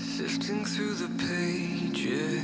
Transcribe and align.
Sifting 0.00 0.64
through 0.64 0.94
the 0.94 1.08
pages, 1.18 2.42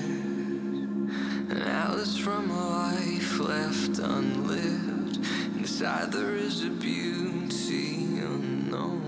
atlas 1.50 2.18
from 2.18 2.50
a 2.50 2.68
life 2.68 3.40
left 3.40 3.98
unlived. 3.98 5.16
Inside 5.56 6.12
there 6.12 6.36
is 6.36 6.64
a 6.64 6.68
beauty 6.68 8.20
unknown. 8.20 9.00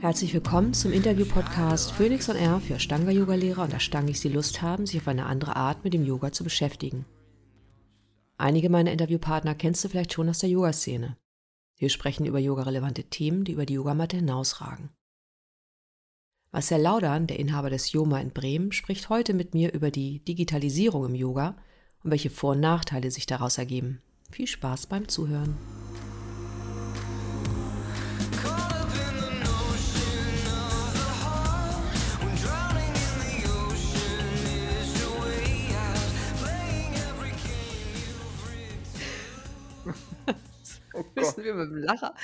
Herzlich 0.00 0.34
willkommen 0.34 0.74
zum 0.74 0.92
Interview-Podcast 0.92 1.92
Phoenix 1.92 2.28
on 2.28 2.34
Air 2.34 2.60
für 2.60 2.74
Ashtanga-Yoga-Lehrer 2.74 3.62
und 3.62 3.72
Ashtangis, 3.72 4.22
die 4.22 4.30
Lust 4.30 4.62
haben, 4.62 4.86
sich 4.86 5.00
auf 5.00 5.06
eine 5.06 5.26
andere 5.26 5.54
Art 5.54 5.84
mit 5.84 5.94
dem 5.94 6.04
Yoga 6.04 6.32
zu 6.32 6.42
beschäftigen. 6.42 7.04
Einige 8.36 8.68
meiner 8.68 8.90
Interviewpartner 8.90 9.54
kennst 9.54 9.84
du 9.84 9.88
vielleicht 9.88 10.12
schon 10.12 10.28
aus 10.28 10.40
der 10.40 10.50
Yoga-Szene. 10.50 11.16
Wir 11.76 11.88
sprechen 11.88 12.26
über 12.26 12.40
yogarelevante 12.40 13.04
Themen, 13.04 13.44
die 13.44 13.52
über 13.52 13.64
die 13.64 13.74
Yogamatte 13.74 14.16
hinausragen. 14.16 14.90
Marcel 16.52 16.82
Laudan, 16.82 17.28
der 17.28 17.38
Inhaber 17.38 17.70
des 17.70 17.92
Yoma 17.92 18.20
in 18.20 18.32
Bremen, 18.32 18.72
spricht 18.72 19.08
heute 19.08 19.34
mit 19.34 19.54
mir 19.54 19.72
über 19.72 19.92
die 19.92 20.18
Digitalisierung 20.24 21.06
im 21.06 21.14
Yoga 21.14 21.56
und 22.02 22.10
welche 22.10 22.28
Vor- 22.28 22.52
und 22.52 22.60
Nachteile 22.60 23.12
sich 23.12 23.26
daraus 23.26 23.56
ergeben. 23.56 24.02
Viel 24.32 24.48
Spaß 24.48 24.86
beim 24.86 25.06
Zuhören. 25.06 25.56
Oh 40.92 41.04
Müssen 41.14 41.44
wir 41.44 41.54
mit 41.54 41.70
dem 41.70 41.84
Lacher 41.84 42.14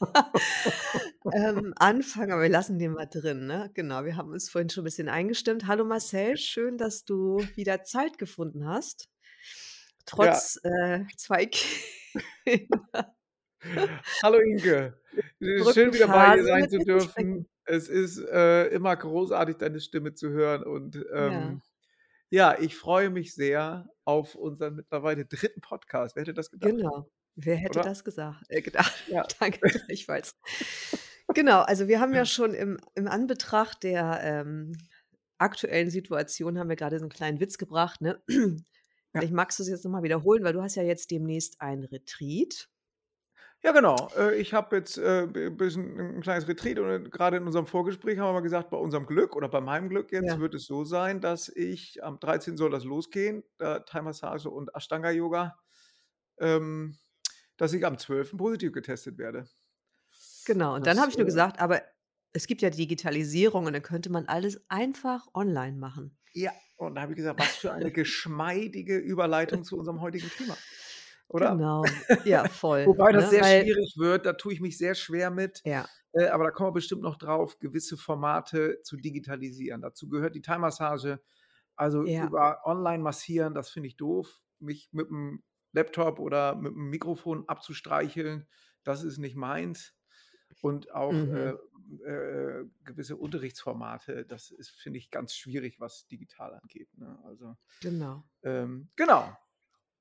ähm, 1.32 1.72
anfangen, 1.76 2.32
aber 2.32 2.42
wir 2.42 2.48
lassen 2.48 2.78
den 2.78 2.92
mal 2.92 3.06
drin. 3.06 3.46
Ne? 3.46 3.70
Genau, 3.74 4.04
wir 4.04 4.16
haben 4.16 4.32
uns 4.32 4.50
vorhin 4.50 4.70
schon 4.70 4.82
ein 4.82 4.84
bisschen 4.86 5.08
eingestimmt. 5.08 5.66
Hallo 5.66 5.84
Marcel, 5.84 6.36
schön, 6.36 6.78
dass 6.78 7.04
du 7.04 7.38
wieder 7.54 7.82
Zeit 7.84 8.18
gefunden 8.18 8.66
hast. 8.66 9.08
Trotz 10.06 10.60
äh, 10.62 11.04
zwei 11.16 11.46
Kinder. 12.44 13.16
Hallo 14.22 14.38
Inke, 14.38 15.00
ist 15.38 15.74
schön 15.74 15.94
wieder 15.94 16.08
bei 16.08 16.36
dir 16.36 16.44
sein 16.44 16.68
zu 16.68 16.78
dürfen. 16.78 17.48
Es 17.64 17.88
ist 17.88 18.18
äh, 18.18 18.66
immer 18.66 18.94
großartig, 18.94 19.56
deine 19.56 19.80
Stimme 19.80 20.12
zu 20.12 20.28
hören 20.28 20.62
und 20.64 21.02
ähm, 21.14 21.62
ja. 22.28 22.58
ich 22.58 22.76
freue 22.76 23.08
mich 23.08 23.34
sehr 23.34 23.88
auf 24.04 24.34
unseren 24.34 24.76
mittlerweile 24.76 25.24
dritten 25.24 25.62
Podcast. 25.62 26.14
Wer 26.14 26.22
hätte 26.22 26.34
das 26.34 26.50
gedacht? 26.50 26.72
Genau. 26.72 27.08
Wer 27.36 27.56
hätte 27.56 27.80
Oder? 27.80 27.82
das 27.82 28.04
gesagt? 28.04 28.44
Äh, 28.48 28.62
gedacht? 28.62 28.92
Ja. 29.08 29.26
Danke 29.40 29.58
gleichfalls. 29.86 30.36
genau, 31.34 31.60
also 31.62 31.88
wir 31.88 32.00
haben 32.00 32.14
ja 32.14 32.24
schon 32.24 32.54
im, 32.54 32.78
im 32.94 33.08
Anbetracht 33.08 33.82
der 33.82 34.20
ähm, 34.22 34.72
aktuellen 35.38 35.90
Situation 35.90 36.58
haben 36.58 36.68
wir 36.68 36.76
gerade 36.76 36.98
so 36.98 37.04
einen 37.04 37.10
kleinen 37.10 37.40
Witz 37.40 37.58
gebracht. 37.58 38.00
Ne? 38.00 38.22
Vielleicht 39.12 39.32
magst 39.32 39.58
du 39.58 39.62
es 39.62 39.68
jetzt 39.68 39.84
nochmal 39.84 40.02
wiederholen, 40.02 40.42
weil 40.44 40.52
du 40.52 40.62
hast 40.62 40.74
ja 40.74 40.82
jetzt 40.82 41.10
demnächst 41.10 41.60
ein 41.60 41.84
Retreat. 41.84 42.68
Ja, 43.62 43.72
genau. 43.72 44.10
Äh, 44.16 44.36
ich 44.36 44.52
habe 44.52 44.76
jetzt 44.76 44.98
äh, 44.98 45.22
ein 45.22 45.56
bisschen 45.56 45.98
ein 45.98 46.20
kleines 46.20 46.46
Retreat 46.46 46.78
und 46.78 46.90
äh, 46.90 47.00
gerade 47.08 47.38
in 47.38 47.44
unserem 47.46 47.66
Vorgespräch 47.66 48.18
haben 48.18 48.28
wir 48.28 48.32
mal 48.34 48.40
gesagt, 48.40 48.70
bei 48.70 48.76
unserem 48.76 49.06
Glück 49.06 49.34
oder 49.36 49.48
bei 49.48 49.60
meinem 49.60 49.88
Glück 49.88 50.12
jetzt 50.12 50.28
Ja. 50.32 50.38
wird 50.40 50.54
es 50.54 50.66
so 50.66 50.84
sein, 50.84 51.20
dass 51.20 51.48
ich 51.48 52.04
am 52.04 52.20
13. 52.20 52.56
soll 52.58 52.70
das 52.70 52.84
losgehen, 52.84 53.42
äh, 53.58 53.80
Thai-Massage 53.86 54.50
und 54.50 54.70
Ashtanga-Yoga, 54.74 55.56
ähm, 56.40 56.98
dass 57.56 57.72
ich 57.72 57.84
am 57.86 57.98
12. 57.98 58.36
positiv 58.38 58.72
getestet 58.72 59.18
werde. 59.18 59.48
Genau, 60.44 60.74
und 60.74 60.86
dann 60.86 60.98
Das, 60.98 61.00
habe 61.00 61.10
ich 61.10 61.16
nur 61.18 61.24
äh 61.24 61.26
gesagt, 61.26 61.58
aber 61.60 61.82
es 62.32 62.46
gibt 62.46 62.62
ja 62.62 62.70
Digitalisierung 62.70 63.66
und 63.66 63.72
dann 63.72 63.82
könnte 63.82 64.10
man 64.10 64.26
alles 64.26 64.64
einfach 64.68 65.28
online 65.34 65.76
machen. 65.76 66.18
Ja, 66.32 66.52
und 66.76 66.96
da 66.96 67.02
habe 67.02 67.12
ich 67.12 67.16
gesagt, 67.16 67.38
was 67.38 67.56
für 67.56 67.72
eine 67.72 67.92
geschmeidige 67.92 68.98
Überleitung 68.98 69.62
zu 69.64 69.76
unserem 69.78 70.00
heutigen 70.00 70.30
Thema, 70.30 70.64
oder? 71.28 71.60
Genau, 71.60 72.02
ja, 72.24 72.48
voll. 72.48 72.88
Wobei 72.88 73.12
das 73.12 73.28
ne? 73.28 73.30
sehr 73.30 73.42
Weil, 73.42 73.66
schwierig 73.66 73.94
wird, 73.98 74.26
da 74.26 74.34
tue 74.34 74.52
ich 74.54 74.60
mich 74.60 74.78
sehr 74.78 74.94
schwer 74.94 75.30
mit, 75.30 75.64
ja, 75.64 75.88
äh, 76.14 76.26
aber 76.28 76.44
da 76.44 76.50
kommen 76.50 76.68
wir 76.70 76.74
bestimmt 76.74 77.02
noch 77.02 77.16
drauf, 77.18 77.58
gewisse 77.60 77.96
Formate 77.96 78.80
zu 78.82 78.96
digitalisieren. 78.96 79.82
Dazu 79.82 80.08
gehört 80.08 80.34
die 80.36 80.42
Thai-Massage, 80.42 81.20
also 81.76 82.04
Ja. 82.04 82.30
über 82.30 82.62
online 82.66 83.02
massieren, 83.02 83.54
das 83.54 83.70
finde 83.70 83.88
ich 83.88 83.96
doof. 83.96 84.42
Mich 84.60 84.90
mit 84.92 85.08
dem 85.10 85.44
Laptop 85.74 86.18
oder 86.20 86.54
mit 86.56 86.72
dem 86.74 86.90
Mikrofon 86.90 87.48
abzustreicheln, 87.48 88.48
das 88.84 89.04
ist 89.04 89.18
nicht 89.18 89.36
meins. 89.36 89.94
Und 90.60 90.92
auch 90.94 91.12
Mhm. 91.12 91.34
äh, 91.34 91.54
äh, 92.10 92.66
gewisse 92.84 93.16
Unterrichtsformate, 93.16 94.24
das 94.26 94.50
ist, 94.50 94.70
finde 94.70 94.98
ich, 94.98 95.10
ganz 95.10 95.34
schwierig, 95.36 95.80
was 95.80 96.06
digital 96.06 96.54
angeht. 96.62 96.88
Ne? 96.96 97.18
Also, 97.24 97.56
genau. 97.80 98.24
ähm, 98.42 98.90
genau. 98.96 99.38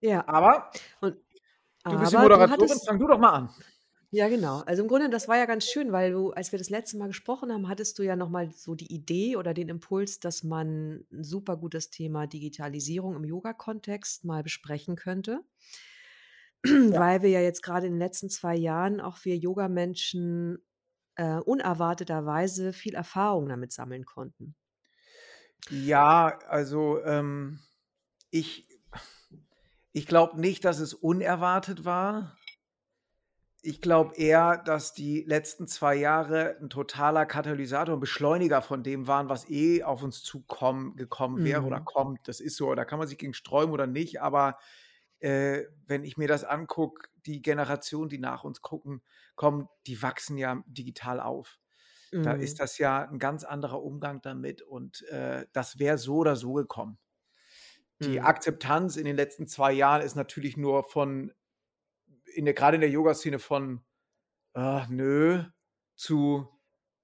Ja, 0.02 0.28
Aber 0.28 0.72
und 1.02 1.18
du 1.88 1.98
bist 2.00 2.14
die 2.14 2.18
Moderatorin, 2.18 2.50
hattest, 2.50 2.86
fang 2.88 3.00
du 3.00 3.08
doch 3.08 3.20
mal 3.20 3.32
an. 3.32 3.50
Ja 4.14 4.30
genau, 4.30 4.62
also 4.62 4.84
im 4.84 4.88
Grunde, 4.88 5.10
das 5.10 5.28
war 5.28 5.38
ja 5.38 5.46
ganz 5.46 5.66
schön, 5.66 5.92
weil 5.92 6.12
du, 6.12 6.32
als 6.32 6.52
wir 6.52 6.60
das 6.60 6.70
letzte 6.70 6.98
Mal 6.98 7.08
gesprochen 7.08 7.52
haben, 7.52 7.68
hattest 7.68 7.98
du 7.98 8.04
ja 8.04 8.16
nochmal 8.16 8.52
so 8.52 8.76
die 8.76 8.94
Idee 8.94 9.36
oder 9.38 9.56
den 9.56 9.70
Impuls, 9.70 10.20
dass 10.20 10.44
man 10.44 11.04
ein 11.12 11.24
super 11.24 11.58
gutes 11.58 11.90
Thema 11.90 12.28
Digitalisierung 12.28 13.16
im 13.16 13.26
Yoga-Kontext 13.26 14.24
mal 14.24 14.44
besprechen 14.44 14.96
könnte. 14.96 15.44
Ja. 16.66 17.00
Weil 17.00 17.24
wir 17.24 17.30
ja 17.30 17.42
jetzt 17.42 17.64
gerade 17.64 17.88
in 17.88 17.94
den 17.94 18.00
letzten 18.00 18.30
zwei 18.30 18.56
Jahren 18.56 19.02
auch 19.02 19.18
wir 19.24 19.36
Yoga-Menschen 19.36 20.60
äh, 21.16 21.40
unerwarteterweise 21.40 22.72
viel 22.72 22.96
Erfahrung 22.96 23.50
damit 23.50 23.72
sammeln 23.72 24.06
konnten. 24.06 24.56
Ja, 25.70 26.40
also 26.48 27.04
ähm, 27.04 27.60
ich, 28.30 28.68
ich 29.92 30.08
glaube 30.08 30.40
nicht, 30.40 30.66
dass 30.66 30.80
es 30.80 30.94
unerwartet 30.94 31.86
war. 31.86 32.38
Ich 33.66 33.80
glaube 33.80 34.16
eher, 34.18 34.58
dass 34.58 34.94
die 34.94 35.22
letzten 35.22 35.68
zwei 35.68 35.96
Jahre 35.96 36.58
ein 36.62 36.70
totaler 36.70 37.26
Katalysator 37.26 37.94
und 37.96 38.02
Beschleuniger 38.02 38.62
von 38.62 38.84
dem 38.84 39.08
waren, 39.08 39.30
was 39.30 39.50
eh 39.50 39.84
auf 39.84 40.04
uns 40.04 40.22
zukommen 40.22 40.98
gekommen 40.98 41.44
wäre 41.44 41.62
oder 41.64 41.80
Mhm. 41.80 41.86
kommt. 41.86 42.28
Das 42.28 42.42
ist 42.42 42.58
so, 42.58 42.76
da 42.76 42.84
kann 42.84 43.00
man 43.00 43.08
sich 43.08 43.18
gegen 43.18 43.34
sträuben 43.34 43.74
oder 43.74 43.88
nicht, 43.88 44.22
aber 44.22 44.58
äh, 45.20 45.64
wenn 45.88 46.04
ich 46.04 46.18
mir 46.18 46.28
das 46.28 46.44
angucke, 46.44 47.08
die 47.26 47.42
Generation, 47.42 48.10
die 48.10 48.18
nach 48.20 48.44
uns 48.44 48.62
gucken, 48.62 49.02
kommen, 49.36 49.70
die 49.88 50.02
wachsen 50.02 50.38
ja 50.38 50.62
digital 50.68 51.22
auf. 51.22 51.58
Da 52.22 52.34
ist 52.34 52.60
Mhm. 52.60 52.62
das 52.62 52.78
ja 52.80 53.08
ein 53.10 53.20
ganz 53.20 53.46
anderer 53.46 53.82
Umgang 53.84 54.22
damit 54.22 54.62
und 54.62 55.04
äh, 55.08 55.48
das 55.54 55.80
wäre 55.80 55.98
so 55.98 56.18
oder 56.18 56.36
so 56.36 56.54
gekommen. 56.54 57.00
Die 58.04 58.22
Mhm. 58.22 58.22
Akzeptanz 58.22 58.98
in 58.98 59.06
den 59.06 59.16
letzten 59.16 59.48
zwei 59.48 59.72
Jahren 59.72 60.02
ist 60.02 60.16
natürlich 60.16 60.58
nur 60.58 60.84
von, 60.84 61.32
in 62.36 62.46
der, 62.46 62.54
gerade 62.54 62.76
in 62.76 62.82
der 62.82 62.90
Yoga-Szene 62.90 63.40
von, 63.40 63.82
ah, 64.54 64.88
nö, 64.90 65.44
zu, 65.96 66.48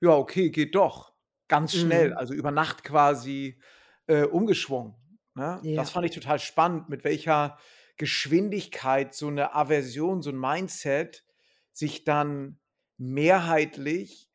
ja, 0.01 0.12
okay, 0.16 0.50
geht 0.51 0.75
doch. 0.75 1.13
Ganz 1.47 1.73
schnell, 1.75 2.12
Mhm. 2.12 2.17
also 2.17 2.34
über 2.34 2.51
Nacht 2.51 2.84
quasi 2.84 3.59
äh, 4.07 4.23
umgeschwungen. 4.23 4.95
Ne? 5.35 5.59
Das 5.63 5.63
Ja. 5.66 5.84
fand 5.85 6.06
ich 6.07 6.13
total 6.13 6.39
spannend, 6.39 6.89
mit 6.89 7.03
welcher 7.03 7.57
Geschwindigkeit 7.97 9.13
so 9.13 9.28
eine 9.28 9.53
Aversion, 9.56 10.22
so 10.22 10.31
ein 10.31 10.39
Mindset 10.39 11.25
sich 11.72 12.03
dann 12.06 12.59
mehrheitlich 12.97 14.29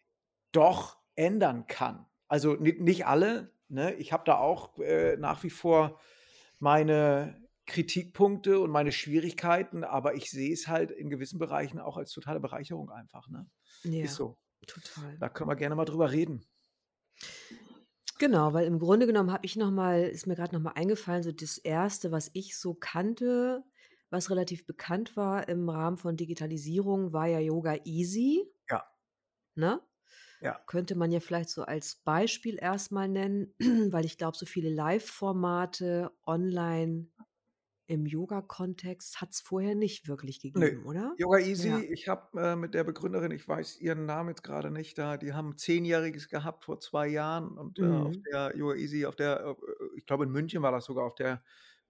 doch 0.52 0.98
ändern 1.16 1.66
kann. 1.66 2.06
Also 2.28 2.54
ni- 2.54 2.78
nicht 2.80 3.06
alle. 3.06 3.52
Ne? 3.68 3.94
Ich 3.94 4.12
habe 4.12 4.24
da 4.26 4.38
auch 4.38 4.78
äh, 4.78 5.16
nach 5.16 5.42
wie 5.42 5.50
vor 5.50 6.00
meine 6.60 7.43
Kritikpunkte 7.66 8.60
und 8.60 8.70
meine 8.70 8.92
Schwierigkeiten, 8.92 9.84
aber 9.84 10.14
ich 10.14 10.30
sehe 10.30 10.52
es 10.52 10.68
halt 10.68 10.90
in 10.90 11.10
gewissen 11.10 11.38
Bereichen 11.38 11.78
auch 11.80 11.96
als 11.96 12.12
totale 12.12 12.40
Bereicherung 12.40 12.90
einfach. 12.90 13.28
Ne? 13.28 13.46
Ja, 13.84 14.04
Ist 14.04 14.16
so. 14.16 14.38
total. 14.66 15.16
Da 15.18 15.28
können 15.28 15.50
wir 15.50 15.56
gerne 15.56 15.74
mal 15.76 15.84
drüber 15.84 16.10
reden. 16.12 16.44
Genau, 18.18 18.52
weil 18.52 18.66
im 18.66 18.78
Grunde 18.78 19.06
genommen 19.06 19.32
habe 19.32 19.44
ich 19.46 19.56
noch 19.56 19.70
mal 19.70 20.02
ist 20.02 20.26
mir 20.26 20.36
gerade 20.36 20.54
noch 20.54 20.62
mal 20.62 20.72
eingefallen, 20.72 21.22
so 21.22 21.32
das 21.32 21.58
Erste, 21.58 22.12
was 22.12 22.30
ich 22.32 22.56
so 22.58 22.74
kannte, 22.74 23.64
was 24.10 24.30
relativ 24.30 24.66
bekannt 24.66 25.16
war 25.16 25.48
im 25.48 25.68
Rahmen 25.68 25.96
von 25.98 26.16
Digitalisierung, 26.16 27.12
war 27.12 27.26
ja 27.26 27.40
Yoga 27.40 27.76
Easy, 27.84 28.44
Ja, 28.68 28.84
ne? 29.56 29.80
ja. 30.40 30.60
Könnte 30.66 30.96
man 30.96 31.12
ja 31.12 31.20
vielleicht 31.20 31.50
so 31.50 31.62
als 31.64 31.96
Beispiel 31.96 32.58
erstmal 32.60 33.08
nennen, 33.08 33.54
weil 33.92 34.04
ich 34.06 34.18
glaube, 34.18 34.36
so 34.36 34.46
viele 34.46 34.70
Live-Formate 34.70 36.12
online 36.26 37.08
im 37.86 38.06
Yoga-Kontext 38.06 39.20
hat 39.20 39.32
es 39.32 39.40
vorher 39.40 39.74
nicht 39.74 40.08
wirklich 40.08 40.40
Nö. 40.56 40.70
gegeben, 40.70 40.84
oder? 40.84 41.16
Yoga 41.16 41.38
Easy, 41.38 41.68
Ja. 41.68 41.86
ich 41.92 42.08
habe 42.08 42.40
äh, 42.40 42.56
mit 42.56 42.74
der 42.74 42.84
Begründerin, 42.84 43.30
ich 43.32 43.46
weiß 43.46 43.80
ihren 43.80 44.04
Namen 44.06 44.30
jetzt 44.30 44.42
gerade 44.42 44.70
nicht, 44.70 44.98
da, 44.98 45.16
die 45.16 45.32
haben 45.32 45.56
Zehnjähriges 45.56 46.28
gehabt 46.28 46.64
vor 46.64 46.80
zwei 46.80 47.06
Jahren 47.08 47.56
und 47.58 47.78
äh, 47.78 47.84
auf 47.86 48.12
Mhm. 48.12 48.26
der 48.32 48.56
Yoga 48.56 48.74
Easy, 48.74 49.06
auf 49.06 49.14
der, 49.16 49.40
äh, 49.44 49.54
ich 49.96 50.06
glaube 50.06 50.24
in 50.24 50.30
München 50.30 50.62
war 50.62 50.72
das 50.72 50.84
sogar, 50.86 51.04
auf 51.06 51.14
der 51.14 51.42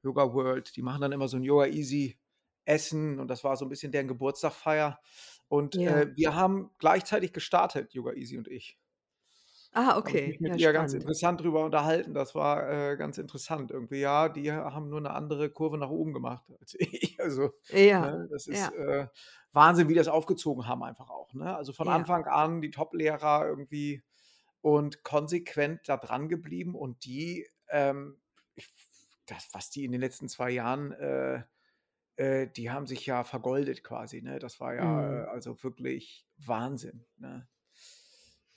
Yoga 0.02 0.32
World, 0.34 0.76
die 0.76 0.82
machen 0.82 1.00
dann 1.02 1.12
immer 1.12 1.28
so 1.28 1.36
ein 1.38 1.42
Yoga 1.42 1.66
Easy 1.66 2.18
Essen 2.66 3.18
und 3.20 3.28
das 3.28 3.44
war 3.44 3.56
so 3.56 3.64
ein 3.66 3.68
bisschen 3.70 3.92
deren 3.92 4.08
Geburtstagsfeier. 4.08 5.00
Und 5.48 5.76
Ja. 5.76 5.84
äh, 5.86 6.06
wir 6.16 6.34
haben 6.34 6.70
gleichzeitig 6.78 7.32
gestartet, 7.34 7.92
Yoga 7.94 8.12
Easy 8.14 8.38
und 8.38 8.48
ich. 8.48 8.78
Ah, 9.76 9.96
Habe 10.04 10.16
ich 10.18 10.24
okay. 10.24 10.26
mich 10.26 10.40
mit 10.40 10.54
Ja, 10.54 10.56
ihr 10.56 10.72
ganz 10.72 10.92
spannend. 10.92 10.94
interessant 10.94 11.40
drüber 11.40 11.64
unterhalten. 11.64 12.12
Das 12.14 12.34
war, 12.34 12.68
äh, 12.92 12.96
ganz 12.96 13.18
interessant 13.18 13.70
irgendwie. 13.70 14.00
Ja, 14.00 14.28
die 14.28 14.52
haben 14.52 14.90
nur 14.90 15.00
'ne 15.00 15.10
andere 15.10 15.50
Kurve 15.50 15.78
nach 15.78 15.88
oben 15.90 16.12
gemacht 16.12 16.44
als 16.60 16.74
ich. 16.78 17.18
Also, 17.20 17.52
Ja, 17.70 18.12
ne, 18.12 18.28
das 18.30 18.46
ist, 18.46 18.68
ja. 18.68 18.74
äh, 18.74 19.08
Wahnsinn, 19.52 19.88
wie 19.88 19.94
die 19.94 19.98
das 19.98 20.08
aufgezogen 20.08 20.66
haben 20.68 20.82
einfach 20.82 21.08
auch, 21.10 21.32
ne? 21.34 21.56
Also, 21.56 21.72
von 21.72 21.88
Ja. 21.88 21.88
Anfang 21.88 22.24
an 22.26 22.60
die 22.60 22.70
Top-Lehrer 22.70 23.46
irgendwie 23.46 24.02
und 24.62 25.02
konsequent 25.04 25.82
da 25.88 25.96
dran 25.98 26.28
geblieben 26.28 26.74
und 26.74 27.04
die, 27.06 27.48
ähm, 27.70 28.20
ich 28.56 28.68
das, 29.26 29.48
was 29.52 29.70
die 29.70 29.84
in 29.84 29.92
den 29.92 30.00
letzten 30.02 30.28
2 30.28 30.50
Jahren, 30.50 30.92
äh 30.92 31.44
äh, 32.16 32.48
die 32.48 32.70
haben 32.70 32.86
sich 32.86 33.06
ja 33.06 33.24
vergoldet 33.24 33.84
quasi, 33.84 34.22
ne? 34.22 34.38
Das 34.40 34.60
war 34.60 34.74
ja, 34.74 35.02
äh, 35.08 35.24
Mhm. 35.24 35.26
also 35.28 35.62
wirklich 35.64 36.26
Wahnsinn, 36.38 37.06
ne? 37.18 37.48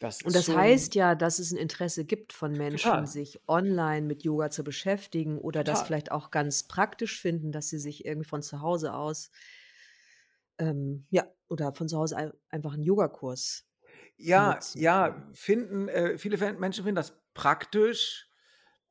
Das 0.02 0.22
Und 0.24 0.34
ist 0.34 0.36
das 0.36 0.52
schon 0.52 0.56
heißt 0.56 0.96
ja, 0.96 1.16
dass 1.16 1.40
es 1.40 1.52
'n 1.54 1.58
Interesse 1.58 2.04
gibt 2.04 2.34
von 2.34 2.56
Menschen, 2.56 3.06
Total. 3.06 3.08
sich 3.08 3.40
online 3.48 4.06
mit 4.06 4.24
Yoga 4.24 4.50
zu 4.50 4.64
beschäftigen 4.64 5.38
oder 5.40 5.64
das 5.64 5.82
Total. 5.82 5.84
vielleicht 5.84 6.12
auch 6.12 6.32
ganz 6.32 6.64
praktisch 6.64 7.20
finden, 7.22 7.52
dass 7.52 7.70
sie 7.70 7.80
sich 7.80 8.04
irgendwie 8.06 8.28
von 8.28 8.42
zu 8.42 8.62
Hause 8.62 8.94
aus 8.94 9.30
ähm, 10.60 11.06
ja, 11.10 11.26
oder 11.50 11.72
von 11.74 11.88
zu 11.88 11.98
Hause 11.98 12.18
ei 12.18 12.32
einfach 12.50 12.74
'n 12.76 12.84
Yogakurs 12.84 13.68
Ja, 14.20 14.72
nutzen 14.72 14.74
ja, 14.74 15.30
finden 15.34 15.88
äh, 15.90 16.18
viele 16.18 16.38
Menschen 16.54 16.84
finden 16.84 16.96
das 16.96 17.22
praktisch, 17.36 18.27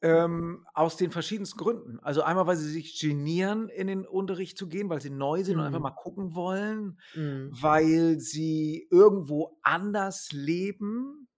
ähm, 0.06 0.66
aus 0.74 0.96
den 0.96 1.10
verschiedensten 1.10 1.58
Gründen. 1.58 2.00
Also, 2.00 2.22
einmal, 2.22 2.46
weil 2.46 2.56
sie 2.56 2.70
sich 2.70 3.00
genieren, 3.00 3.68
in 3.70 3.86
den 3.88 4.06
Unterricht 4.06 4.58
zu 4.58 4.68
gehen, 4.68 4.90
weil 4.90 5.00
sie 5.02 5.10
neu 5.10 5.44
sind 5.44 5.58
und 5.58 5.64
einfach 5.66 5.80
mal 5.80 5.90
Mhm. 5.90 5.96
gucken 5.96 6.34
wollen, 6.34 7.00
Mhm. 7.14 7.56
weil 7.62 8.20
sie 8.20 8.88
irgendwo 8.90 9.58
anders 9.62 10.32
leben 10.32 11.28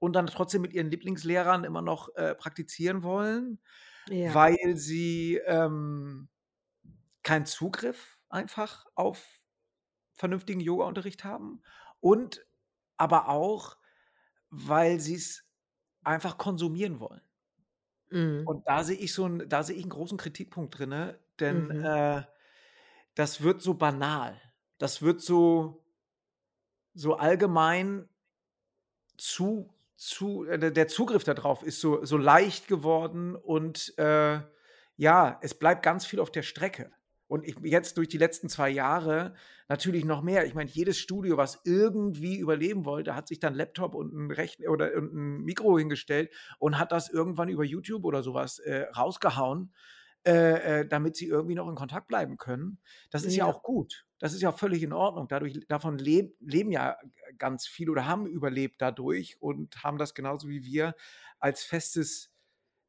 und 0.00 0.14
dann 0.14 0.26
trotzdem 0.28 0.62
mit 0.62 0.74
ihren 0.74 0.90
Lieblingslehrern 0.90 1.64
immer 1.64 1.82
noch, 1.82 2.14
äh, 2.16 2.34
praktizieren 2.34 3.02
wollen, 3.04 3.60
Ja. 4.06 4.34
weil 4.34 4.76
sie, 4.76 5.36
ähm, 5.46 6.28
keinen 7.22 7.46
Zugriff 7.46 8.18
einfach 8.28 8.86
auf 8.94 9.24
vernünftigen 10.14 10.60
Yogaunterricht 10.60 11.24
haben 11.24 11.62
und 12.00 12.46
aber 12.98 13.28
auch, 13.28 13.78
weil 14.50 15.00
sie's 15.00 15.46
einfach 16.04 16.38
konsumieren 16.38 17.00
wollen. 17.00 17.22
Mhm. 18.12 18.48
Und 18.48 18.66
da 18.68 18.84
sehe 18.84 18.96
ich 18.98 19.12
so 19.14 19.26
'n 19.26 19.48
da 19.48 19.62
sehe 19.62 19.76
ich 19.76 19.84
'n 19.86 19.90
großen 19.90 20.18
Kritikpunkt 20.18 20.78
drinne, 20.78 21.20
denn, 21.40 21.70
Mhm. 21.70 21.84
äh, 21.84 22.22
das 23.16 23.42
wird 23.42 23.62
so 23.62 23.74
banal. 23.74 24.40
Das 24.78 25.02
wird 25.02 25.20
so 25.22 25.84
so 26.96 27.14
allgemein 27.16 28.08
zu 29.18 29.74
zu 29.96 30.44
äh, 30.44 30.72
der 30.72 30.86
Zugriff 30.88 31.24
da 31.24 31.34
drauf 31.34 31.62
ist 31.64 31.80
so 31.80 32.04
so 32.04 32.16
leicht 32.16 32.68
geworden 32.68 33.34
und, 33.34 33.98
äh, 33.98 34.40
ja, 34.96 35.38
es 35.42 35.54
bleibt 35.58 35.82
ganz 35.82 36.06
viel 36.06 36.20
auf 36.20 36.30
der 36.30 36.42
Strecke. 36.42 36.92
Und 37.28 37.44
ich 37.46 37.56
jetzt 37.62 37.98
durch 37.98 38.08
die 38.08 38.18
letzten 38.18 38.48
2 38.48 38.70
Jahre 38.70 39.34
natürlich 39.68 40.04
noch 40.06 40.22
mehr. 40.22 40.46
Ich 40.46 40.54
meine, 40.54 40.70
jedes 40.70 40.98
Studio, 40.98 41.36
was 41.36 41.60
irgendwie 41.64 42.38
überleben 42.38 42.84
wollte, 42.86 43.14
hat 43.14 43.28
sich 43.28 43.38
dann 43.38 43.54
Laptop 43.54 43.94
und 43.94 44.12
'n 44.14 44.30
Rechn 44.32 44.66
oder 44.68 44.94
und 44.96 45.12
'n 45.14 45.42
Mikro 45.44 45.78
hingestellt 45.78 46.32
und 46.58 46.78
hat 46.78 46.92
das 46.92 47.10
irgendwann 47.10 47.48
über 47.50 47.64
YouTube 47.64 48.04
oder 48.04 48.22
so 48.22 48.34
was, 48.34 48.58
äh, 48.60 48.86
rausgehauen, 48.96 49.74
äh, 50.26 50.80
äh, 50.82 50.88
damit 50.88 51.16
sie 51.16 51.26
irgendwie 51.28 51.54
noch 51.54 51.68
in 51.68 51.76
Kontakt 51.76 52.08
bleiben 52.08 52.38
können. 52.38 52.80
Das 53.10 53.24
ist 53.24 53.36
ja 53.36 53.44
Ja. 53.44 53.46
auch 53.46 53.62
gut. 53.62 54.06
Das 54.20 54.34
ist 54.34 54.42
ja 54.42 54.50
auch 54.50 54.58
völlig 54.58 54.82
in 54.82 54.92
Ordnung. 54.94 55.28
Dadurch 55.28 55.60
davon 55.68 55.98
leb 55.98 56.36
leben 56.40 56.72
ja 56.72 56.96
ganz 57.38 57.66
viele 57.68 57.92
oder 57.92 58.06
haben 58.06 58.26
überlebt 58.26 58.82
dadurch 58.82 59.40
und 59.40 59.84
haben 59.84 59.98
das 59.98 60.14
genauso 60.14 60.48
wie 60.48 60.64
wir 60.64 60.94
als 61.40 61.62
festes 61.64 62.32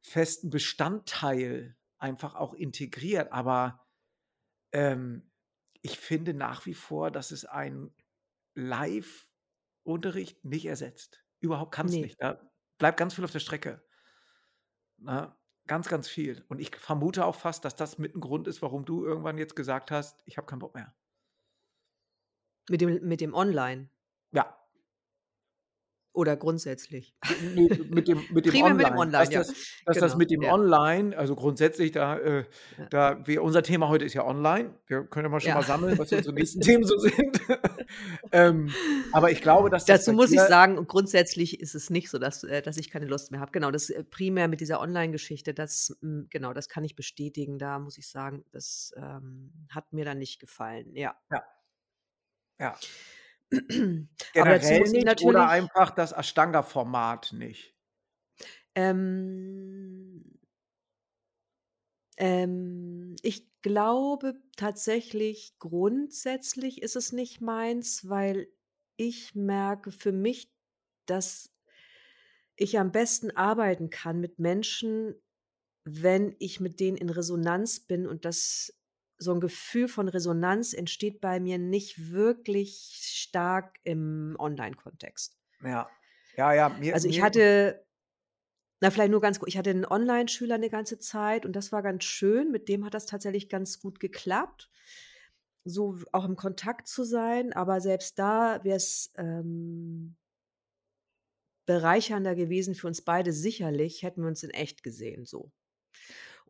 festen 0.02 0.50
Bestandteil 0.50 1.76
einfach 1.98 2.34
auch 2.36 2.54
integriert. 2.54 3.32
Aber, 3.32 3.80
ähm, 4.72 5.30
ich 5.82 5.98
finde 5.98 6.34
nach 6.34 6.66
wie 6.66 6.74
vor, 6.74 7.10
dass 7.10 7.30
es 7.30 7.44
einen 7.46 7.94
Live-Unterricht 8.54 10.44
nicht 10.44 10.66
ersetzt. 10.66 11.24
Überhaupt 11.40 11.72
kann's 11.74 11.98
Ne. 11.98 12.02
nicht. 12.02 12.20
Da 12.22 12.50
bleibt 12.78 12.98
ganz 12.98 13.14
viel 13.14 13.24
auf 13.24 13.32
der 13.32 13.40
Strecke. 13.40 13.82
Ne? 14.98 15.34
Ganz, 15.66 15.88
ganz 15.88 16.08
viel. 16.08 16.44
Und 16.48 16.60
ich 16.60 16.74
vermute 16.76 17.24
auch 17.24 17.34
fast, 17.36 17.64
dass 17.64 17.76
das 17.76 17.98
mit 17.98 18.14
'n 18.14 18.20
Grund 18.20 18.48
ist, 18.48 18.62
warum 18.62 18.84
du 18.84 19.04
irgendwann 19.04 19.38
jetzt 19.38 19.54
gesagt 19.56 19.90
hast: 19.90 20.22
„Ich 20.26 20.36
habe 20.36 20.46
keinen 20.46 20.58
Bock 20.60 20.74
mehr.“ 20.74 20.94
Mit 22.68 22.80
dem 22.80 23.06
mit 23.06 23.20
dem 23.20 23.34
Online? 23.34 23.90
Oder 26.12 26.36
grundsätzlich? 26.36 27.14
G 27.20 27.68
ne, 27.68 27.84
mit 27.88 28.08
dem 28.08 28.22
mit 28.30 28.44
dem 28.44 28.52
Primär 28.52 28.74
mit 28.74 28.86
dem 28.86 28.96
Online. 28.96 29.12
Dass 29.12 29.28
Online, 29.28 29.32
ja. 29.32 29.38
das 29.38 29.54
dass 29.86 29.98
das 29.98 30.12
Genau, 30.12 30.18
mit 30.18 30.30
dem 30.30 30.42
ja. 30.42 30.52
Online 30.52 31.16
also, 31.16 31.36
grundsätzlich 31.36 31.92
da 31.92 32.18
äh, 32.18 32.44
Ja. 32.78 32.86
da 32.90 33.26
wir 33.26 33.42
unser 33.42 33.62
Thema 33.62 33.88
heute 33.88 34.04
ist 34.04 34.14
ja 34.14 34.24
online. 34.26 34.74
Wir 34.86 35.04
können 35.04 35.26
ja 35.26 35.30
mal 35.30 35.40
schon 35.40 35.54
mal 35.54 35.62
sammeln, 35.62 35.98
was 35.98 36.12
unsere 36.12 36.34
nächsten 36.34 36.60
Themen 36.60 36.84
so 36.84 36.98
sind. 36.98 37.40
Ähm, 38.30 38.72
aber 39.10 39.32
ich 39.32 39.42
glaube, 39.42 39.68
dass 39.68 39.84
das 39.84 40.04
Dazu 40.04 40.12
muss 40.12 40.30
ich 40.30 40.38
sagen, 40.38 40.78
und 40.78 40.86
grundsätzlich 40.86 41.58
ist 41.58 41.74
es 41.74 41.90
nicht 41.90 42.08
so, 42.08 42.18
dass 42.18 42.44
äh, 42.44 42.62
dass 42.62 42.76
ich 42.76 42.88
keine 42.88 43.06
Lust 43.06 43.32
mehr 43.32 43.40
habe. 43.40 43.50
Genau, 43.50 43.72
das, 43.72 43.90
äh, 43.90 44.04
primär 44.04 44.46
mit 44.46 44.60
dieser 44.60 44.80
Online-Geschichte, 44.80 45.54
das 45.54 45.96
hm, 46.00 46.28
genau, 46.30 46.52
das 46.52 46.68
kann 46.68 46.84
ich 46.84 46.94
bestätigen. 46.94 47.58
Da 47.58 47.80
muss 47.80 47.98
ich 47.98 48.08
sagen, 48.08 48.44
das, 48.52 48.92
ähm, 48.96 49.52
hat 49.70 49.92
mir 49.92 50.04
dann 50.04 50.18
nicht 50.18 50.38
gefallen, 50.38 50.94
ja. 50.94 51.16
Ja. 51.32 51.42
Ja. 52.60 52.76
Generell 54.32 54.88
nicht 54.90 55.20
oder 55.20 55.46
einfach 55.48 55.90
das 55.90 56.10
Ashtanga-Format 56.12 57.32
nicht? 57.32 57.74
Ähm 58.76 60.22
ähm, 62.16 63.16
ich 63.22 63.50
glaube 63.62 64.40
tatsächlich, 64.56 65.54
grundsätzlich 65.58 66.82
ist 66.82 66.96
es 66.96 67.12
nicht 67.12 67.40
meins, 67.40 68.08
weil 68.08 68.48
ich 68.96 69.34
merke 69.34 69.90
für 69.92 70.12
mich, 70.12 70.52
dass 71.06 71.52
ich 72.56 72.78
am 72.78 72.92
besten 72.92 73.30
arbeiten 73.30 73.90
kann 73.90 74.20
mit 74.20 74.38
Menschen, 74.38 75.14
wenn 75.84 76.36
ich 76.38 76.60
mit 76.60 76.80
denen 76.80 76.96
in 76.98 77.10
Resonanz 77.10 77.80
bin 77.80 78.06
und 78.06 78.24
das 78.24 78.79
so 79.20 79.32
'n 79.32 79.40
Gefühl 79.40 79.88
von 79.88 80.08
Resonanz 80.08 80.74
entsteht 80.74 81.20
bei 81.20 81.40
mir 81.40 81.58
nicht 81.58 82.10
wirklich 82.12 82.98
stark 83.02 83.78
im 83.84 84.36
Online-Kontext. 84.38 85.34
Ja. 85.62 85.90
Ja, 86.36 86.52
ja, 86.54 86.68
mir 86.68 86.94
Also, 86.94 87.08
ich 87.08 87.22
mir 87.22 87.22
hatte 87.22 87.84
na, 88.82 88.90
vielleicht 88.90 89.10
nur 89.12 89.20
ganz 89.22 89.40
ku 89.40 89.46
ich 89.48 89.58
hatte 89.58 89.70
'n 89.70 89.86
Onlineschüler 89.86 90.58
'ne 90.58 90.70
ganze 90.70 90.98
Zeit 90.98 91.46
und 91.46 91.54
das 91.56 91.72
war 91.72 91.82
ganz 91.82 92.04
schön. 92.04 92.50
Mit 92.52 92.68
dem 92.68 92.84
hat 92.84 92.94
das 92.94 93.06
tatsächlich 93.06 93.48
ganz 93.50 93.80
gut 93.80 94.00
geklappt, 94.00 94.70
so 95.64 95.98
auch 96.12 96.24
im 96.26 96.36
Kontakt 96.36 96.88
zu 96.88 97.04
sein, 97.04 97.52
aber 97.54 97.80
selbst 97.82 98.18
da 98.18 98.64
wäre 98.64 98.76
es, 98.78 99.12
ähm 99.18 100.16
bereichernder 101.68 102.34
gewesen 102.34 102.74
für 102.74 102.86
uns 102.86 103.02
beide 103.02 103.32
sicherlich, 103.32 104.02
hätten 104.02 104.22
wir 104.22 104.28
uns 104.28 104.42
in 104.42 104.50
echt 104.50 104.82
gesehen, 104.82 105.24
so. 105.26 105.50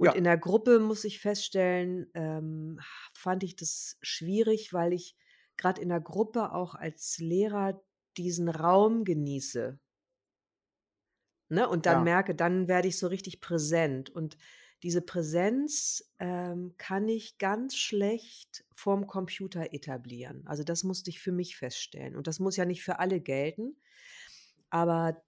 Und 0.00 0.14
Ja. 0.14 0.14
in 0.14 0.24
der 0.24 0.38
Gruppe, 0.38 0.78
muss 0.80 1.04
ich 1.04 1.20
feststellen, 1.20 2.10
ähm, 2.14 2.80
fand 3.14 3.42
ich 3.44 3.54
das 3.56 3.98
schwierig, 4.00 4.72
weil 4.72 4.94
ich 4.94 5.14
grad 5.58 5.78
in 5.78 5.90
der 5.90 6.00
Gruppe 6.00 6.52
auch 6.54 6.74
als 6.74 7.18
Lehrer 7.18 7.82
diesen 8.16 8.48
Raum 8.48 9.04
genieße. 9.04 9.78
Ne, 11.52 11.68
und 11.68 11.84
dann 11.86 12.02
Ja. 12.02 12.04
merke, 12.04 12.34
dann 12.36 12.68
werde 12.68 12.86
ich 12.86 12.96
so 12.98 13.08
richtig 13.08 13.40
präsent. 13.40 14.08
Und 14.08 14.38
diese 14.84 15.02
Präsenz, 15.02 16.12
ähm, 16.20 16.74
kann 16.78 17.08
ich 17.08 17.38
ganz 17.38 17.74
schlecht 17.76 18.64
vorm 18.76 19.08
Computer 19.08 19.72
etablieren. 19.74 20.46
Also, 20.46 20.62
das 20.62 20.84
musste 20.84 21.10
ich 21.10 21.20
für 21.20 21.32
mich 21.32 21.56
feststellen. 21.56 22.14
Und 22.16 22.28
das 22.28 22.38
muss 22.38 22.56
ja 22.56 22.64
nicht 22.64 22.84
für 22.84 23.00
alle 23.00 23.20
gelten. 23.20 23.80
Aber 24.70 25.22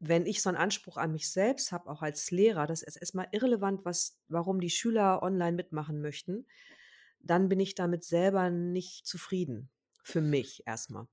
wenn 0.00 0.26
ich 0.26 0.42
so 0.42 0.50
'n 0.50 0.56
Anspruch 0.56 0.96
an 0.98 1.12
mich 1.12 1.30
selbst 1.30 1.72
habe, 1.72 1.90
auch 1.90 2.02
als 2.02 2.30
Lehrer, 2.32 2.66
das 2.66 2.82
ist 2.82 2.96
erst 2.96 3.14
mal 3.14 3.28
irrelevant, 3.32 3.84
was 3.84 4.20
warum 4.28 4.60
die 4.60 4.70
Schüler 4.70 5.22
online 5.22 5.52
mitmachen 5.56 6.00
möchten, 6.02 6.46
dann 7.20 7.48
bin 7.50 7.60
ich 7.60 7.74
damit 7.76 8.04
selber 8.04 8.50
nicht 8.50 9.06
zufrieden. 9.06 9.70
Für 10.04 10.20
mich 10.22 10.64
erst 10.66 10.90
mal. 10.90 11.08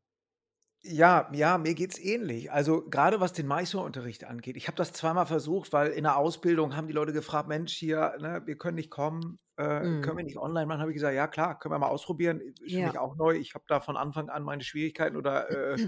Ja, 0.83 1.29
ja, 1.33 1.57
mir 1.57 1.73
geht's 1.73 1.97
ähnlich. 1.99 2.51
Also, 2.51 2.87
grade 2.87 3.19
was 3.19 3.33
den 3.33 3.47
Mysore-Unterricht 3.47 4.23
angeht. 4.25 4.55
Ich 4.57 4.67
habe 4.67 4.77
das 4.77 4.93
zweimal 4.93 5.25
versucht, 5.25 5.73
weil 5.73 5.89
in 5.89 6.03
der 6.03 6.17
Ausbildung 6.17 6.75
haben 6.75 6.87
die 6.87 6.93
Leute 6.93 7.13
gefragt: 7.13 7.47
„Mensch, 7.47 7.73
hier, 7.73 8.15
ne, 8.19 8.43
wir 8.45 8.57
können 8.57 8.75
nicht 8.75 8.91
kommen, 8.91 9.39
äh, 9.57 9.95
können 10.01 10.17
Mhm. 10.17 10.17
wir 10.17 10.23
nicht 10.23 10.37
online 10.37 10.67
machen?“ 10.67 10.79
Habe 10.81 10.91
ich 10.91 10.95
gesagt: 10.95 11.15
„Ja 11.15 11.27
klar, 11.27 11.57
können 11.57 11.73
wir 11.73 11.79
mal 11.79 11.87
ausprobieren.“ 11.89 12.39
I 12.41 12.53
ist 12.63 12.75
für 12.75 12.83
mich 12.83 12.97
Ja. 12.97 12.99
auch 12.99 13.15
neu. 13.15 13.33
Ich 13.35 13.55
habe 13.55 13.65
da 13.67 13.81
von 13.81 13.97
Anfang 13.97 14.29
an 14.29 14.43
meine 14.43 14.63
Schwierigkeiten 14.63 15.17
oder, 15.17 15.49
äh, 15.49 15.79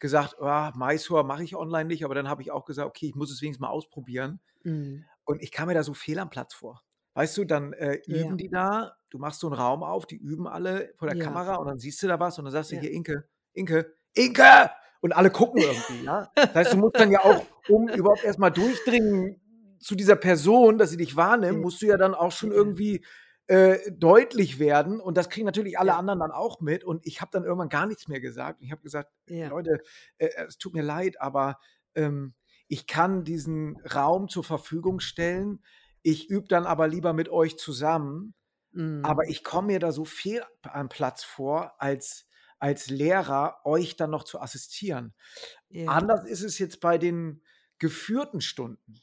gesagt: 0.00 0.36
„Ah, 0.40 0.72
Mysore 0.76 1.24
mache 1.24 1.44
ich 1.44 1.56
online 1.56 1.86
nicht.“ 1.86 2.04
Aber 2.04 2.14
dann 2.14 2.28
habe 2.28 2.42
ich 2.42 2.50
auch 2.52 2.64
gesagt: 2.66 2.88
„Okay, 2.88 3.06
ich 3.08 3.14
muss 3.16 3.30
es 3.32 3.42
wenigstens 3.42 3.62
mal 3.62 3.70
ausprobieren.“ 3.70 4.40
Mhm. 4.64 5.08
Und 5.24 5.42
ich 5.42 5.52
kam 5.52 5.68
mir 5.68 5.74
da 5.74 5.82
so 5.84 5.94
fehl 5.94 6.18
am 6.20 6.30
Platz 6.30 6.54
vor. 6.54 6.82
Weißt 7.14 7.36
du, 7.38 7.44
dann, 7.46 7.72
äh, 7.74 8.00
üben 8.06 8.36
Ja. 8.36 8.38
die 8.38 8.50
da, 8.50 8.94
du 9.10 9.18
machst 9.18 9.40
so 9.40 9.48
'n 9.48 9.54
Raum 9.54 9.82
auf, 9.84 10.06
die 10.06 10.16
üben 10.16 10.46
alle 10.48 10.92
vor 10.98 11.08
der 11.08 11.16
Ja. 11.16 11.18
Kamera 11.18 11.56
und 11.56 11.68
dann 11.68 11.78
siehst 11.78 12.02
du 12.02 12.08
da 12.08 12.20
was 12.20 12.38
und 12.38 12.44
dann 12.46 12.52
sagst 12.52 12.72
du: 12.72 12.76
Ja. 12.76 12.78
„Hier, 12.78 12.92
Inke, 12.92 13.28
Inke, 13.54 13.94
Inke!“ 14.14 14.70
Und 15.02 15.12
alle 15.14 15.30
gucken 15.32 15.62
irgendwie, 15.62 16.02
ja. 16.04 16.30
Das 16.52 16.62
heißt, 16.62 16.72
du 16.74 16.78
musst 16.78 16.98
dann 16.98 17.10
ja 17.12 17.20
auch, 17.24 17.48
um 17.66 17.92
überhaupt 17.92 18.24
erst 18.24 18.38
mal 18.40 18.50
durchdringen 18.50 19.40
zu 19.80 19.94
dieser 19.96 20.16
Person, 20.16 20.78
dass 20.78 20.90
sie 20.90 20.96
dich 20.98 21.16
wahrnimmt, 21.16 21.60
musst 21.60 21.82
du 21.82 21.86
ja 21.86 21.96
dann 21.98 22.14
auch 22.16 22.32
schon 22.32 22.52
irgendwie, 22.52 23.04
äh, 23.48 23.92
deutlich 23.92 24.58
werden 24.60 25.00
und 25.00 25.16
das 25.16 25.30
kriegen 25.30 25.46
natürlich 25.46 25.78
alle 25.78 25.94
Ja. 25.94 25.96
anderen 25.96 26.20
dann 26.20 26.32
auch 26.32 26.60
mit 26.60 26.84
und 26.84 27.06
ich 27.06 27.20
habe 27.22 27.30
dann 27.32 27.44
irgendwann 27.44 27.70
gar 27.70 27.86
nichts 27.86 28.08
mehr 28.08 28.20
gesagt. 28.20 28.62
Ich 28.62 28.72
habe 28.72 28.82
gesagt: 28.82 29.12
Ja. 29.28 29.52
„Leute, 29.52 29.82
äh, 30.18 30.28
es 30.48 30.58
tut 30.58 30.74
mir 30.74 30.82
leid, 30.84 31.20
aber, 31.20 31.58
ähm, 31.96 32.34
ich 32.68 32.86
kann 32.86 33.24
diesen 33.24 33.78
Raum 33.94 34.28
zur 34.28 34.44
Verfügung 34.44 35.00
stellen. 35.00 35.64
Ich 36.02 36.30
übe 36.30 36.48
dann 36.48 36.66
aber 36.66 36.88
lieber 36.88 37.14
mit 37.14 37.28
euch 37.30 37.58
zusammen, 37.58 38.34
Mhm. 38.74 39.18
aber 39.18 39.28
ich 39.28 39.44
komme 39.44 39.68
mir 39.68 39.80
da 39.80 39.92
so 39.92 40.04
fehl 40.06 40.44
am 40.62 40.88
Platz 40.90 41.24
vor, 41.24 41.74
als 41.82 42.26
als 42.60 42.90
Lehrer 42.90 43.60
euch 43.64 43.96
dann 43.96 44.10
noch 44.10 44.24
zu 44.24 44.40
assistieren.“ 44.40 45.14
Ja. 45.70 45.86
Anders 45.86 46.26
ist 46.26 46.42
es 46.44 46.58
jetzt 46.60 46.80
bei 46.80 46.98
den 46.98 47.44
geführten 47.78 48.40
Stunden. 48.42 49.00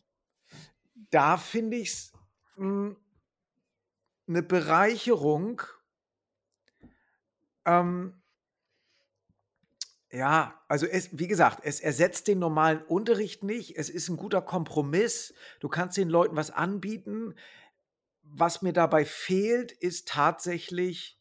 Da 1.11 1.37
finde 1.37 1.77
ich's, 1.77 2.11
hm 2.55 2.97
'ne 4.27 4.41
Bereicherung 4.41 5.61
ähm 7.65 8.15
ja, 10.11 10.61
also 10.67 10.85
es 10.85 11.09
wie 11.17 11.27
gesagt, 11.27 11.59
es 11.63 11.79
ersetzt 11.79 12.27
den 12.27 12.39
normalen 12.39 12.81
Unterricht 12.83 13.43
nicht. 13.43 13.75
Es 13.77 13.89
ist 13.89 14.07
'n 14.09 14.17
guter 14.17 14.41
Kompromiss. 14.41 15.33
Du 15.59 15.67
kannst 15.69 15.97
den 15.97 16.09
Leuten 16.09 16.35
was 16.35 16.51
anbieten. 16.51 17.33
Was 18.23 18.61
mir 18.61 18.73
dabei 18.73 19.05
fehlt, 19.05 19.71
ist 19.73 20.07
tatsächlich 20.09 21.15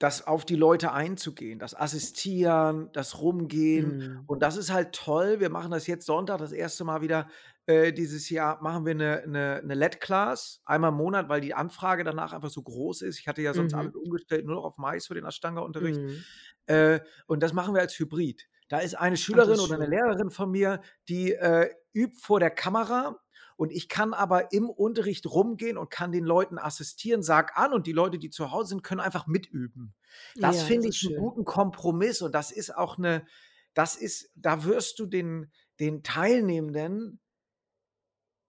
das 0.00 0.26
auf 0.26 0.44
die 0.44 0.56
Leute 0.56 0.92
einzugehen, 0.92 1.58
das 1.60 1.74
Assistieren, 1.74 2.90
das 2.92 3.20
Rumgehen. 3.20 3.96
Mhm. 3.96 4.26
Und 4.26 4.42
das 4.42 4.56
ist 4.56 4.72
halt 4.72 4.92
toll. 4.94 5.38
Wir 5.40 5.50
machen 5.50 5.70
das 5.70 5.86
jetzt 5.86 6.06
Sonntag 6.06 6.38
das 6.38 6.52
erste 6.52 6.84
Mal 6.84 7.00
wieder, 7.00 7.28
äh, 7.66 7.92
dieses 7.92 8.30
Jahr 8.30 8.62
machen 8.62 8.86
wir 8.86 8.94
'ne 8.94 9.24
'ne 9.26 9.62
'ne 9.64 9.74
LED-Class 9.74 10.62
einmal 10.66 10.90
im 10.90 10.96
Monat, 10.96 11.28
weil 11.28 11.40
die 11.40 11.54
Anfrage 11.54 12.04
danach 12.04 12.32
einfach 12.32 12.50
so 12.50 12.62
groß 12.62 13.02
ist. 13.02 13.18
Ich 13.20 13.28
hatte 13.28 13.42
ja 13.42 13.54
sonst 13.54 13.74
Mhm. 13.74 13.74
alles 13.74 13.94
umgestellt, 13.94 14.46
nur 14.46 14.56
noch 14.56 14.64
auf 14.64 14.78
Mais 14.78 15.06
für 15.06 15.14
den 15.14 15.24
Ashtanga-Unterricht. 15.26 16.02
Mhm. 16.02 16.24
Äh, 16.66 17.00
und 17.26 17.42
das 17.42 17.52
machen 17.54 17.74
wir 17.74 17.80
als 17.82 17.98
Hybrid. 17.98 18.48
Da 18.68 18.78
ist 18.80 18.94
eine 18.96 19.16
Schülerin 19.16 19.58
ist 19.58 19.60
oder 19.60 19.76
'ne 19.78 19.86
schön. 19.86 19.88
Lehrerin 19.88 20.30
von 20.30 20.50
mir, 20.50 20.80
die, 21.08 21.32
äh, 21.34 21.70
übt 21.94 22.18
vor 22.20 22.40
der 22.40 22.50
Kamera 22.50 23.20
und 23.56 23.70
ich 23.72 23.88
kann 23.88 24.14
aber 24.14 24.52
im 24.52 24.68
Unterricht 24.70 25.26
rumgehen 25.26 25.78
und 25.78 25.90
kann 25.90 26.12
den 26.12 26.24
Leuten 26.24 26.58
assistieren, 26.58 27.22
sage 27.22 27.56
an 27.56 27.72
und 27.72 27.86
die 27.86 27.92
Leute, 27.92 28.18
die 28.18 28.30
zu 28.30 28.50
Hause 28.52 28.70
sind, 28.70 28.82
können 28.84 29.00
einfach 29.00 29.26
mitüben. 29.28 29.94
Das 30.40 30.62
Ja, 30.62 30.64
finde 30.64 30.88
ich 30.88 31.00
schön. 31.00 31.14
guten 31.14 31.44
Kompromiss 31.44 32.22
und 32.22 32.34
das 32.34 32.50
ist 32.52 32.74
auch 32.76 32.98
'ne 32.98 33.26
das 33.74 33.96
ist 33.96 34.30
da 34.36 34.64
wirst 34.64 34.98
du 35.00 35.06
den 35.06 35.52
den 35.80 36.02
Teilnehmenden 36.04 37.20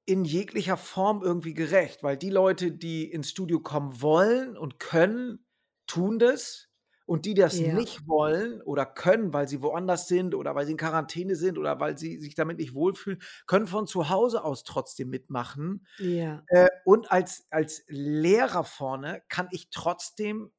in 0.08 0.26
jeglicher 0.26 0.78
Form 0.78 1.24
irgendwie 1.24 1.54
gerecht, 1.56 2.04
weil 2.04 2.18
die 2.18 2.30
Leute, 2.30 2.72
die 2.72 3.12
ins 3.12 3.30
Studio 3.32 3.60
kommen 3.62 4.02
wollen 4.02 4.58
und 4.58 4.80
können, 4.80 5.46
tun 5.88 6.20
das. 6.20 6.70
Und 7.08 7.26
die 7.26 7.36
das 7.36 7.62
Ja. 7.62 7.62
nicht 7.62 8.08
wollen 8.08 8.62
oder 8.64 8.86
können, 8.88 9.32
weil 9.34 9.48
sie 9.48 9.62
woanders 9.62 10.08
sind 10.08 10.34
oder 10.36 10.56
weil 10.56 10.66
sie 10.66 10.72
in 10.72 10.78
Quarantäne 10.80 11.36
sind 11.36 11.58
oder 11.60 11.80
weil 11.80 11.98
sie 12.00 12.20
sich 12.20 12.34
damit 12.36 12.58
nicht 12.58 12.74
wohlfühlen, 12.74 13.22
können 13.46 13.68
von 13.68 13.86
zu 13.88 14.10
Hause 14.10 14.44
aus 14.44 14.64
trotzdem 14.64 15.10
mitmachen. 15.12 15.86
Ja. 16.00 16.48
Äh, 16.48 16.68
und 16.86 17.12
als 17.12 17.48
als 17.52 17.84
Lehrer 17.88 18.64
vorne 18.64 19.24
kann 19.30 19.48
ich 19.52 19.70
trotzdem 19.72 20.52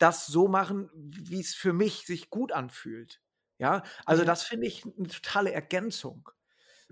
das 0.00 0.26
so 0.26 0.46
machen, 0.48 0.90
w 0.94 1.30
wie's 1.30 1.54
für 1.54 1.72
mich 1.72 2.06
sich 2.06 2.30
gut 2.30 2.52
anfühlt. 2.52 3.20
Ja, 3.58 3.82
also 4.06 4.24
Ja. 4.24 4.24
das 4.24 4.44
finde 4.44 4.66
ich 4.68 4.84
'ne 4.84 5.08
totale 5.08 5.52
Ergänzung 5.52 6.30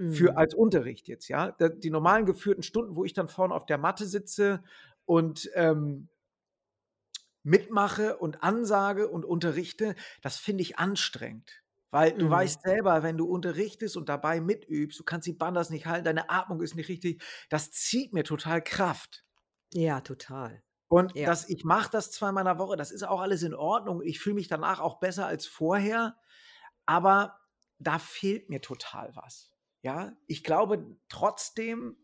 für 0.08 0.36
Mhm. 0.36 0.38
als 0.38 0.54
Unterricht 0.54 1.08
jetzt, 1.08 1.28
ja. 1.28 1.52
Die 1.52 1.90
normalen 1.90 2.26
geführten 2.26 2.62
Stunden, 2.62 2.96
wo 2.96 3.04
ich 3.04 3.12
dann 3.14 3.28
vorne 3.28 3.54
auf 3.54 3.66
der 3.66 3.78
Matte 3.78 4.06
sitze 4.06 4.62
und, 5.06 5.50
ähm 5.54 6.08
mitmache 7.42 8.16
und 8.18 8.42
ansage 8.42 9.08
und 9.08 9.24
unterrichte, 9.24 9.94
das 10.22 10.36
finde 10.38 10.62
ich 10.62 10.78
anstrengend. 10.78 11.62
Weil 11.92 12.12
du 12.12 12.28
Mhm. 12.28 12.28
weißt 12.28 12.62
selber, 12.62 13.02
wenn 13.04 13.16
du 13.16 13.26
unterrichtest 13.26 13.96
und 13.96 14.08
dabei 14.08 14.40
mitübst, 14.40 14.98
du 14.98 15.04
kannst 15.04 15.26
die 15.28 15.32
Bandas 15.32 15.70
nicht 15.70 15.86
halten, 15.86 16.04
deine 16.04 16.28
Atmung 16.30 16.60
ist 16.60 16.74
nicht 16.74 16.88
richtig. 16.88 17.22
Das 17.48 17.70
zieht 17.70 18.12
mir 18.12 18.24
total 18.24 18.62
Kraft. 18.62 19.22
Ja, 19.72 20.00
total. 20.00 20.62
Und 20.90 21.14
Ja. 21.14 21.28
das 21.28 21.48
ich 21.48 21.64
mache 21.64 21.90
das 21.90 22.12
zweimal 22.12 22.42
in 22.42 22.46
der 22.46 22.58
Woche, 22.58 22.76
das 22.76 22.92
ist 22.92 23.02
auch 23.02 23.20
alles 23.20 23.42
in 23.42 23.54
Ordnung. 23.54 24.02
Ich 24.02 24.20
fühle 24.20 24.36
mich 24.36 24.48
danach 24.48 24.80
auch 24.80 25.00
besser 25.00 25.26
als 25.26 25.46
vorher, 25.46 26.16
aber 26.86 27.40
da 27.78 27.98
fehlt 27.98 28.50
mir 28.50 28.60
total 28.62 29.14
was, 29.16 29.52
ja? 29.86 30.16
Ich 30.26 30.42
glaube 30.42 30.84
trotzdem, 31.08 31.96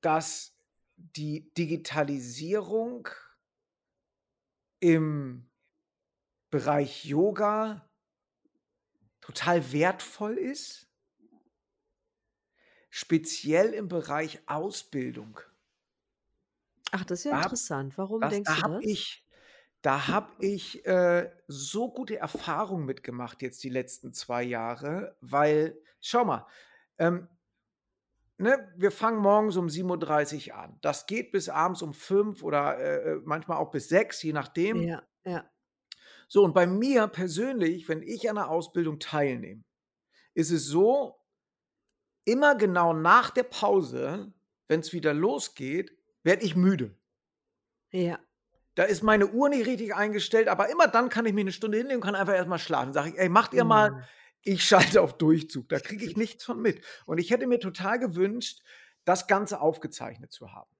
dass 0.00 0.56
die 0.96 1.52
Digitalisierung 1.54 3.08
im 4.78 5.50
Bereich 6.50 7.04
Yoga 7.04 7.90
total 9.20 9.72
wertvoll 9.72 10.38
ist 10.38 10.88
speziell 12.90 13.74
im 13.74 13.88
Bereich 13.88 14.40
Ausbildung. 14.46 15.40
Ach, 16.92 17.04
das 17.04 17.20
ist 17.20 17.24
ja 17.24 17.32
Da 17.32 17.42
interessant. 17.42 17.98
Warum 17.98 18.20
das 18.20 18.30
denkst 18.30 18.54
da 18.60 18.62
du 18.62 18.68
das? 18.68 18.84
ich 18.84 19.24
da 19.82 20.08
habe 20.08 20.32
ich, 20.40 20.84
äh, 20.86 21.30
so 21.48 21.92
gute 21.92 22.16
Erfahrungen 22.18 22.84
mitgemacht 22.86 23.42
jetzt 23.42 23.62
die 23.64 23.68
letzten 23.70 24.12
2 24.12 24.42
Jahre, 24.42 25.16
weil 25.20 25.80
schau 26.00 26.24
mal, 26.24 26.46
ähm 26.98 27.28
ne, 28.40 28.72
wir 28.76 28.92
fangen 28.92 29.18
morgens 29.20 29.56
um 29.56 29.68
7:30 29.68 30.54
an. 30.54 30.78
Das 30.80 31.06
geht 31.06 31.32
bis 31.32 31.48
abends 31.48 31.82
um 31.82 31.92
5 31.92 32.44
oder, 32.44 32.78
äh, 32.78 33.12
äh, 33.14 33.20
manchmal 33.24 33.58
auch 33.58 33.72
bis 33.72 33.88
6, 33.88 34.22
je 34.22 34.32
nachdem. 34.32 34.88
Ja, 34.88 35.02
ja. 35.24 35.50
So, 36.30 36.44
und 36.44 36.52
bei 36.52 36.66
mir 36.66 37.06
persönlich, 37.08 37.88
wenn 37.88 38.02
ich 38.02 38.28
an 38.28 38.36
'ner 38.36 38.50
Ausbildung 38.50 38.98
teilnehme, 38.98 39.62
ist 40.34 40.50
es 40.52 40.66
so 40.66 41.16
immer 42.26 42.54
genau 42.56 42.92
nach 42.92 43.30
der 43.30 43.44
Pause, 43.44 44.32
wenn's 44.68 44.92
wieder 44.92 45.14
losgeht, 45.14 45.96
werde 46.24 46.44
ich 46.44 46.56
müde. 46.56 46.98
Ja. 47.92 48.27
Da 48.78 48.84
ist 48.84 49.02
meine 49.02 49.26
Uhr 49.28 49.48
nicht 49.48 49.66
richtig 49.66 49.94
eingestellt, 49.96 50.48
aber 50.48 50.68
immer 50.70 50.86
dann 50.88 51.08
kann 51.08 51.26
ich 51.26 51.32
mich 51.34 51.44
'ne 51.44 51.52
Stunde 51.52 51.78
hinlegen 51.78 51.96
und 52.00 52.04
kann 52.04 52.14
einfach 52.14 52.34
erst 52.34 52.48
mal 52.48 52.58
schlafen. 52.58 52.92
Sage 52.92 53.10
ich: 53.10 53.18
„Ey, 53.18 53.28
macht 53.28 53.52
ihr 53.54 53.64
mal, 53.64 53.90
Mhm. 53.90 54.08
ich 54.42 54.64
schalte 54.64 55.02
auf 55.02 55.18
Durchzug.“ 55.18 55.68
Da 55.68 55.80
kriege 55.80 56.04
ich 56.04 56.16
nichts 56.16 56.44
von 56.44 56.60
mit. 56.62 56.84
Und 57.06 57.18
ich 57.18 57.30
hätte 57.30 57.46
mir 57.48 57.58
total 57.60 57.98
gewünscht, 57.98 58.60
das 59.04 59.26
Ganze 59.26 59.60
aufgezeichnet 59.60 60.32
zu 60.32 60.52
haben. 60.52 60.70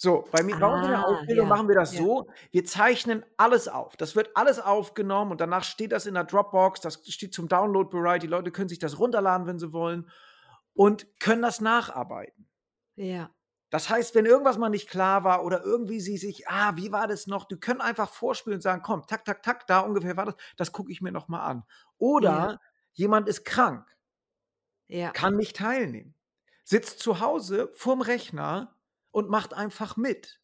So, 0.00 0.28
bei 0.32 0.42
mir 0.42 0.58
bei 0.58 0.66
uns 0.66 0.84
in 0.86 0.90
der 0.90 1.02
Ah, 1.02 1.04
Ausbildung 1.04 1.46
ja, 1.46 1.48
machen 1.48 1.68
wir 1.68 1.74
das 1.76 1.94
ja. 1.94 1.96
so, 1.96 2.28
wir 2.50 2.64
zeichnen 2.64 3.24
alles 3.36 3.68
auf. 3.68 3.96
Das 3.96 4.16
wird 4.16 4.30
alles 4.36 4.58
aufgenommen 4.58 5.30
und 5.30 5.40
danach 5.40 5.62
steht 5.64 5.92
das 5.92 6.06
in 6.06 6.14
der 6.14 6.24
Dropbox, 6.24 6.80
das 6.80 7.00
steht 7.08 7.32
zum 7.32 7.48
Download 7.48 7.88
bereit. 7.90 8.22
Die 8.22 8.26
Leute 8.26 8.50
können 8.50 8.68
sich 8.68 8.78
das 8.80 8.98
runterladen, 8.98 9.46
wenn 9.46 9.58
sie 9.58 9.72
wollen 9.72 10.10
und 10.74 11.06
können 11.20 11.42
das 11.42 11.60
nacharbeiten. 11.60 12.48
Ja. 12.98 13.34
Das 13.74 13.90
heißt, 13.90 14.14
wenn 14.14 14.26
irgendwas 14.26 14.56
mal 14.58 14.68
nicht 14.70 14.88
klar 14.88 15.24
war 15.24 15.44
oder 15.44 15.64
irgendwie 15.64 16.00
sie 16.00 16.16
sich: 16.18 16.48
„Ah, 16.48 16.76
wie 16.76 16.92
war 16.92 17.08
das 17.08 17.26
noch?“ 17.26 17.44
Die 17.46 17.56
können 17.58 17.80
einfach 17.80 18.08
vorspielen 18.10 18.58
und 18.58 18.62
sagen: 18.62 18.82
„Komm, 18.82 19.04
tak, 19.08 19.24
tak, 19.24 19.42
tak, 19.42 19.66
da 19.66 19.80
ungefähr 19.80 20.16
war 20.16 20.26
das. 20.26 20.36
Das 20.56 20.72
gucke 20.72 20.92
ich 20.92 21.00
mir 21.02 21.12
noch 21.12 21.28
mal 21.28 21.44
an.“ 21.44 21.64
Oder 21.98 22.38
Ja. 22.44 22.58
jemand 22.94 23.28
ist 23.28 23.44
krank 23.44 23.86
Ja. 24.90 25.14
kann 25.14 25.36
nicht 25.36 25.56
teilnehmen, 25.56 26.14
sitzt 26.64 26.98
zu 26.98 27.20
Hause 27.20 27.70
vorm 27.74 28.02
Rechner 28.02 28.76
und 29.12 29.30
macht 29.30 29.54
einfach 29.54 29.96
mit. 29.96 30.40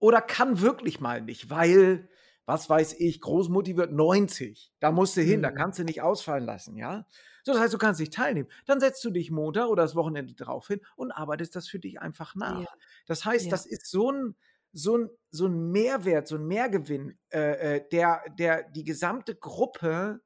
Oder 0.00 0.22
kann 0.22 0.60
wirklich 0.60 1.00
mal 1.00 1.22
nicht, 1.22 1.50
weil, 1.50 2.10
was 2.46 2.70
weiß 2.70 2.94
ich, 3.00 3.20
Großmutti 3.22 3.76
wird 3.76 3.92
90. 3.92 4.74
Da 4.80 4.92
musst 4.92 5.16
du 5.16 5.22
hin, 5.22 5.42
da 5.42 5.50
Mhm. 5.50 5.64
kannst 5.64 5.78
du 5.80 5.84
nicht 5.84 6.02
ausfallen 6.02 6.44
lassen, 6.46 6.76
ja? 6.76 7.06
So, 7.46 7.52
das 7.52 7.60
heißt, 7.62 7.74
du 7.74 7.78
kannst 7.78 8.00
nicht 8.00 8.14
teilnehmen. 8.14 8.48
Dann 8.66 8.80
setzt 8.80 9.04
du 9.04 9.10
dich 9.10 9.30
Montag 9.30 9.68
oder 9.68 9.82
das 9.82 9.94
Wochenende 9.94 10.34
drauf 10.34 10.68
hin 10.68 10.80
und 10.96 11.12
arbeitest 11.12 11.54
das 11.56 11.68
für 11.68 11.78
dich 11.78 12.00
einfach 12.00 12.34
nach. 12.34 12.64
Ja. 12.64 12.74
Das 13.06 13.24
heißt, 13.26 13.50
Ja. 13.50 13.52
das 13.52 13.66
ist 13.66 13.86
so 13.90 14.10
'n 14.10 14.34
so 14.72 14.96
'n 14.96 15.10
so 15.30 15.46
'n 15.46 15.70
Mehrwert, 15.70 16.26
so 16.26 16.36
'n 16.36 16.46
Mehrgewinn, 16.46 17.18
äh, 17.30 17.76
äh, 17.78 17.88
der 17.92 18.22
der 18.38 18.62
die 18.70 18.84
gesamte 18.84 19.34
Gruppe 19.36 20.22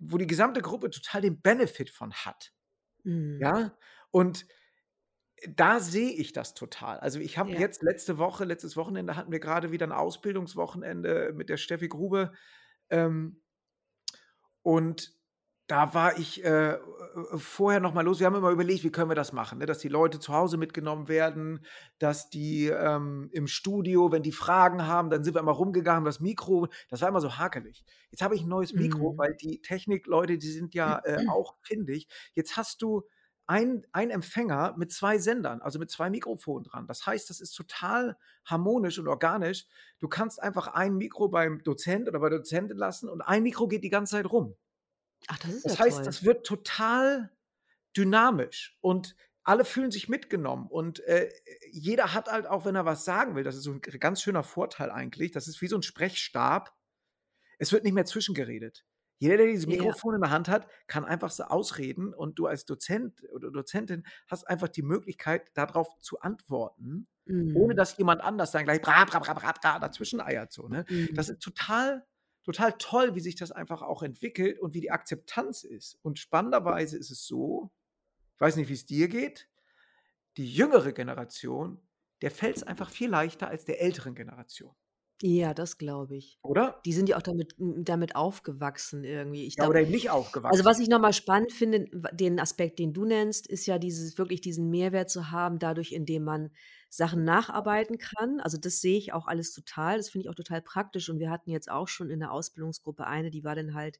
wo 0.00 0.18
die 0.18 0.26
gesamte 0.26 0.62
Gruppe 0.62 0.90
total 0.90 1.22
den 1.22 1.40
Benefit 1.42 1.90
von 1.90 2.12
hat. 2.14 2.52
Mhm. 3.04 3.52
Ja? 3.58 3.78
Und 4.12 4.46
da 5.48 5.80
sehe 5.80 6.12
ich 6.12 6.32
das 6.34 6.54
total. 6.54 7.00
Also, 7.00 7.20
ich 7.20 7.38
habe 7.38 7.52
Ja. 7.52 7.62
jetzt 7.62 7.82
letzte 7.82 8.18
Woche 8.18 8.44
letztes 8.46 8.76
Wochenende 8.76 9.16
hatten 9.16 9.32
wir 9.32 9.40
grade 9.40 9.72
wieder 9.72 9.86
'n 9.86 9.92
Ausbildungswochenende 9.92 11.32
mit 11.34 11.48
der 11.50 11.58
Steffi 11.58 11.88
Grube, 11.88 12.32
ähm 12.90 13.40
und 14.66 15.12
da 15.68 15.94
war 15.94 16.18
ich 16.18 16.44
äh, 16.44 16.72
äh, 16.74 16.78
vorher 17.36 17.80
noch 17.80 17.94
mal 17.94 18.02
los. 18.04 18.18
Wir 18.18 18.26
haben 18.26 18.34
immer 18.34 18.50
überlegt, 18.50 18.84
wie 18.84 18.90
können 18.90 19.10
wir 19.10 19.14
das 19.14 19.32
machen, 19.32 19.58
ne? 19.58 19.66
dass 19.66 19.78
die 19.78 19.88
Leute 19.88 20.18
zu 20.18 20.32
Hause 20.34 20.56
mitgenommen 20.58 21.08
werden, 21.08 21.64
dass 21.98 22.28
die 22.30 22.66
ähm, 22.66 23.28
im 23.32 23.46
Studio, 23.46 24.12
wenn 24.12 24.22
die 24.22 24.32
Fragen 24.32 24.86
haben, 24.86 25.08
dann 25.08 25.24
sind 25.24 25.34
wir 25.34 25.40
immer 25.40 25.52
rumgegangen, 25.52 26.04
das 26.04 26.20
Mikro, 26.20 26.66
das 26.88 27.00
war 27.00 27.08
immer 27.08 27.20
so 27.20 27.38
hakelig. 27.38 27.84
Jetzt 28.10 28.22
habe 28.22 28.34
ich 28.34 28.42
ein 28.42 28.48
neues 28.48 28.74
Mikro, 28.74 29.12
Mhm. 29.12 29.18
weil 29.18 29.34
die 29.36 29.62
Technikleute, 29.62 30.36
die 30.38 30.50
sind 30.50 30.74
ja 30.74 31.00
äh, 31.04 31.16
auch 31.28 31.54
findig. 31.62 32.08
Jetzt 32.34 32.56
hast 32.56 32.82
du 32.82 33.02
ein, 33.46 33.82
ein 33.92 34.10
Empfänger 34.10 34.74
mit 34.78 34.92
zwei 34.92 35.18
Sendern, 35.18 35.60
also 35.62 35.78
mit 35.78 35.90
zwei 35.90 36.10
Mikrofonen 36.10 36.64
dran. 36.64 36.86
Das 36.86 37.06
heißt, 37.06 37.28
das 37.30 37.40
ist 37.40 37.52
total 37.54 38.16
harmonisch 38.44 38.98
und 38.98 39.08
organisch. 39.08 39.66
Du 39.98 40.08
kannst 40.08 40.42
einfach 40.42 40.68
ein 40.68 40.96
Mikro 40.96 41.28
beim 41.28 41.62
Dozent 41.62 42.08
oder 42.08 42.20
bei 42.20 42.30
der 42.30 42.38
Dozentin 42.38 42.76
lassen 42.78 43.08
und 43.08 43.20
ein 43.20 43.42
Mikro 43.42 43.68
geht 43.68 43.84
die 43.84 43.90
ganze 43.90 44.12
Zeit 44.16 44.26
rum. 44.30 44.54
Ach, 45.28 45.38
das 45.38 45.52
ist 45.54 45.66
Das 45.66 45.78
ja 45.78 45.78
heißt, 45.78 46.06
toll. 46.06 46.06
das 46.06 46.24
wird 46.24 46.46
total 46.46 47.30
dynamisch 47.96 48.78
und 48.80 49.16
alle 49.44 49.64
fühlen 49.64 49.90
sich 49.90 50.08
mitgenommen 50.08 50.68
und 50.68 51.00
äh, 51.00 51.30
jeder 51.72 52.14
hat 52.14 52.28
halt 52.30 52.46
auch, 52.46 52.64
wenn 52.66 52.76
er 52.76 52.84
was 52.86 53.04
sagen 53.04 53.34
will, 53.36 53.44
das 53.44 53.56
ist 53.56 53.64
so 53.64 53.72
ein 53.72 53.80
ganz 53.82 54.22
schöner 54.22 54.44
Vorteil 54.44 54.90
eigentlich, 54.90 55.32
das 55.32 55.48
ist 55.48 55.62
wie 55.62 55.68
so 55.68 55.76
ein 55.76 55.82
Sprechstab. 55.82 56.74
Es 57.58 57.72
wird 57.72 57.84
nicht 57.84 57.92
mehr 57.94 58.04
zwischengeredet. 58.04 58.84
Jeder, 59.18 59.36
der 59.36 59.46
dieses 59.46 59.66
Ja. 59.66 59.68
Mikrofon 59.68 60.14
in 60.16 60.20
der 60.20 60.30
Hand 60.30 60.48
hat, 60.48 60.68
kann 60.88 61.04
einfach 61.04 61.30
so 61.30 61.44
ausreden 61.44 62.12
und 62.14 62.38
du 62.38 62.46
als 62.46 62.64
Dozent 62.64 63.22
oder 63.32 63.50
Dozentin 63.52 64.04
hast 64.28 64.48
einfach 64.48 64.68
die 64.68 64.82
Möglichkeit, 64.82 65.50
darauf 65.54 65.88
zu 66.00 66.20
antworten, 66.20 67.08
ohne 67.52 67.74
Mhm. 67.74 67.76
dass 67.76 67.96
jemand 67.98 68.20
anders 68.22 68.50
dann 68.50 68.64
gleich 68.64 68.82
bra, 68.82 69.04
bra, 69.04 69.20
bra, 69.20 69.34
bra, 69.34 69.52
bra 69.52 69.78
dazwischen 69.78 70.20
eiert. 70.20 70.52
So, 70.52 70.68
ne? 70.68 70.86
Das 71.14 71.28
Mhm. 71.28 71.30
ist 71.30 71.40
total, 71.40 72.06
total 72.44 72.72
toll, 72.78 73.14
wie 73.14 73.20
sich 73.20 73.36
das 73.36 73.52
einfach 73.52 73.82
auch 73.82 74.02
entwickelt 74.02 74.58
und 74.60 74.74
wie 74.74 74.80
die 74.80 74.90
Akzeptanz 74.90 75.64
ist. 75.64 75.98
Und 76.02 76.18
spannenderweise 76.18 76.98
ist 76.98 77.10
es 77.10 77.26
so, 77.26 77.70
ich 78.36 78.40
weiß 78.40 78.56
nicht, 78.56 78.68
wie 78.70 78.74
es 78.74 78.86
dir 78.86 79.08
geht, 79.08 79.50
die 80.36 80.52
jüngere 80.52 80.92
Generation, 80.92 81.80
der 82.22 82.30
fällt 82.30 82.56
es 82.56 82.62
einfach 82.64 82.90
viel 82.90 83.10
leichter 83.10 83.48
als 83.48 83.64
der 83.64 83.80
älteren 83.82 84.14
Generation, 84.14 84.74
Ja, 85.22 85.54
das 85.54 85.78
glaube 85.78 86.16
ich. 86.16 86.40
oder? 86.42 86.82
Die 86.84 86.92
sind 86.92 87.08
ja 87.08 87.16
auch 87.16 87.22
damit 87.22 87.54
damit 87.58 88.16
aufgewachsen 88.16 89.04
irgendwie. 89.04 89.46
Ich 89.46 89.56
Ja, 89.56 89.64
glaube 89.64 89.68
oder 89.68 89.80
eben 89.80 89.90
nicht 89.90 90.10
also, 90.48 90.64
aufgewachsen. 90.64 90.64
was 90.64 90.80
ich 90.80 90.88
noch 90.88 91.00
mal 91.00 91.12
spannend 91.12 91.52
finde, 91.52 91.86
den 92.12 92.40
Aspekt, 92.40 92.78
den 92.78 92.92
du 92.92 93.04
nennst, 93.04 93.46
ist 93.46 93.66
ja 93.66 93.78
dieses 93.78 94.18
wirklich 94.18 94.40
diesen 94.40 94.70
Mehrwert 94.70 95.10
zu 95.10 95.30
haben, 95.30 95.58
dadurch, 95.58 95.92
indem 95.92 96.24
man 96.24 96.50
Sachen 96.94 97.24
nacharbeiten 97.24 97.98
kann. 97.98 98.40
Also, 98.40 98.58
das 98.58 98.80
sehe 98.80 98.98
ich 98.98 99.12
auch 99.14 99.26
alles 99.28 99.52
total. 99.54 99.96
Das 99.98 100.10
finde 100.10 100.26
ich 100.26 100.30
auch 100.30 100.34
total 100.34 100.62
praktisch 100.62 101.08
und 101.10 101.18
wir 101.20 101.30
hatten 101.30 101.50
jetzt 101.50 101.70
auch 101.70 101.88
schon 101.88 102.10
in 102.10 102.20
der 102.20 102.32
Ausbildungsgruppe 102.32 103.06
eine, 103.06 103.30
die 103.30 103.44
war 103.44 103.54
dann 103.56 103.74
halt 103.74 103.98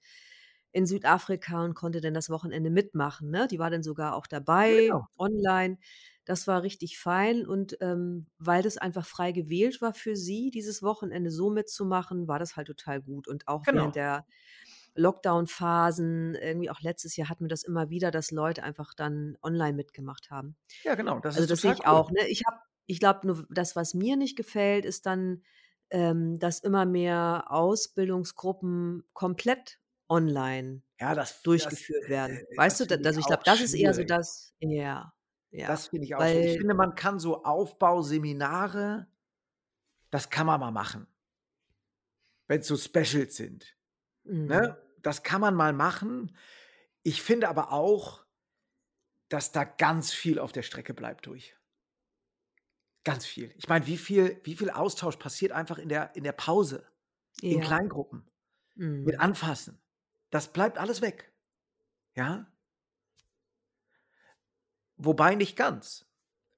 in 0.73 0.87
Südafrika 0.87 1.65
und 1.65 1.75
konnte 1.75 2.01
dann 2.01 2.15
das 2.15 2.31
Wochenende 2.31 2.71
mitmachen, 2.71 3.31
ne? 3.31 3.47
Die 3.51 3.59
war 3.59 3.71
dann 3.71 3.83
sogar 3.83 4.15
auch 4.17 4.27
dabei, 4.27 4.73
genau. 4.85 5.07
online. 5.19 5.79
Das 6.25 6.47
war 6.47 6.63
richtig 6.63 6.99
fein 6.99 7.47
und, 7.47 7.77
ähm, 7.81 8.27
weil 8.39 8.63
das 8.63 8.79
einfach 8.79 9.05
frei 9.07 9.33
gewählt 9.33 9.83
war 9.83 9.93
für 9.95 10.17
sie, 10.17 10.51
dieses 10.51 10.83
Wochenende 10.83 11.31
so 11.31 11.51
mitzumachen, 11.51 12.27
war 12.29 12.39
das 12.39 12.57
halt 12.57 12.69
total 12.69 13.03
gut. 13.03 13.29
Und 13.29 13.49
auch 13.49 13.67
während 13.71 13.97
Genau. 13.97 13.97
der 13.97 14.25
Lockdown-Phasen, 14.95 16.35
irgendwie 16.37 16.71
auch 16.71 16.81
letztes 16.81 17.17
Jahr 17.17 17.29
hatten 17.29 17.45
wir 17.45 17.49
das 17.49 17.65
immer 17.65 17.91
wieder, 17.91 18.11
dass 18.11 18.31
Leute 18.31 18.63
einfach 18.63 18.95
dann 18.95 19.37
online 19.43 19.75
mitgemacht 19.75 20.31
haben. 20.31 20.57
Ja, 20.85 20.95
genau, 20.95 21.19
das 21.21 21.37
Also, 21.37 21.47
ist 21.47 21.49
das 21.49 21.61
sehe 21.63 21.73
ich 21.73 21.87
cool. 21.91 22.03
auch, 22.03 22.11
ne? 22.11 22.29
Ich 22.29 22.43
habe 22.47 22.59
ich 22.87 23.01
glaube 23.01 23.27
nur, 23.27 23.47
das, 23.51 23.77
was 23.77 23.95
mir 23.95 24.17
nicht 24.17 24.37
gefällt, 24.37 24.85
ist 24.85 25.07
dann, 25.07 25.43
ähm, 25.91 26.39
dass 26.39 26.61
immer 26.61 26.87
mehr 26.87 27.47
Ausbildungsgruppen 27.51 29.05
komplett 29.13 29.81
online 30.09 30.83
Ja, 31.01 31.15
das 31.15 31.43
das, 31.57 31.75
durchgeführt 31.75 32.09
werden. 32.09 32.47
äh, 32.51 32.57
Weißt 32.57 32.81
du, 32.81 32.87
das 32.87 32.89
da 32.89 32.97
finde 32.97 33.09
also, 33.09 33.21
ich 33.21 33.27
glaube, 33.27 33.43
das 33.47 33.61
ist 33.63 33.75
eher 33.75 33.95
so 33.95 34.05
das 34.05 34.55
ja, 34.61 35.15
ja, 35.51 35.73
Das 35.73 35.89
finde 35.89 36.07
ich 36.07 36.15
auch 36.15 36.25
schwierig. 36.27 36.53
Ich 36.53 36.57
weil 36.57 36.59
finde, 36.59 36.75
man 36.75 36.95
kann 36.95 37.19
so 37.19 37.43
Aufbauseminare 37.45 39.09
das 40.13 40.31
kann 40.31 40.47
man 40.47 40.61
mal 40.61 40.71
machen. 40.71 41.09
Wenn's 42.49 42.67
so 42.69 42.77
Specials 42.77 43.37
sind, 43.37 43.77
Mhm. 44.25 44.63
ne? 44.63 44.79
Das 45.03 45.23
kann 45.25 45.41
man 45.41 45.55
mal 45.55 45.73
machen. 45.73 46.37
Ich 47.03 47.23
finde 47.23 47.49
aber 47.49 47.73
auch, 47.73 48.25
dass 49.29 49.51
da 49.51 49.65
ganz 49.65 50.13
viel 50.13 50.39
auf 50.39 50.53
der 50.53 50.63
Strecke 50.63 50.95
bleibt 50.95 51.27
durch. 51.27 51.57
Ganz 53.07 53.27
viel. 53.27 53.53
Ich 53.57 53.69
meine, 53.69 53.87
wie 53.87 53.97
viel 53.97 54.41
wie 54.45 54.55
viel 54.55 54.71
Austausch 54.71 55.17
passiert 55.17 55.51
einfach 55.53 55.79
in 55.79 55.89
der 55.89 56.15
in 56.15 56.23
der 56.23 56.33
Pause, 56.33 56.87
in 57.49 57.61
Ja. 57.61 57.61
Kleingruppen, 57.61 58.31
mit 59.05 59.19
Mhm. 59.19 59.21
Anfassen. 59.21 59.81
Das 60.31 60.53
bleibt 60.53 60.79
alles 60.79 61.03
weg. 61.03 61.33
Ja? 62.17 62.53
Wobei 64.99 65.35
nicht 65.35 65.57
ganz, 65.57 66.07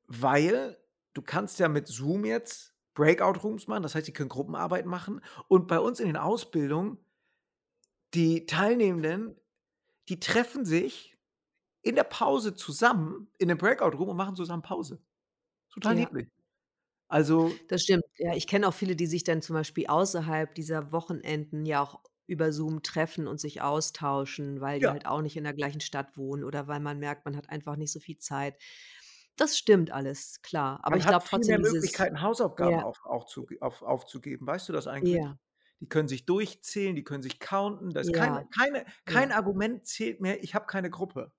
weil 0.06 0.78
du 1.14 1.22
kannst 1.22 1.58
ja 1.58 1.68
mit 1.68 1.88
Zoom 1.88 2.24
jetzt 2.24 2.74
Breakout 2.94 3.40
Rooms 3.40 3.66
machen, 3.68 3.82
das 3.82 3.94
heißt, 3.94 4.08
die 4.08 4.12
können 4.12 4.28
Gruppenarbeit 4.28 4.86
machen 4.86 5.22
und 5.48 5.68
bei 5.68 5.78
uns 5.80 6.00
in 6.00 6.06
den 6.06 6.16
Ausbildungen, 6.16 6.98
die 8.14 8.46
Teilnehmenden, 8.46 9.36
die 10.08 10.20
treffen 10.20 10.64
sich 10.66 11.16
in 11.82 11.96
der 11.96 12.04
Pause 12.04 12.54
zusammen 12.56 13.30
in 13.38 13.48
'nem 13.48 13.58
Breakout 13.58 13.96
Room 13.98 14.10
und 14.10 14.16
machen 14.18 14.36
zusammen 14.36 14.62
Pause. 14.62 15.02
Total 15.74 15.94
Ja. 15.94 15.96
niedlich. 15.96 16.28
Also 17.08 17.66
Das 17.70 17.82
stimmt. 17.82 18.04
Ja, 18.18 18.34
ich 18.34 18.46
kenne 18.46 18.68
auch 18.68 18.74
viele, 18.74 18.94
die 18.96 19.06
sich 19.06 19.24
dann 19.24 19.40
zum 19.42 19.54
Beispiel 19.54 19.86
außerhalb 19.86 20.54
dieser 20.54 20.92
Wochenenden 20.92 21.64
ja 21.64 21.82
auch 21.82 22.02
über 22.26 22.52
Zoom 22.52 22.82
treffen 22.82 23.26
und 23.26 23.40
sich 23.40 23.62
austauschen, 23.62 24.60
weil 24.60 24.80
die 24.80 24.90
Ja. 24.90 24.94
halt 24.94 25.06
auch 25.06 25.20
nicht 25.22 25.36
in 25.36 25.44
der 25.44 25.54
gleichen 25.54 25.80
Stadt 25.80 26.16
wohnen 26.16 26.44
oder 26.44 26.68
weil 26.68 26.80
man 26.80 26.98
merkt, 26.98 27.24
man 27.24 27.36
hat 27.36 27.48
einfach 27.50 27.76
nicht 27.76 27.92
so 27.92 28.00
viel 28.00 28.18
Zeit. 28.18 28.56
Das 29.38 29.58
stimmt 29.58 29.90
alles, 29.90 30.42
klar. 30.42 30.80
Aber 30.82 30.96
Man 30.96 30.98
ich 30.98 31.06
hat 31.06 31.08
glaube 31.08 31.26
viel 31.26 31.44
trotzdem 31.44 31.56
mehr 31.58 31.58
dieses 31.58 31.58
Möglichkeiten, 31.58 32.20
Hausaufgaben 32.20 32.78
ja. 32.78 32.82
auf 32.82 33.04
auch 33.04 33.24
zu 33.24 33.46
auf 33.60 33.82
aufzugeben. 33.82 34.46
Weißt 34.46 34.68
du 34.68 34.72
das 34.72 34.86
eigentlich? 34.86 35.12
Ja. 35.12 35.38
Die 35.80 35.88
können 35.88 36.08
sich 36.08 36.26
durchzählen, 36.26 36.96
die 36.96 37.04
können 37.04 37.22
sich 37.22 37.40
counten. 37.40 37.94
Da 37.94 38.00
ist 38.00 38.12
keine 38.12 38.40
Ja. 38.40 38.48
keine 38.54 38.84
kein 39.06 39.30
Ja. 39.30 39.32
Argument 39.32 39.86
zählt 39.86 40.20
mehr: 40.20 40.42
„Ich 40.44 40.54
habe 40.54 40.66
keine 40.66 40.90
Gruppe.“ 40.90 41.32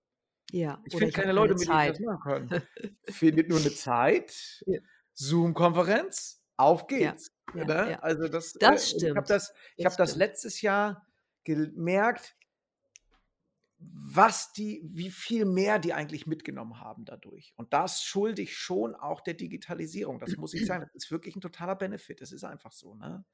Ja, 0.52 0.82
Ich 0.88 0.96
finde 0.98 1.14
keine 1.14 1.32
Leute, 1.32 1.56
mit 1.56 1.68
denen 1.70 1.80
ich 1.80 1.84
das 1.84 2.00
machen 2.00 2.22
kann. 2.24 2.52
Findet 3.10 3.50
nur 3.50 3.60
'ne 3.60 3.74
Zeit, 3.74 4.66
Ja. 4.68 4.80
Zoom-Konferenz, 5.14 6.44
auf 6.58 6.88
geht's, 6.88 7.28
ja, 7.54 7.66
ne? 7.66 7.76
ja. 7.84 8.04
Also, 8.04 8.28
das, 8.28 8.56
äh 8.58 8.60
Das 8.60 8.90
und 8.92 9.06
ich 9.06 9.16
habe 9.16 9.26
stimmt. 9.26 9.30
das 9.30 9.54
ich 9.78 9.86
Das 9.86 9.94
habe 9.94 9.96
das 9.98 10.16
stimmt. 10.16 10.18
letztes 10.18 10.62
Jahr 10.62 11.08
gemerkt 11.44 12.36
was 13.80 14.54
die 14.54 14.82
wie 14.86 15.12
viel 15.12 15.44
mehr 15.46 15.80
die 15.80 15.94
eigentlich 15.94 16.26
mitgenommen 16.26 16.80
haben 16.80 17.04
dadurch. 17.04 17.54
Und 17.58 17.74
das 17.74 18.04
schulde 18.04 18.42
ich 18.42 18.58
schon 18.58 18.96
auch 18.96 19.20
der 19.22 19.34
Digitalisierung. 19.34 20.20
Das 20.20 20.38
muss 20.38 20.54
ich 20.54 20.66
sagen. 20.66 20.82
Das 20.84 20.94
ist 20.96 21.12
wirklich 21.12 21.36
'n 21.36 21.42
totaler 21.42 21.76
Benefit. 21.76 22.22
Das 22.22 22.32
ist 22.32 22.46
einfach 22.46 22.72
so, 22.72 22.96
ne? 22.96 23.26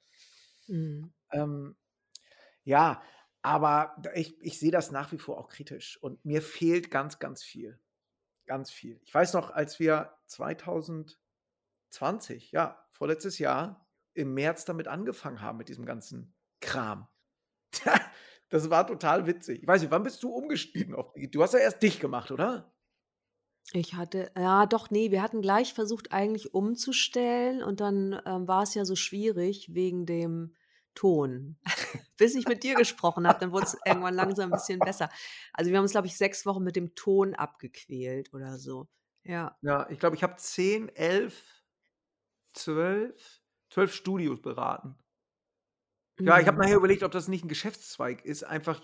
Mhm. 0.69 1.11
Ähm, 1.31 1.75
ja, 2.63 3.03
aber 3.41 3.95
ich 4.13 4.39
ich 4.41 4.59
sehe 4.59 4.71
das 4.71 4.91
nach 4.91 5.11
wie 5.11 5.17
vor 5.17 5.37
auch 5.37 5.49
kritisch 5.49 6.01
und 6.01 6.23
mir 6.25 6.41
fehlt 6.41 6.91
ganz, 6.91 7.19
ganz 7.19 7.43
viel. 7.43 7.79
Ganz 8.45 8.71
viel. 8.71 8.99
Ich 9.03 9.13
weiß 9.13 9.33
noch, 9.33 9.51
als 9.51 9.79
wir 9.79 10.17
2020, 10.27 12.51
ja, 12.51 12.85
vorletztes 12.91 13.39
Jahr 13.39 13.87
im 14.13 14.33
März 14.33 14.65
damit 14.65 14.87
angefangen 14.87 15.41
haben 15.41 15.57
mit 15.57 15.69
diesem 15.69 15.85
ganzen 15.85 16.35
Kram. 16.59 17.07
Das 18.51 18.69
war 18.69 18.85
total 18.85 19.27
witzig. 19.27 19.61
Ich 19.61 19.67
weiß 19.67 19.81
nicht, 19.81 19.91
wann 19.91 20.03
bist 20.03 20.21
du 20.23 20.29
umgestiegen 20.29 20.93
auf 20.93 21.13
du 21.15 21.41
hast 21.41 21.53
ja 21.53 21.59
erst 21.59 21.81
dich 21.81 22.01
gemacht, 22.01 22.31
oder? 22.31 22.75
Ich 23.71 23.93
hatte 23.93 24.29
ja 24.37 24.65
doch, 24.65 24.91
ne, 24.91 25.09
wir 25.11 25.21
hatten 25.21 25.41
gleich 25.41 25.73
versucht, 25.73 26.11
eigentlich 26.11 26.53
umzustellen 26.53 27.63
und 27.63 27.79
dann, 27.79 28.21
ähm, 28.25 28.49
war 28.49 28.63
es 28.63 28.73
ja 28.73 28.83
so 28.83 28.97
schwierig 28.97 29.73
wegen 29.73 30.05
dem 30.05 30.53
Ton. 30.95 31.57
Bis 32.17 32.35
ich 32.35 32.47
mit 32.47 32.63
dir 32.63 32.75
gesprochen 32.75 33.27
habe, 33.27 33.39
dann 33.39 33.51
wurd's 33.53 33.77
irgendwann 33.85 34.15
langsam 34.15 34.51
'n 34.51 34.53
bisschen 34.53 34.83
besser. 34.83 35.09
Also, 35.53 35.71
wir 35.71 35.77
haben 35.77 35.83
uns, 35.85 35.91
glaube 35.93 36.07
ich, 36.07 36.17
6 36.17 36.45
Wochen 36.45 36.63
mit 36.63 36.75
dem 36.75 36.95
Ton 36.95 37.35
abgequält 37.35 38.33
oder 38.33 38.57
so. 38.59 38.87
Ja. 39.25 39.57
Ja, 39.63 39.87
ich 39.91 39.99
glaube, 39.99 40.15
ich 40.15 40.23
habe 40.23 40.37
10, 40.37 40.89
11, 40.89 41.63
12 42.53 43.41
12 43.69 43.93
Studios 43.93 44.41
beraten. 44.41 44.97
Ja, 46.25 46.39
ich 46.39 46.45
habe 46.47 46.57
Mhm. 46.57 46.61
nachher 46.61 46.75
überlegt, 46.77 47.01
ob 47.01 47.11
das 47.11 47.27
nicht 47.27 47.43
'n 47.43 47.47
Geschäftszweig 47.47 48.23
ist, 48.25 48.43
einfach 48.43 48.83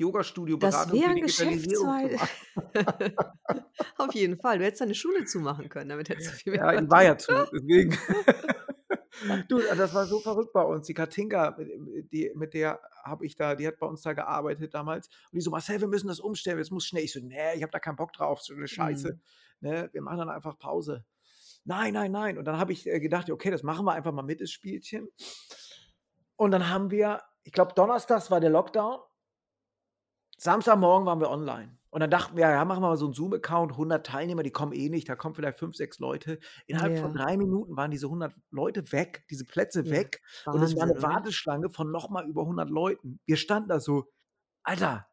Das 0.62 0.90
Yogastudio-Beratung 0.90 1.04
wäre 1.06 1.12
für 1.14 1.14
'n 1.14 1.14
Digitalisierung 1.14 1.94
zu 2.00 2.10
Geschäftszweig. 2.10 2.30
Auf 3.98 4.14
jeden 4.16 4.40
Fall. 4.40 4.60
Du 4.60 4.66
hättest 4.66 4.82
deine 4.82 4.96
Schule 4.96 5.26
zumachen 5.26 5.70
können, 5.70 5.90
damit 5.90 6.10
hättest 6.10 6.32
du 6.32 6.36
viel 6.38 6.54
mehr 6.54 6.62
Ja, 6.62 6.76
die 6.78 6.90
war 6.90 7.04
ja 7.04 7.18
zu, 7.18 7.48
deswegen. 7.52 7.98
Du, 9.50 9.62
das 9.64 9.94
war 9.94 10.06
so 10.08 10.22
verrückt 10.22 10.54
bei 10.54 10.62
uns. 10.64 10.86
Die 10.88 10.94
Katinka, 10.94 11.58
äh, 11.60 12.04
die 12.04 12.32
mit 12.36 12.54
der 12.54 12.80
habe 13.04 13.26
ich 13.26 13.36
da 13.36 13.56
die 13.56 13.68
hat 13.68 13.80
bei 13.80 13.88
uns 13.88 14.02
da 14.02 14.14
gearbeitet 14.14 14.74
damals 14.74 15.08
und 15.08 15.36
die 15.36 15.42
so: 15.42 15.50
„Marcel, 15.52 15.82
wir 15.82 15.88
müssen 15.88 16.08
das 16.08 16.20
umstellen, 16.20 16.60
es 16.60 16.70
muss 16.72 16.86
schnell.“ 16.86 17.04
Ich 17.04 17.14
so: 17.14 17.20
„Ne, 17.20 17.56
ich 17.56 17.64
habe 17.64 17.72
da 17.72 17.80
keinen 17.80 17.96
Bock 17.96 18.14
drauf, 18.14 18.42
so 18.42 18.54
'ne 18.54 18.68
Scheiße, 18.68 19.10
Mhm. 19.10 19.22
ne? 19.62 19.90
Wir 19.92 20.02
machen 20.02 20.20
dann 20.20 20.30
einfach 20.30 20.58
Pause.“ 20.60 21.06
„Nein, 21.66 21.94
nein, 21.94 22.12
nein.“ 22.12 22.38
Und 22.38 22.46
dann 22.46 22.60
habe 22.60 22.74
ich, 22.74 22.88
äh, 22.88 23.00
gedacht: 23.00 23.30
„Okay, 23.32 23.52
das 23.52 23.64
machen 23.64 23.86
wir 23.86 23.94
einfach 23.94 24.14
mal 24.14 24.22
mit, 24.24 24.42
das 24.42 24.52
Spielchen.“ 24.52 25.10
Und 26.40 26.52
dann 26.52 26.70
haben 26.70 26.92
wir 26.92 27.24
ich 27.44 27.54
glaube, 27.54 27.74
donnerstags 27.74 28.30
war 28.30 28.42
der 28.42 28.50
Lockdown. 28.50 29.00
Samstagmorgen 30.40 31.06
waren 31.08 31.20
wir 31.20 31.30
online. 31.32 31.77
Und 31.94 32.02
dann 32.02 32.10
dachten 32.10 32.36
wir, 32.36 32.50
ja, 32.50 32.66
machen 32.66 32.84
wir 32.84 32.90
mal 32.90 32.98
so 32.98 33.06
einen 33.06 33.14
Zoom-Account, 33.14 33.78
100 33.78 34.06
Teilnehmer, 34.06 34.44
die 34.44 34.52
kommen 34.52 34.74
eh 34.74 34.90
nicht, 34.90 35.08
da 35.08 35.16
kommen 35.16 35.36
vielleicht 35.36 35.58
5, 35.58 35.76
6 35.76 36.00
Leute. 36.00 36.40
Innerhalb 36.66 36.98
von 36.98 37.12
Ja. 37.12 37.18
3 37.18 37.38
Minuten 37.38 37.78
waren 37.78 37.92
diese 37.92 38.10
100 38.10 38.34
Leute 38.52 38.92
weg, 38.92 39.26
diese 39.30 39.46
Plätze 39.46 39.90
Ja, 39.90 39.92
weg. 39.92 40.22
Und 40.52 40.64
es 40.64 40.76
war 40.76 40.84
Wahnsinn, 40.84 41.02
eine? 41.02 41.02
Warteschlange 41.02 41.70
von 41.70 41.92
noch 41.92 42.10
mal 42.10 42.28
über 42.28 42.46
100 42.46 42.70
Leuten. 42.70 43.20
Wir 43.26 43.38
standen 43.38 43.70
da 43.70 43.80
so: 43.80 44.06
„Alter, 44.64 45.08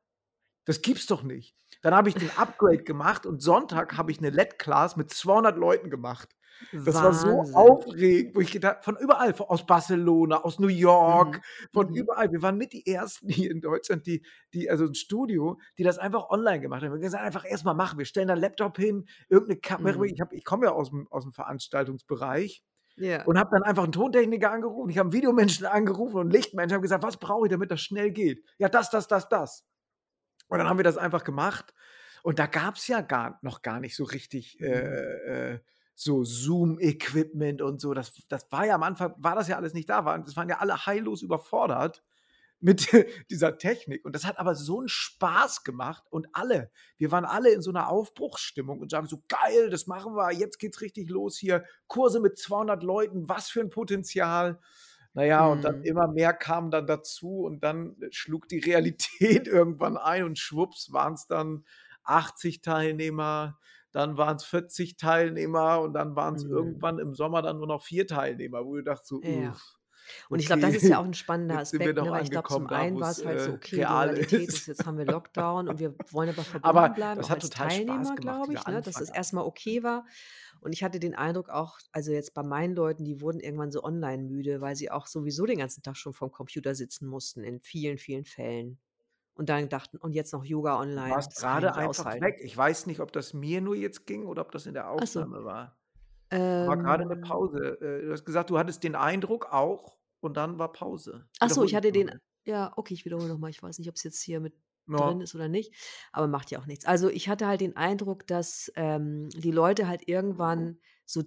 das 0.67 0.83
gibt's 0.83 1.07
doch 1.07 1.23
nicht.“ 1.25 1.57
Dann 1.83 1.95
habe 1.95 2.09
ich 2.11 2.17
den 2.19 2.31
Upgrade 2.37 2.85
gemacht 2.85 3.27
und 3.27 3.43
Sonntag 3.43 3.97
habe 3.99 4.13
ich 4.13 4.21
'ne 4.21 4.31
LED-Class 4.31 4.97
mit 4.97 5.11
200 5.13 5.59
Leuten 5.59 5.91
gemacht. 5.91 6.37
Das 6.85 7.03
war 7.03 7.12
so 7.14 7.51
Wahnsinn. 7.53 7.55
aufregend, 7.55 8.37
wo 8.37 8.40
ich 8.40 8.53
gedacht 8.53 8.85
von 8.85 8.97
überall, 8.99 9.35
von 9.35 9.47
aus 9.47 9.64
Barcelona, 9.67 10.43
aus 10.43 10.59
New 10.59 10.69
York, 10.69 11.40
Mhm, 11.40 11.43
von 11.73 11.88
mhm. 11.88 11.95
überall. 11.95 12.31
Wir 12.33 12.43
waren 12.43 12.59
mit 12.59 12.73
die 12.75 12.87
Ersten 12.87 13.29
hier 13.29 13.51
in 13.51 13.61
Deutschland, 13.62 14.07
die 14.07 14.25
die 14.53 14.71
also 14.71 14.85
'n 14.85 14.95
Studio, 14.95 15.59
die 15.79 15.83
das 15.85 15.99
einfach 15.99 16.29
online 16.31 16.61
gemacht 16.61 16.83
haben. 16.83 16.90
Wir 16.90 16.95
haben 16.97 17.01
gesagt: 17.01 17.25
„Einfach 17.25 17.45
erst 17.49 17.64
mal 17.64 17.75
machen. 17.75 17.99
Wir 17.99 18.05
stellen 18.07 18.29
da 18.29 18.35
'n 18.35 18.40
Laptop 18.40 18.77
hin, 18.77 19.07
irgend 19.31 19.49
'ne 19.49 19.57
Kamera“ 19.57 20.03
Mhm. 20.03 20.05
ich 20.05 20.21
ich 20.33 20.45
komme 20.45 20.67
ja 20.67 20.73
aus'm 20.73 21.07
aus'm 21.11 21.33
Veranstaltungsbereich 21.35 22.62
Ja. 22.99 23.27
und 23.27 23.38
habe 23.38 23.51
dann 23.53 23.62
einfach 23.64 23.85
'n 23.85 23.93
Tontechniker 23.93 24.51
angerufen. 24.53 24.90
Ich 24.90 24.99
habe 24.99 25.11
'n 25.11 25.12
Videomenschen 25.14 25.67
angerufen 25.67 26.17
und 26.19 26.29
'n 26.29 26.33
Lichtmenschen, 26.33 26.75
habe 26.75 26.83
gesagt: 26.83 27.05
„Was 27.05 27.19
brauche 27.19 27.47
ich, 27.47 27.53
damit 27.53 27.71
das 27.71 27.81
schnell 27.83 28.11
geht?“ 28.12 28.45
„Ja, 28.59 28.69
das, 28.69 28.90
das, 28.90 29.09
das, 29.09 29.29
das.“ 29.29 29.64
Und 30.49 30.59
dann 30.59 30.69
haben 30.69 30.79
wir 30.79 30.85
das 30.85 30.99
einfach 30.99 31.25
gemacht. 31.25 31.75
Und 32.25 32.38
da 32.40 32.47
gab's 32.47 32.88
ja 32.88 33.01
gar 33.03 33.38
noch 33.43 33.62
gar 33.62 33.81
nicht 33.81 33.97
so 33.97 34.05
richtig, 34.05 34.61
Mhm. 34.61 34.99
äh, 35.01 35.55
äh, 35.57 35.61
so 35.94 36.24
Zoom-Equipment 36.24 37.62
und 37.62 37.80
so. 37.80 37.94
Das 37.94 38.12
das 38.28 38.50
war 38.52 38.66
ja 38.66 38.74
am 38.76 38.83
Anfang 38.83 39.14
war 39.18 39.35
das 39.37 39.48
ja 39.48 39.57
alles 39.57 39.74
nicht 39.74 39.88
da. 39.90 40.04
Waren 40.04 40.24
das 40.24 40.37
waren 40.37 40.48
ja 40.48 40.59
alle 40.59 40.87
heillos 40.87 41.22
überfordert 41.22 42.02
mit 42.61 42.88
dieser 43.30 43.59
Technik. 43.59 44.04
Und 44.04 44.14
das 44.14 44.24
hat 44.26 44.38
aber 44.38 44.54
so 44.54 44.80
'n 44.80 44.88
Spaß 44.88 45.64
gemacht 45.64 46.04
und 46.11 46.28
alle 46.33 46.70
wir 46.98 47.12
waren 47.12 47.24
alle 47.24 47.50
in 47.52 47.62
so 47.62 47.70
'ner 47.72 47.88
Aufbruchsstimmung 47.88 48.80
und 48.80 48.90
sagen 48.90 49.07
so: 49.09 49.22
„Geil, 49.28 49.70
das 49.70 49.87
machen 49.87 50.14
wir. 50.16 50.33
Jetzt 50.33 50.59
geht's 50.59 50.80
richtig 50.80 51.11
los 51.11 51.38
hier. 51.38 51.64
Kurse 51.88 52.20
mit 52.20 52.38
200 52.38 52.83
Leuten, 52.83 53.28
was 53.28 53.48
für 53.50 53.61
'n 53.61 53.70
Potenzial.“ 53.70 54.61
Na 55.14 55.24
ja, 55.24 55.46
und 55.46 55.64
dann 55.64 55.74
Mhm. 55.74 55.85
immer 55.85 56.09
mehr 56.09 56.33
kamen 56.35 56.70
dann 56.70 56.87
dazu 56.87 57.42
und 57.44 57.62
dann 57.64 57.96
schlug 58.11 58.48
die 58.48 58.59
Realität 58.59 59.46
irgendwann 59.48 59.96
ein 59.96 60.24
und 60.24 60.38
schwupps 60.38 60.92
waren's 60.92 61.26
dann 61.26 61.64
80 62.04 62.61
Teilnehmer, 62.62 63.59
dann 63.94 64.18
waren's 64.18 64.44
40 64.44 64.96
Teilnehmer 64.98 65.80
und 65.80 65.94
dann 65.94 66.16
waren's 66.16 66.44
Mhm. 66.44 66.44
irgendwann 66.44 66.98
im 66.98 67.14
Sommer 67.14 67.42
dann 67.42 67.59
nur 67.59 67.66
noch 67.68 67.83
4 67.83 68.07
Teilnehmer, 68.07 68.64
wo 68.66 68.76
du 68.76 68.83
dachtest 68.85 69.09
so: 69.09 69.22
Ja. 69.22 69.52
„Uff, 69.52 69.78
Und 70.30 70.40
ich 70.40 70.46
glaube, 70.46 70.61
das 70.61 70.74
ist 70.74 70.88
ja 70.88 70.98
auch 71.00 71.04
okay, 71.04 71.07
'n 71.07 71.14
spannender 71.14 71.57
jetzt 71.57 71.59
Aspekt, 71.59 72.00
ne, 72.00 72.12
weil 72.14 72.22
ich 72.22 72.30
glaube, 72.33 72.48
zum 72.48 72.66
einen 72.68 72.98
wo's, 72.98 73.00
war's 73.00 73.24
halt 73.24 73.40
so: 73.40 73.52
äh, 73.52 73.54
„Okay, 73.54 73.87
die 73.87 73.96
real 73.96 74.16
Realität 74.16 74.50
ist.“ 74.50 74.54
ist, 74.54 74.66
jetzt 74.66 74.87
haben 74.87 74.98
wir 74.98 75.07
Lockdown 75.07 75.68
und 75.68 75.80
wir 75.80 75.96
wollen 76.11 76.28
aber 76.30 76.44
verbunden 76.44 76.92
Aber 76.92 76.94
bleiben, 76.94 77.20
das 77.20 77.28
auch 77.28 77.30
hat 77.30 77.40
als 77.40 77.50
total 77.50 77.50
Teilnehmer“, 77.50 78.18
glaube 78.18 78.54
ich, 78.54 78.66
ne, 78.68 78.83
dass 78.83 78.98
das 78.98 79.09
Anfang. 79.09 79.12
erst 79.12 79.33
mal 79.35 79.42
okay 79.44 79.83
war. 79.85 80.07
Und 80.61 80.72
ich 80.74 80.85
hatte 80.85 81.00
den 81.00 81.14
Eindruck 81.14 81.50
auch 81.50 81.78
also, 81.92 82.12
jetzt 82.12 82.35
bei 82.35 82.42
meinen 82.44 82.74
Leuten, 82.76 83.04
die 83.04 83.20
wurden 83.20 83.40
irgendwann 83.40 83.72
so 83.72 83.85
online 83.85 84.24
müde, 84.24 84.61
weil 84.61 84.76
sie 84.76 84.90
auch 84.90 85.07
sowieso 85.09 85.46
den 85.46 85.59
ganzen 85.59 85.83
Tag 85.83 85.96
schon 85.96 86.14
vorm 86.14 86.33
Computer 86.33 86.74
sitzen 86.74 87.07
mussten 87.09 87.44
in 87.44 87.61
vielen, 87.61 87.98
vielen 87.98 88.24
Fällen. 88.26 88.80
Und 89.35 89.49
dann 89.49 89.68
dachten: 89.68 89.97
„Und 89.99 90.12
jetzt 90.14 90.33
noch 90.33 90.44
Yoga 90.44 90.79
Du 90.97 91.07
online, 91.07 91.09
warst 91.09 91.35
ich 91.53 91.53
grade 91.53 91.75
nicht 91.75 91.77
einfach 91.77 91.81
aushalten.“ 91.81 92.20
weg. 92.20 92.37
Ich 92.42 92.57
weiß 92.57 92.87
nicht, 92.87 93.01
ob 93.01 93.12
das 93.12 93.35
mir 93.35 93.61
nur 93.61 93.75
jetzt 93.77 94.07
ging 94.07 94.27
oder 94.27 94.42
ob 94.42 94.53
das 94.53 94.66
in 94.66 94.75
der 94.75 94.90
Ach 94.97 95.07
so. 95.07 95.27
Aufnahme 95.27 95.44
war. 95.44 95.79
War 96.61 96.79
grade 96.79 97.05
in 97.05 97.09
der 97.11 97.16
Ähm 97.16 97.35
Pause. 97.35 97.81
Äh, 97.81 98.07
du 98.07 98.12
hast 98.12 98.25
gesagt, 98.27 98.51
du 98.51 98.59
hattest 98.59 98.85
den 98.85 98.97
Eindruck 98.97 99.53
auch 99.53 99.99
und 100.20 100.37
dann 100.37 100.59
war 100.59 100.73
Pause. 100.73 101.29
Ach 101.40 101.51
so, 101.51 101.64
ich 101.64 101.75
hatte 101.75 101.92
den 101.92 102.11
ja, 102.47 102.73
okay, 102.77 102.92
ich 102.94 103.05
wiederhole 103.07 103.29
noch 103.29 103.38
mal. 103.38 103.49
Ich 103.51 103.62
weiß 103.62 103.79
nicht, 103.79 103.88
ob's 103.88 104.03
jetzt 104.03 104.20
hier 104.23 104.38
mit 104.40 104.55
drin 104.94 105.20
Ja. 105.20 105.23
ist 105.23 105.35
oder 105.35 105.49
nicht, 105.49 105.75
aber 106.12 106.27
macht 106.29 106.51
ja 106.51 106.59
auch 106.61 106.66
nichts. 106.66 106.85
Also, 106.85 107.09
ich 107.09 107.29
hatte 107.29 107.47
halt 107.47 107.61
den 107.62 107.75
Eindruck, 107.77 108.27
dass, 108.27 108.70
ähm, 108.77 109.31
die 109.31 109.51
Leute 109.51 109.88
halt 109.88 110.07
irgendwann 110.09 110.79
so 111.07 111.23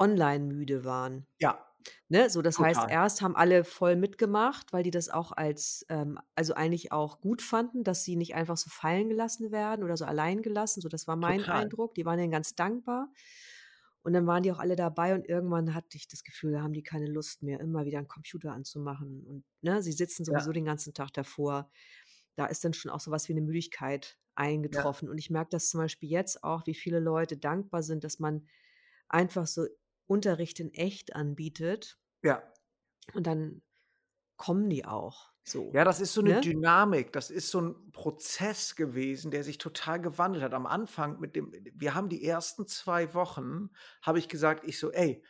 online 0.00 0.44
müde 0.46 0.84
waren. 0.84 1.26
Ja, 1.40 1.73
Ne, 2.10 2.28
so 2.28 2.42
das 2.42 2.60
heißt, 2.60 2.84
total. 2.84 2.90
erst 2.90 3.22
haben 3.22 3.34
alle 3.34 3.64
voll 3.64 3.96
mitgemacht, 3.96 4.74
weil 4.74 4.82
die 4.82 4.90
das 4.90 5.08
auch 5.08 5.32
als, 5.32 5.86
ähm 5.88 6.18
also, 6.34 6.52
eigentlich 6.54 6.92
auch 6.92 7.20
gut 7.20 7.40
fanden, 7.40 7.82
dass 7.82 8.04
sie 8.04 8.16
nicht 8.16 8.34
einfach 8.34 8.58
so 8.58 8.68
fallen 8.68 9.08
gelassen 9.08 9.50
werden 9.52 9.82
oder 9.84 9.96
so 9.96 10.04
allein 10.04 10.42
gelassen. 10.42 10.82
So, 10.82 10.88
das 10.90 11.06
war 11.06 11.16
mein 11.16 11.46
Total. 11.46 11.70
Eindruck. 11.70 11.94
Die 11.94 12.04
waren 12.04 12.18
denen 12.18 12.30
ganz 12.30 12.54
dankbar. 12.54 13.08
Und 14.02 14.12
dann 14.12 14.26
waren 14.26 14.42
die 14.42 14.52
auch 14.52 14.58
alle 14.58 14.76
dabei 14.76 15.14
und 15.14 15.26
irgendwann 15.28 15.74
hatte 15.74 15.96
ich 15.96 16.06
das 16.08 16.24
Gefühl, 16.24 16.52
da 16.52 16.62
haben 16.62 16.74
die 16.74 16.82
keine 16.82 17.06
Lust 17.06 17.42
mehr, 17.42 17.58
immer 17.60 17.86
wieder 17.86 17.98
'n 18.00 18.06
Computer 18.08 18.52
anzumachen 18.52 19.24
und, 19.26 19.44
ne, 19.62 19.82
sie 19.82 19.92
sitzen 19.92 20.24
sowieso 20.26 20.52
Ja. 20.52 20.54
den 20.54 20.66
ganzen 20.66 20.92
Tag 20.94 21.10
davor. 21.14 21.70
Da 22.36 22.46
ist 22.46 22.64
dann 22.64 22.74
schon 22.74 22.90
auch 22.92 23.00
so 23.00 23.10
was 23.12 23.28
wie 23.30 23.34
'ne 23.34 23.40
Müdigkeit 23.42 24.18
Ja. 24.70 24.94
eingetroffen. 24.94 25.08
Und 25.10 25.18
ich 25.18 25.30
merke 25.30 25.50
das 25.52 25.70
zum 25.70 25.80
Beispiel 25.80 26.10
jetzt 26.10 26.44
auch, 26.44 26.66
wie 26.66 26.74
viele 26.74 27.00
Leute 27.00 27.36
dankbar 27.38 27.82
sind, 27.84 28.04
dass 28.04 28.18
man 28.20 28.46
einfach 29.08 29.46
so 29.48 29.66
Unterricht 30.06 30.60
in 30.60 30.72
echt 30.74 31.14
anbietet. 31.16 31.96
Ja. 32.24 32.42
Und 33.14 33.26
dann 33.26 33.62
kommen 34.36 34.70
die 34.70 34.84
auch 34.86 35.32
so, 35.44 35.76
Ja, 35.76 35.84
das 35.84 35.98
ist 36.00 36.12
so 36.14 36.22
'ne 36.22 36.34
ne? 36.34 36.38
Dynamik. 36.38 37.12
Das 37.12 37.30
ist 37.30 37.50
so 37.50 37.58
'n 37.58 37.90
Prozess 37.90 38.76
gewesen, 38.76 39.30
der 39.32 39.42
sich 39.42 39.58
total 39.58 40.00
gewandelt 40.00 40.44
hat. 40.44 40.54
Am 40.54 40.66
Anfang 40.66 41.18
mit 41.18 41.34
dem 41.34 41.52
wir 41.74 41.94
haben 41.94 42.08
die 42.08 42.24
ersten 42.24 42.66
2 42.68 43.12
Wochen 43.14 43.70
habe 44.02 44.18
ich 44.20 44.28
gesagt 44.28 44.64
ich 44.64 44.78
so: 44.78 44.92
„Ey, 44.92 45.24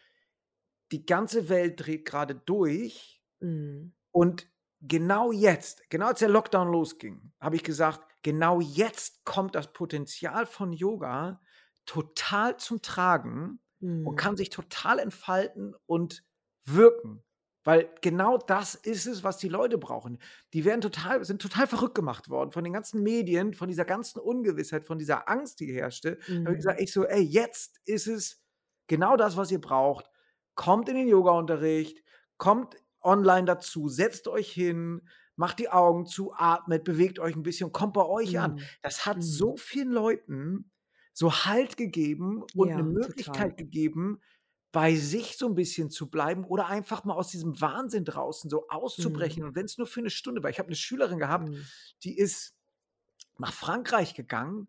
die 0.93 1.07
ganze 1.07 1.49
Welt 1.49 1.87
dreht 1.87 2.07
grade 2.07 2.35
durch 2.37 3.23
Mhm. 3.43 3.95
und 4.13 4.49
genau 4.83 5.33
jetzt, 5.33 5.91
genau 5.91 6.09
als 6.09 6.21
der 6.21 6.29
Lockdown 6.31 6.71
losging, 6.73 7.33
habe 7.41 7.57
ich 7.57 7.65
gesagt: 7.65 8.03
„Genau 8.23 8.61
jetzt 8.61 9.25
kommt 9.25 9.55
das 9.57 9.73
Potenzial 9.73 10.47
von 10.47 10.73
Yoga 10.73 11.41
total 11.87 12.59
zum 12.59 12.83
Tragen 12.83 13.61
und 14.03 14.17
Mhm. 14.17 14.17
kann 14.17 14.37
sich 14.37 14.51
total 14.51 14.99
entfalten 14.99 15.75
und 15.87 16.25
wirken.“ 16.65 17.23
Weil 17.65 17.91
genau 18.03 18.37
das 18.39 18.75
ist 18.75 19.07
es, 19.07 19.25
was 19.25 19.39
die 19.39 19.49
Leute 19.49 19.79
brauchen. 19.79 20.19
Die 20.53 20.65
werden 20.67 20.83
total 20.83 21.25
sind 21.25 21.41
total 21.43 21.67
verrückt 21.67 21.95
gemacht 21.95 22.29
worden 22.31 22.53
von 22.53 22.63
den 22.65 22.75
ganzen 22.75 23.03
Medien, 23.03 23.55
von 23.55 23.69
dieser 23.69 23.87
ganzen 23.87 24.21
Ungewissheit, 24.21 24.87
von 24.87 24.99
dieser 24.99 25.29
Angst, 25.31 25.61
die 25.61 25.73
herrschte. 25.73 26.19
Da 26.43 26.49
habe 26.51 26.55
ich 26.55 26.59
Mhm. 26.59 26.65
gesagt 26.65 26.81
ich 26.81 26.93
so: 26.93 27.05
„Ey, 27.07 27.23
jetzt 27.23 27.81
ist 27.87 28.07
es 28.07 28.43
genau 28.87 29.17
das, 29.17 29.37
was 29.39 29.51
ihr 29.51 29.61
braucht. 29.63 30.11
Kommt 30.57 30.89
in 30.91 30.97
den 30.97 31.09
Yogaunterricht, 31.09 32.03
kommt 32.39 32.77
online 33.03 33.47
dazu, 33.47 33.89
setzt 33.89 34.29
euch 34.29 34.51
hin, 34.53 35.09
macht 35.37 35.59
die 35.59 35.71
Augen 35.71 36.07
zu, 36.07 36.33
atmet, 36.35 36.85
bewegt 36.85 37.19
euch 37.19 37.35
'n 37.37 37.43
bisschen, 37.43 37.73
kommt 37.73 37.95
bei 37.95 38.05
euch 38.07 38.39
an.“ 38.39 38.55
Mhm. 38.55 38.71
Das 38.83 39.07
hat 39.07 39.23
Mhm. 39.23 39.25
so 39.25 39.57
vielen 39.57 39.91
Leuten 39.93 40.71
so 41.15 41.33
Halt 41.47 41.77
gegeben 41.79 42.43
und 42.57 42.75
Ja, 42.75 42.93
Möglichkeit 42.93 43.57
total. 43.57 43.57
gegeben, 43.57 44.21
bei 44.73 44.97
sich 44.97 45.39
so 45.39 45.47
'n 45.49 45.55
bisschen 45.57 45.91
zu 45.91 46.11
bleiben 46.11 46.45
oder 46.45 46.67
einfach 46.69 47.05
mal 47.05 47.15
aus 47.15 47.29
diesem 47.31 47.61
Wahnsinn 47.61 48.05
draußen 48.05 48.51
so 48.51 48.69
Mhm. 48.99 49.35
auszubrechen 49.35 49.45
und 49.45 49.57
wenn's 49.57 49.79
nur 49.79 49.87
für 49.89 50.03
'ne 50.03 50.11
Stunde 50.11 50.43
war. 50.43 50.51
Ich 50.51 50.59
habe 50.61 50.69
'ne 50.71 50.77
Schülerin 50.77 51.19
gehabt, 51.21 51.51
Mhm. 51.51 51.71
die 52.05 52.19
ist 52.19 52.57
nach 53.39 53.53
Frankreich 53.55 54.15
gegangen, 54.15 54.69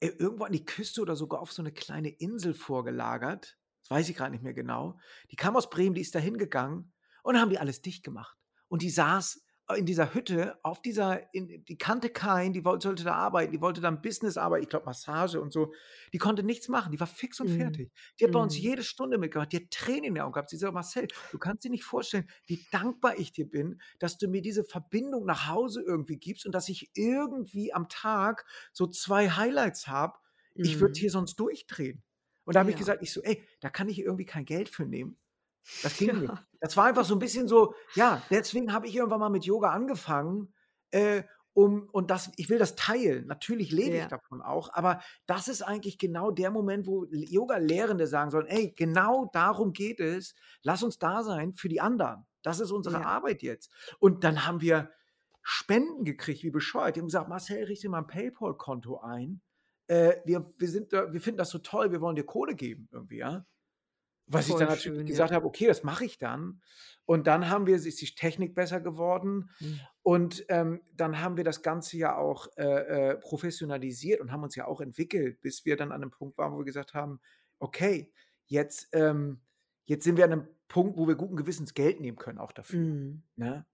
irgendwo 0.00 0.44
an 0.44 0.52
die 0.52 0.64
Küste 0.66 1.02
oder 1.02 1.16
sogar 1.16 1.40
auf 1.40 1.52
so 1.52 1.62
'ne 1.62 1.72
kleine 1.72 2.10
Insel 2.10 2.54
vorgelagert. 2.54 3.58
Das 3.82 3.90
weiß 3.92 4.08
ich 4.10 4.16
grad 4.16 4.32
nicht 4.32 4.44
mehr 4.44 4.54
genau. 4.54 4.98
Die 5.32 5.36
kam 5.36 5.56
aus 5.56 5.70
Bremen, 5.70 5.94
die 5.96 6.02
ist 6.02 6.14
da 6.16 6.20
hingegangen 6.20 6.94
und 7.24 7.34
dann 7.34 7.42
haben 7.42 7.50
die 7.50 7.58
alles 7.60 7.82
dicht 7.82 8.04
gemacht. 8.04 8.38
Und 8.68 8.82
die 8.82 8.90
saß, 8.90 9.42
in 9.76 9.86
dieser 9.86 10.14
Hütte 10.14 10.58
auf 10.62 10.80
dieser 10.82 11.32
in 11.34 11.64
die 11.64 11.78
kannte 11.78 12.10
keinen, 12.10 12.52
die 12.54 12.64
woll 12.64 12.80
sollte 12.80 13.04
da 13.04 13.14
arbeiten, 13.14 13.52
die 13.52 13.60
wollte 13.60 13.80
da 13.80 13.88
'n 13.88 14.00
Business 14.02 14.36
arbeiten, 14.38 14.62
ich 14.64 14.68
glaube 14.70 14.86
Massage 14.86 15.40
und 15.40 15.52
so. 15.52 15.72
Die 16.12 16.18
konnte 16.18 16.42
nichts 16.42 16.68
machen, 16.68 16.92
die 16.92 17.00
war 17.00 17.06
fix 17.06 17.40
und 17.40 17.48
Mhm. 17.48 17.50
fertig. 17.50 17.92
Die 18.18 18.24
hat 18.24 18.32
bei 18.32 18.40
uns 18.40 18.56
Mhm. 18.56 18.58
jede 18.58 18.82
Stunde 18.82 19.18
mitgemacht, 19.18 19.52
die 19.52 19.58
hat 19.58 19.70
Tränen 19.70 20.04
in 20.04 20.14
den 20.14 20.22
Augen 20.24 20.32
gehabt. 20.32 20.50
Sie 20.50 20.56
sagt: 20.56 20.74
„Marcel, 20.74 21.08
du 21.30 21.38
kannst 21.38 21.64
dir 21.64 21.70
nicht 21.70 21.84
vorstellen, 21.84 22.28
wie 22.46 22.66
dankbar 22.70 23.18
ich 23.18 23.32
dir 23.32 23.48
bin, 23.50 23.80
dass 23.98 24.16
du 24.18 24.28
mir 24.28 24.42
diese 24.42 24.64
Verbindung 24.64 25.24
nach 25.26 25.48
Hause 25.48 25.82
irgendwie 25.86 26.16
gibst 26.18 26.46
und 26.46 26.52
dass 26.52 26.68
ich 26.68 26.90
irgendwie 26.94 27.72
am 27.74 27.88
Tag 27.88 28.46
so 28.72 28.86
2 28.86 29.30
Highlights 29.30 29.86
habe. 29.88 30.18
Ich 30.60 30.80
würde 30.80 30.92
Mhm. 30.92 30.98
hier 30.98 31.10
sonst 31.10 31.36
durchdrehen.“ 31.36 32.02
Und 32.44 32.54
da 32.56 32.60
habe 32.60 32.70
ich 32.70 32.76
Ja. 32.76 32.78
gesagt 32.78 33.02
ich 33.02 33.12
so: 33.12 33.22
„Ey, 33.22 33.44
da 33.60 33.70
kann 33.70 33.88
ich 33.88 33.98
irgendwie 34.00 34.24
kein 34.26 34.44
Geld 34.46 34.68
für 34.70 34.86
nehmen.“ 34.86 35.18
Das 35.84 35.96
ging 35.96 36.18
nicht. 36.18 36.34
Ja. 36.34 36.44
Das 36.60 36.76
war 36.76 36.86
einfach 36.86 37.04
so 37.04 37.14
'n 37.14 37.18
bisschen 37.20 37.48
so 37.48 37.74
ja, 37.94 38.26
deswegen 38.30 38.72
habe 38.72 38.86
ich 38.88 38.96
irgendwann 38.96 39.20
mal 39.20 39.28
mit 39.30 39.44
Yoga 39.44 39.70
angefangen, 39.70 40.54
äh, 40.90 41.22
um 41.54 41.88
und 41.92 42.10
das 42.10 42.30
ich 42.36 42.48
will 42.50 42.58
das 42.58 42.74
teilen. 42.76 43.26
Natürlich 43.26 43.70
lebe 43.72 43.96
ich 43.96 44.06
Ja. 44.06 44.08
davon 44.08 44.42
auch, 44.42 44.70
aber 44.74 45.00
das 45.26 45.48
ist 45.48 45.62
eigentlich 45.62 45.98
genau 45.98 46.30
der 46.32 46.50
Moment, 46.50 46.86
wo 46.86 47.04
Yogalehrende 47.10 48.06
sagen 48.08 48.30
sollen: 48.30 48.46
„Ey, 48.46 48.72
genau 48.76 49.26
darum 49.32 49.72
geht 49.72 50.00
es. 50.00 50.34
Lass 50.62 50.82
uns 50.82 50.98
da 50.98 51.22
sein 51.24 51.54
für 51.54 51.68
die 51.68 51.80
anderen. 51.80 52.26
Das 52.42 52.60
ist 52.60 52.70
unsere 52.72 53.02
Ja. 53.02 53.04
Arbeit 53.04 53.42
jetzt.“ 53.42 53.70
Und 54.00 54.24
dann 54.24 54.46
haben 54.46 54.60
wir 54.60 54.92
Spenden 55.42 56.04
gekriegt 56.04 56.42
wie 56.42 56.50
bescheuert. 56.50 56.96
Die 56.96 57.00
haben 57.00 57.06
gesagt: 57.08 57.28
„Marcel, 57.28 57.64
richte 57.64 57.88
mal 57.88 58.00
'n 58.00 58.06
PayPal-Konto 58.08 58.98
ein. 59.00 59.42
Äh, 59.88 60.16
wir 60.24 60.52
wir 60.58 60.68
sind 60.68 60.92
da 60.92 61.12
wir 61.12 61.20
finden 61.20 61.38
das 61.38 61.50
so 61.50 61.58
toll, 61.60 61.92
wir 61.92 62.00
wollen 62.00 62.16
dir 62.16 62.24
Kohle 62.26 62.54
geben“, 62.56 62.88
irgendwie, 62.92 63.18
ja? 63.18 63.44
Was 64.30 64.48
ich 64.48 64.56
Voll 64.56 64.58
dann 64.58 64.68
natürlich 64.68 64.94
schön, 64.94 65.10
ja. 65.10 65.24
gesagt 65.24 65.32
habe: 65.32 65.46
„Okay, 65.46 65.66
das 65.66 65.82
mache 65.84 66.04
ich 66.04 66.18
dann.“ 66.18 66.62
Und 67.06 67.26
dann 67.26 67.48
haben 67.50 67.66
wir 67.66 67.76
ist 67.76 68.00
die 68.02 68.14
Technik 68.14 68.54
besser 68.54 68.80
geworden 68.80 69.50
Mhm. 69.60 69.88
und, 70.02 70.44
ähm, 70.48 70.82
dann 70.94 71.20
haben 71.20 71.36
wir 71.38 71.44
das 71.44 71.62
Ganze 71.62 71.96
ja 71.98 72.16
auch, 72.16 72.48
äh, 72.56 73.12
äh, 73.12 73.16
professionalisiert 73.18 74.20
und 74.20 74.32
haben 74.32 74.42
uns 74.42 74.54
ja 74.56 74.66
auch 74.66 74.80
entwickelt, 74.82 75.40
bis 75.40 75.64
wir 75.64 75.76
dann 75.76 75.92
an 75.92 76.00
'nem 76.02 76.10
Punkt 76.10 76.38
waren, 76.38 76.52
wo 76.52 76.58
wir 76.58 76.64
gesagt 76.66 76.94
haben: 76.94 77.20
„Okay, 77.58 78.12
jetzt, 78.46 78.88
ähm 78.92 79.42
jetzt 79.86 80.04
sind 80.04 80.16
wir 80.18 80.24
an 80.24 80.30
'nem 80.30 80.48
Punkt, 80.68 80.98
wo 80.98 81.08
wir 81.08 81.14
guten 81.16 81.36
Gewissens 81.36 81.72
Geld 81.74 82.00
nehmen 82.00 82.18
können 82.18 82.38
auch 82.38 82.52
dafür“, 82.52 82.80
Mhm. 82.80 83.22
ne? 83.36 83.66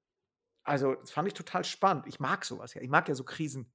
Also, 0.64 0.94
das 0.94 1.10
fand 1.10 1.28
ich 1.28 1.34
total 1.34 1.64
spannend. 1.64 2.06
Ich 2.06 2.20
mag 2.20 2.44
so 2.44 2.58
was 2.58 2.74
ja. 2.74 2.82
Ich 2.82 2.88
mag 2.90 3.08
ja 3.08 3.14
so 3.14 3.24
Krisen 3.24 3.72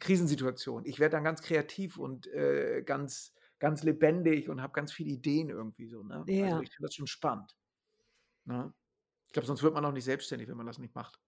Krisensituationen. 0.00 0.86
Ich 0.86 1.00
werde 1.00 1.14
dann 1.16 1.24
ganz 1.24 1.42
kreativ 1.42 1.98
und, 1.98 2.26
äh, 2.28 2.82
ganz 2.84 3.34
ganz 3.62 3.84
lebendig 3.84 4.50
und 4.50 4.62
habe 4.62 4.74
ganz 4.74 4.92
viele 4.92 5.12
Ideen 5.12 5.50
irgendwie 5.50 5.88
so, 5.88 6.04
ne? 6.04 6.30
Also, 6.40 6.60
Ja. 6.60 6.62
ich 6.62 6.70
finde 6.74 6.88
das 6.88 6.96
schon 6.96 7.08
spannend, 7.08 7.56
ne? 8.44 8.74
Ich 9.28 9.32
glaube, 9.34 9.46
sonst 9.46 9.62
wird 9.64 9.74
man 9.74 9.84
auch 9.86 9.92
nicht 9.92 10.04
selbstständig, 10.04 10.48
wenn 10.48 10.56
man 10.58 10.66
das 10.66 10.78
nicht 10.78 10.94
macht 10.96 11.20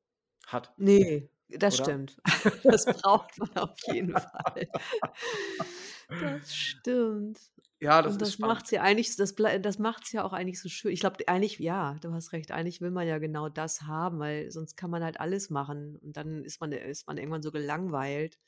hat, 0.47 0.77
Ne, 0.79 1.29
das 1.49 1.77
oder? 1.77 2.01
stimmt. 2.01 2.20
Das 2.70 2.90
braucht 2.90 3.38
man 3.38 3.57
auf 3.59 3.79
jeden 3.87 4.16
Fall. 4.16 4.68
Das 6.08 6.54
stimmt. 6.54 7.40
Ja, 7.80 8.02
das 8.02 8.16
Und 8.16 8.20
ist 8.20 8.38
das 8.38 8.38
macht's 8.38 8.70
ja 8.70 8.82
eigentlich 8.82 9.16
das 9.16 9.34
das 9.34 9.78
macht's 9.78 10.12
ja 10.12 10.24
auch 10.24 10.32
eigentlich 10.34 10.60
so 10.60 10.68
schön. 10.68 10.92
Ich 10.92 11.00
glaube, 11.00 11.26
eigentlich 11.26 11.58
ja, 11.58 11.94
du 12.02 12.12
hast 12.12 12.32
recht, 12.32 12.52
eigentlich 12.52 12.80
will 12.82 12.90
man 12.90 13.08
ja 13.08 13.18
genau 13.18 13.48
das 13.48 13.82
haben, 13.82 14.18
weil 14.18 14.50
sonst 14.50 14.76
kann 14.76 14.90
man 14.90 15.02
halt 15.02 15.20
alles 15.20 15.48
machen 15.50 15.96
und 15.98 16.16
dann 16.16 16.44
ist 16.44 16.60
man 16.60 16.72
ist 16.72 17.06
man 17.06 17.16
irgendwann 17.18 17.42
so 17.42 17.50
gelangweilt. 17.52 18.38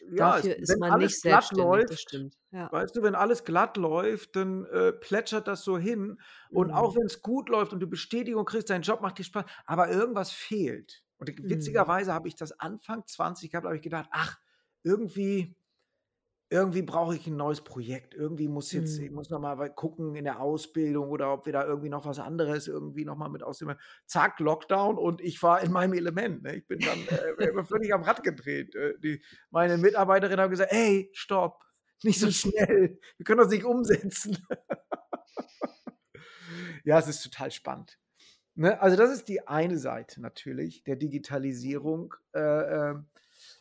Ja, 0.00 0.38
es 0.38 0.46
Dafür 0.46 0.56
ist 0.56 0.68
wenn 0.68 0.78
man 0.78 0.94
alles 0.94 1.20
nicht 1.20 1.22
glatt 1.22 1.52
selbstständig, 1.62 1.84
das 1.86 2.00
läuft 2.00 2.00
stimmt, 2.00 2.36
ja. 2.50 2.70
weißt 2.70 2.96
du, 2.96 3.02
wenn 3.02 3.14
alles 3.14 3.44
glatt 3.44 3.76
läuft, 3.76 4.36
dann, 4.36 4.64
äh, 4.66 4.92
plätschert 4.92 5.46
das 5.48 5.62
so 5.64 5.78
hin. 5.78 6.20
Und 6.52 6.72
auch 6.72 6.94
Mhm. 6.94 6.96
wenn's 6.96 7.22
gut 7.22 7.48
läuft 7.48 7.72
und 7.72 7.80
du 7.80 7.86
Bestätigung 7.88 8.44
kriegst, 8.44 8.70
dein 8.70 8.82
Job 8.82 9.00
macht 9.00 9.18
dir 9.18 9.24
Spaß, 9.24 9.44
aber 9.66 9.90
irgendwas 9.90 10.32
fehlt. 10.32 11.04
Und 11.18 11.30
Mhm. 11.42 11.84
witzigerweise 11.90 12.12
habe 12.14 12.28
ich 12.28 12.36
das 12.36 12.58
Anfang 12.60 13.06
20 13.06 13.50
gehabt, 13.50 13.66
habe 13.66 13.76
ich 13.76 13.82
gedacht: 13.82 14.08
„Ach, 14.12 14.38
irgendwie 14.82 15.56
irgendwie 16.54 16.82
brauche 16.82 17.16
ich 17.16 17.26
'n 17.26 17.36
neues 17.36 17.62
Projekt. 17.62 18.14
Irgendwie 18.14 18.48
muss 18.48 18.72
jetzt 18.72 18.98
ich 18.98 19.10
Mhm. 19.10 19.12
muss 19.12 19.30
noch 19.30 19.40
mal 19.40 19.58
wei 19.58 19.68
gucken 19.68 20.14
in 20.16 20.24
der 20.24 20.40
Ausbildung 20.40 21.10
oder 21.10 21.32
ob 21.32 21.46
wir 21.46 21.52
da 21.52 21.64
irgendwie 21.66 21.88
noch 21.90 22.06
was 22.06 22.18
anderes 22.20 22.68
irgendwie 22.68 23.04
noch 23.04 23.16
mal 23.16 23.28
mit 23.28 23.42
ausnehmen.“ 23.42 23.76
Zack, 24.06 24.40
Lockdown 24.40 24.98
und 24.98 25.20
ich 25.20 25.42
war 25.42 25.62
in 25.62 25.72
meinem 25.72 25.94
Element, 25.94 26.42
ne? 26.42 26.56
Ich 26.56 26.66
bin 26.66 26.84
dann, 26.84 27.08
äh, 27.08 27.64
völlig 27.64 27.92
am 27.94 28.02
Rad 28.02 28.22
gedreht. 28.22 28.74
Äh, 28.76 28.98
die 29.00 29.22
meine 29.50 29.76
Mitarbeiterinnen 29.78 30.40
haben 30.40 30.50
gesagt: 30.50 30.72
„Ey, 30.72 31.10
stopp, 31.12 31.64
nicht 32.02 32.20
so 32.20 32.30
schnell. 32.30 32.98
Wir 33.18 33.24
können 33.24 33.38
das 33.40 33.50
nicht 33.50 33.64
umsetzen.“ 33.64 34.38
Ja, 36.84 36.98
es 36.98 37.08
ist 37.08 37.22
total 37.22 37.50
spannend, 37.50 37.98
ne? 38.56 38.80
Also, 38.82 38.96
das 38.96 39.12
ist 39.12 39.28
die 39.28 39.48
eine 39.48 39.78
Seite 39.78 40.20
natürlich 40.22 40.84
der 40.84 40.96
Digitalisierung, 40.96 42.14
äh, 42.34 42.40
ähm, 42.92 43.06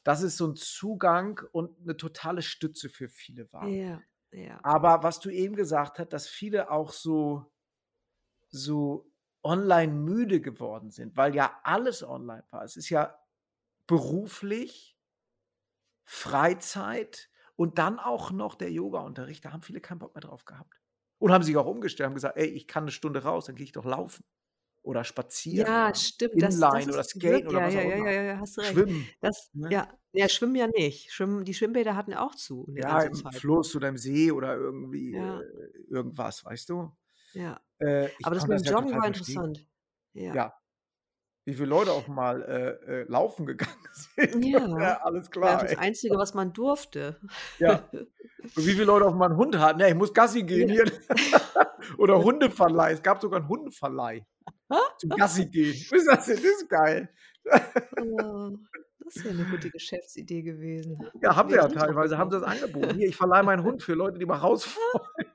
dass 0.03 0.23
es 0.23 0.37
so 0.37 0.45
'n 0.47 0.55
Zugang 0.55 1.41
und 1.53 1.85
'ne 1.85 1.97
totale 1.97 2.41
Stütze 2.41 2.89
für 2.89 3.09
viele 3.09 3.51
war. 3.53 3.79
Ja, 3.79 4.01
ja. 4.31 4.63
Aber 4.63 5.03
was 5.03 5.19
du 5.21 5.29
eben 5.31 5.55
gesagt 5.57 5.99
hast, 5.99 6.13
dass 6.13 6.27
viele 6.27 6.71
auch 6.71 6.91
so 6.93 7.51
so 8.55 9.11
online 9.43 9.91
müde 9.93 10.39
geworden 10.39 10.91
sind, 10.91 11.17
weil 11.17 11.33
ja 11.35 11.59
alles 11.63 12.03
online 12.03 12.43
war. 12.51 12.63
Es 12.63 12.77
ist 12.77 12.89
ja 12.89 13.17
beruflich 13.87 14.93
Freizeit 16.07 17.29
und 17.55 17.77
dann 17.77 17.99
auch 17.99 18.31
noch 18.31 18.55
der 18.55 18.71
Yogaunterricht, 18.71 19.45
da 19.45 19.53
haben 19.53 19.61
viele 19.61 19.79
keinen 19.81 19.99
Bock 19.99 20.15
mehr 20.15 20.21
drauf 20.21 20.45
gehabt. 20.45 20.81
Und 21.19 21.31
haben 21.31 21.43
sich 21.43 21.55
auch 21.55 21.65
umgestellt, 21.65 22.07
haben 22.07 22.15
gesagt: 22.15 22.37
„Ey, 22.37 22.47
ich 22.47 22.67
kann 22.67 22.85
'ne 22.85 22.91
Stunde 22.91 23.23
raus, 23.23 23.45
dann 23.45 23.55
gehe 23.55 23.63
ich 23.65 23.71
doch 23.71 23.85
laufen 23.85 24.23
oder 24.83 25.03
spazieren 25.03 25.69
Ja, 25.69 25.93
stimmt, 25.93 26.41
das 26.41 26.67
das 26.69 26.87
Inline 26.87 26.93
oder 26.93 27.05
wirk 27.15 27.47
oder 27.47 27.63
ja, 27.63 27.65
was 27.65 27.75
ja, 27.75 27.81
auch 27.81 27.83
ja, 27.83 27.97
immer. 27.97 28.11
ja, 28.11 28.23
ja, 28.23 28.39
hast 28.39 28.57
du 28.57 28.61
recht. 28.61 28.85
Schwimmen, 28.85 29.15
Das 29.19 29.51
ne? 29.53 29.69
ja. 29.69 29.97
Ja, 30.15 30.29
Schwimmen 30.29 30.55
ja 30.55 30.67
nicht. 30.67 31.11
Schwimmen 31.11 31.43
die 31.43 31.53
Schwimmbäder 31.55 31.95
hatten 31.95 32.13
auch 32.13 32.35
zu 32.35 32.75
'ne 32.85 32.85
Ja, 32.85 33.01
im 33.03 33.23
Zeit. 33.23 33.29
Fluss 33.29 33.75
oder 33.75 33.89
im 33.89 33.97
See 33.97 34.31
oder 34.31 34.55
irgendwie, 34.55 35.13
Ja. 35.13 35.43
äh, 35.43 35.83
irgendwas, 35.89 36.43
weißt 36.43 36.69
du? 36.69 36.95
Ja. 37.35 37.59
Äh, 37.79 38.09
Aber 38.21 38.35
das 38.35 38.47
mit 38.47 38.57
das 38.57 38.63
dem 38.65 38.65
Joggen 38.65 38.95
war 38.95 39.07
interessant. 39.07 39.67
Ja. 40.13 40.43
Ja. 40.43 40.53
Wie 41.45 41.53
viele 41.55 41.67
Leute 41.67 41.93
auch 41.93 42.07
mal, 42.07 42.43
äh, 42.43 43.01
äh, 43.01 43.05
laufen 43.09 43.45
gegangen 43.47 43.75
sind. 43.93 44.31
Ja. 44.31 44.67
Alles 45.03 45.29
klar, 45.31 45.63
das 45.63 45.73
ey. 45.73 45.77
Einzige, 45.77 46.17
was 46.17 46.33
man 46.33 46.53
durfte. 46.53 47.19
Ja. 47.59 47.89
Und 48.55 48.65
wie 48.65 48.73
viele 48.73 48.85
Leute 48.85 49.05
auch 49.07 49.15
mal 49.15 49.31
'n 49.31 49.37
Hund 49.37 49.57
hatten: 49.59 49.79
„Ja, 49.79 49.87
ich 49.87 49.95
muss 49.95 50.13
Gassi 50.13 50.43
gehen 50.43 50.69
hier.“ 50.69 50.85
Oder 51.97 52.23
Hundeverleih. 52.23 52.93
Es 52.93 53.03
gab 53.03 53.21
sogar 53.21 53.41
'n 53.41 53.47
Hundeverleih 53.49 54.25
zum 54.97 55.13
Gassi 55.13 55.47
gehen. 55.47 55.85
Ist 55.91 56.07
das? 56.07 56.25
Das 56.27 56.39
ist 56.39 56.69
geil. 56.69 57.09
Oh, 57.97 58.57
das 58.99 59.23
wäre 59.23 59.35
'ne 59.35 59.45
gute 59.45 59.69
Geschäftsidee 59.71 60.41
gewesen. 60.43 60.99
Ja, 61.21 61.35
haben 61.35 61.49
Mir 61.49 61.55
ja 61.55 61.67
teilweise 61.69 62.17
haben 62.17 62.29
sie 62.31 62.37
das 62.39 62.47
angeboten: 62.47 62.93
„Hier, 62.95 63.07
ich 63.07 63.15
verleihe 63.15 63.43
meinen 63.43 63.63
Hund 63.63 63.83
für 63.83 63.93
Leute, 63.93 64.19
die 64.19 64.25
mal 64.25 64.37
raus 64.37 64.75
wollen.“ 64.75 65.33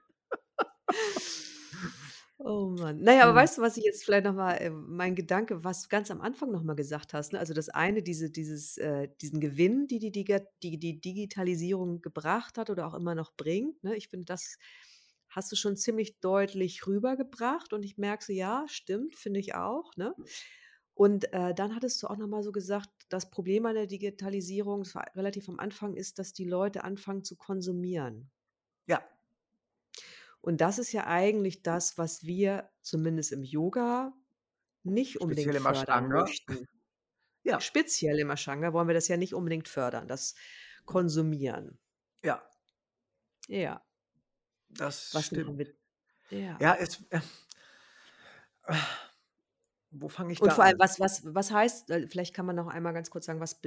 Oh 2.40 2.68
Mann. 2.68 3.00
Na 3.02 3.14
ja, 3.14 3.24
aber 3.24 3.34
Mhm. 3.34 3.40
weißt 3.40 3.58
du, 3.58 3.62
was 3.62 3.76
ich 3.76 3.84
jetzt 3.84 4.04
vielleicht 4.04 4.24
noch 4.24 4.34
mal 4.34 4.52
äh, 4.54 4.70
mein 4.70 5.16
Gedanke, 5.16 5.64
was 5.64 5.82
du 5.82 5.88
ganz 5.88 6.08
am 6.12 6.20
Anfang 6.20 6.52
noch 6.52 6.62
mal 6.62 6.74
gesagt 6.76 7.12
hast, 7.12 7.32
ne? 7.32 7.38
Also, 7.40 7.52
das 7.52 7.68
eine, 7.68 8.00
diese 8.02 8.30
dieses 8.30 8.76
äh, 8.78 9.08
diesen 9.20 9.40
Gewinn, 9.40 9.88
die 9.88 9.98
die 9.98 10.12
die 10.12 10.24
die 10.62 11.00
Digitalisierung 11.00 12.00
gebracht 12.00 12.56
hat 12.56 12.70
oder 12.70 12.86
auch 12.86 12.94
immer 12.94 13.16
noch 13.16 13.32
bringt, 13.36 13.82
ne? 13.82 13.96
Ich 13.96 14.08
finde, 14.08 14.26
das 14.26 14.56
hast 15.38 15.52
du 15.52 15.56
schon 15.56 15.76
ziemlich 15.76 16.18
deutlich 16.18 16.86
rübergebracht 16.86 17.72
und 17.72 17.84
ich 17.84 17.96
merke 17.96 18.24
so, 18.24 18.32
ja, 18.32 18.64
stimmt, 18.66 19.14
finde 19.14 19.38
ich 19.38 19.54
auch, 19.54 19.94
ne? 19.96 20.14
Und, 20.94 21.32
äh, 21.32 21.54
dann 21.54 21.76
hattest 21.76 22.02
du 22.02 22.08
auch 22.08 22.16
noch 22.16 22.26
mal 22.26 22.42
so 22.42 22.50
gesagt, 22.50 22.90
das 23.08 23.30
Problem 23.30 23.66
an 23.66 23.76
der 23.76 23.86
Digitalisierung, 23.86 24.82
relativ 25.14 25.48
am 25.48 25.60
Anfang, 25.60 25.94
ist, 25.94 26.18
dass 26.18 26.32
die 26.32 26.44
Leute 26.44 26.82
anfangen 26.82 27.22
zu 27.22 27.36
konsumieren. 27.36 28.32
Ja. 28.86 29.00
Und 30.40 30.60
das 30.60 30.80
ist 30.80 30.90
ja 30.90 31.06
eigentlich 31.06 31.62
das, 31.62 31.98
was 31.98 32.24
wir 32.24 32.68
zumindest 32.82 33.30
im 33.30 33.44
Yoga 33.44 34.12
nicht 34.82 35.20
unbedingt 35.20 35.54
Speziell 35.54 35.66
im 35.66 35.74
fördern 35.74 36.08
möchten. 36.08 36.66
Ja. 37.44 37.60
Speziell 37.60 38.18
im 38.18 38.30
Ashtanga 38.30 38.74
wollen 38.74 38.88
wir 38.88 38.94
das 38.94 39.08
ja 39.08 39.16
nicht 39.16 39.32
unbedingt 39.32 39.68
fördern, 39.68 40.06
das 40.06 40.34
Konsumieren. 40.84 41.78
Ja. 42.22 42.42
Ja. 43.46 43.87
Das 44.70 45.12
Was 45.12 45.26
stimmt. 45.26 45.62
ja. 46.30 46.60
Ja, 46.60 46.74
es 46.76 47.02
äh 47.10 47.20
wo 49.90 50.08
fange 50.08 50.32
ich 50.32 50.42
Und 50.42 50.52
da 50.52 50.54
vor 50.54 50.64
allem, 50.64 50.78
an? 50.78 50.78
was 50.78 51.00
was 51.00 51.22
was 51.34 51.50
heißt 51.50 51.92
vielleicht 52.06 52.34
kann 52.34 52.46
man 52.46 52.54
noch 52.56 52.68
einmal 52.68 52.92
ganz 52.92 53.10
kurz 53.10 53.26
sagen, 53.26 53.40
was 53.40 53.60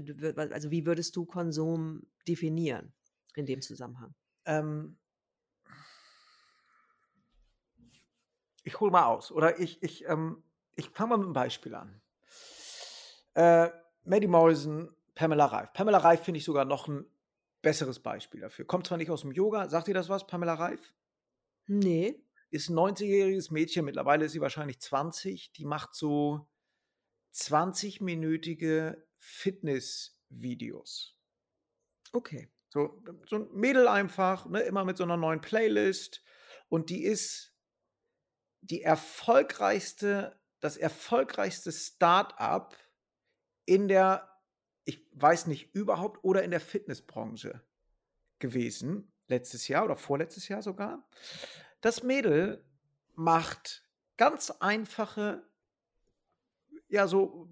also, 0.51 0.71
wie 0.71 0.85
würdest 0.85 1.15
du 1.15 1.25
Konsum 1.25 2.03
definieren 2.27 2.93
in 3.35 3.45
dem 3.45 3.61
Zusammenhang? 3.61 4.13
Ähm 4.45 4.97
ich 8.65 8.79
hole 8.79 8.91
mal 8.91 9.05
aus 9.05 9.31
oder 9.31 9.59
ich 9.59 9.81
ich, 9.83 10.05
ähm 10.07 10.43
ich 10.75 10.89
fange 10.91 11.09
mal 11.11 11.17
mit 11.17 11.27
'nem 11.27 11.33
Beispiel 11.33 11.75
an. 11.75 12.01
Äh, 13.35 13.69
Maddie 14.03 14.27
Morrison, 14.27 14.89
Pamela 15.15 15.45
Reif. 15.45 15.73
Pamela 15.73 15.99
Reif 15.99 16.21
finde 16.21 16.39
ich 16.39 16.45
sogar 16.45 16.65
noch 16.65 16.87
'n 16.87 17.05
besseres 17.61 17.99
Beispiel 17.99 18.41
dafür. 18.41 18.65
Kommt 18.65 18.87
zwar 18.87 18.97
nicht 18.97 19.11
aus'm 19.11 19.33
Yoga. 19.33 19.69
Sagt 19.69 19.87
dir 19.87 19.93
das 19.93 20.09
was, 20.09 20.27
Pamela 20.27 20.55
Reif? 20.55 20.93
Ne. 21.69 22.21
Ist 22.53 22.69
'n 22.69 22.73
90-jähriges 22.75 23.49
Mädchen, 23.49 23.85
mittlerweile 23.85 24.25
ist 24.25 24.33
sie 24.33 24.41
wahrscheinlich 24.41 24.81
20. 24.81 25.53
Die 25.53 25.63
macht 25.63 25.95
so 25.95 26.49
20-minütige 27.31 29.03
Fitnessvideos. 29.17 31.13
Okay. 32.15 32.47
So 32.69 33.01
so 33.27 33.35
'n 33.37 33.49
Mädel 33.53 33.87
einfach, 33.87 34.45
ne, 34.47 34.61
immer 34.61 34.85
mit 34.85 34.97
so 34.97 35.05
'ner 35.05 35.17
neuen 35.17 35.41
Playlist 35.41 36.23
und 36.69 36.89
die 36.89 37.03
ist 37.03 37.49
die 38.63 38.83
erfolgreichste 38.83 40.39
das 40.59 40.77
erfolgreichste 40.77 41.71
Start-up 41.71 42.77
in 43.65 43.87
der 43.87 44.30
ich 44.85 45.07
weiß 45.13 45.47
nicht, 45.47 45.73
überhaupt 45.75 46.23
oder 46.23 46.43
in 46.43 46.51
der 46.51 46.59
Fitnessbranche 46.61 47.61
gewesen, 48.39 49.11
letztes 49.27 49.67
Jahr 49.69 49.85
oder 49.85 49.97
vorletztes 49.97 50.47
Jahr 50.49 50.61
sogar. 50.63 51.07
Das 51.81 52.03
Mädel 52.03 52.65
macht 53.15 53.89
ganz 54.17 54.51
einfache 54.51 55.43
ja, 56.89 57.07
so 57.07 57.47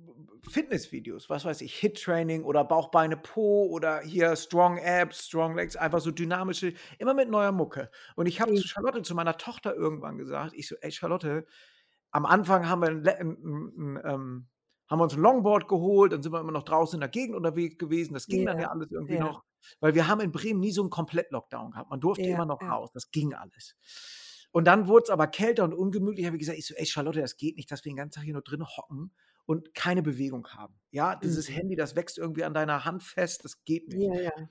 Fitnessvideos, 0.50 1.30
was 1.30 1.46
weiß 1.46 1.62
ich, 1.62 1.74
HIIT-Training 1.76 2.44
oder 2.44 2.63
Bauch, 2.65 2.89
Beine, 2.92 3.15
Po 3.18 3.68
oder 3.70 4.02
hier 4.02 4.36
Strong 4.36 4.80
Abs, 4.84 5.28
Strong 5.28 5.56
Legs, 5.56 5.76
einfach 5.78 6.02
so 6.02 6.12
dynamische 6.12 6.74
immer 6.98 7.13
mit 7.13 7.30
neuer 7.30 7.52
Mucke. 7.54 7.89
Und 8.15 8.26
ich 8.26 8.42
habe 8.42 8.54
zu 8.54 8.68
Charlotte, 8.68 9.02
zu 9.04 9.15
meiner 9.15 9.38
Tochter 9.38 9.76
irgendwann 9.76 10.18
gesagt 10.18 10.54
ich 10.56 10.68
so: 10.68 10.76
„Ey, 10.82 10.92
Charlotte“ 10.92 11.46
am 12.12 12.26
Anfang 12.26 12.68
haben 12.70 12.82
wir 12.82 12.89
'n 12.89 13.04
le 13.04 13.12
'n 13.20 13.38
'n 13.44 13.98
'n 13.98 14.02
ähm, 14.06 14.48
haben 14.89 14.99
wir 14.99 15.04
uns 15.04 15.13
'n 15.15 15.21
Longboard 15.21 15.67
geholt, 15.67 16.13
dann 16.13 16.23
sind 16.23 16.32
wir 16.34 16.39
immer 16.39 16.52
noch 16.52 16.63
draußen 16.63 16.97
in 16.97 17.02
der 17.02 17.10
Gegend 17.10 17.36
unterwegs 17.36 17.78
gewesen. 17.78 18.13
Das 18.13 18.28
ging 18.30 18.45
dann 18.45 18.58
Ja, 18.58 18.69
alles 18.71 18.88
irgendwie 18.91 19.17
ja. 19.17 19.19
noch, 19.19 19.43
weil 19.82 19.95
wir 19.95 20.08
haben 20.08 20.21
in 20.21 20.32
Bremen 20.32 20.60
nie 20.60 20.71
so 20.71 20.84
'n 20.84 20.89
Komplett-Lockdown 20.89 21.71
gehabt. 21.71 21.89
Man 21.89 21.99
durfte 22.02 22.28
Ja, 22.28 22.30
immer 22.30 22.45
noch 22.45 22.67
raus. 22.67 22.89
Das 22.93 23.12
ging 23.12 23.34
alles. 23.34 23.75
Und 24.52 24.65
dann 24.65 24.88
wurde 24.88 25.04
es 25.06 25.10
aber 25.12 25.28
kälter 25.28 25.63
und 25.65 25.73
ungemütlich. 25.73 26.25
Habe 26.25 26.36
ich 26.38 26.39
gesagt, 26.41 26.58
ich 26.60 26.65
so, 26.67 26.73
ey 26.75 26.86
Charlotte, 26.86 27.21
das 27.21 27.38
geht 27.38 27.56
nicht, 27.58 27.71
dass 27.71 27.86
wir 27.86 27.91
den 27.91 27.97
ganzen 27.97 28.15
Tag 28.15 28.23
hier 28.23 28.34
nur 28.34 28.41
drin 28.43 28.65
hocken 28.65 29.13
und 29.45 29.73
keine 29.75 30.02
Bewegung 30.04 30.47
haben. 30.49 30.80
Ja, 30.91 31.15
dieses 31.15 31.49
Mhm. 31.49 31.56
Handy, 31.56 31.75
das 31.75 31.95
wächst 31.95 32.17
irgendwie 32.17 32.43
an 32.43 32.54
deiner 32.56 32.86
Hand 32.86 33.04
fest, 33.04 33.45
das 33.45 33.63
geht 33.65 33.88
nicht. 33.89 34.08
Ja, 34.08 34.13
ja. 34.21 34.49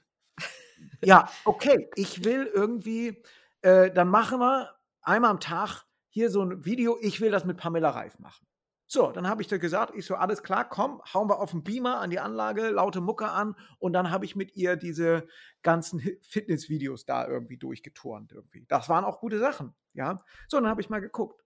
Ja, 1.05 1.31
okay, 1.45 1.91
ich 1.95 2.25
will 2.25 2.47
irgendwie, 2.53 3.23
äh, 3.63 3.91
dann 3.91 4.09
machen 4.09 4.41
wir 4.41 4.75
einmal 5.01 5.31
am 5.31 5.41
Tag 5.41 5.85
hier 6.09 6.31
so 6.31 6.43
ein 6.43 6.65
Video, 6.65 6.99
ich 7.01 7.21
will 7.21 7.31
das 7.31 7.45
mit 7.45 7.57
Pamela 7.57 7.91
Reif 7.91 8.19
machen. 8.19 8.48
So, 8.91 9.13
dann 9.13 9.29
habe 9.29 9.43
ich 9.43 9.49
dir 9.49 9.59
gesagt, 9.59 9.95
ich 9.95 10.07
so, 10.07 10.15
alles 10.15 10.43
klar, 10.43 10.67
komm, 10.67 11.03
hauen 11.13 11.29
wir 11.29 11.41
auf 11.41 11.51
den 11.51 11.63
Beamer 11.63 12.01
an 12.01 12.09
die 12.09 12.21
Anlage, 12.21 12.71
laute 12.71 13.03
Mucke 13.03 13.29
an 13.29 13.55
und 13.79 13.93
dann 13.93 14.11
habe 14.11 14.25
ich 14.25 14.35
mit 14.35 14.57
ihr 14.57 14.77
diese 14.77 15.29
ganzen 15.63 16.01
Fitnessvideos 16.23 17.05
da 17.05 17.29
irgendwie 17.29 17.59
durchgeturnt 17.59 18.33
irgendwie. 18.33 18.65
Das 18.67 18.89
waren 18.89 19.05
auch 19.05 19.21
gute 19.21 19.39
Sachen, 19.39 19.75
ja. 19.93 20.25
So, 20.49 20.59
dann 20.59 20.69
habe 20.71 20.81
ich 20.81 20.89
mal 20.89 21.01
geguckt. 21.01 21.45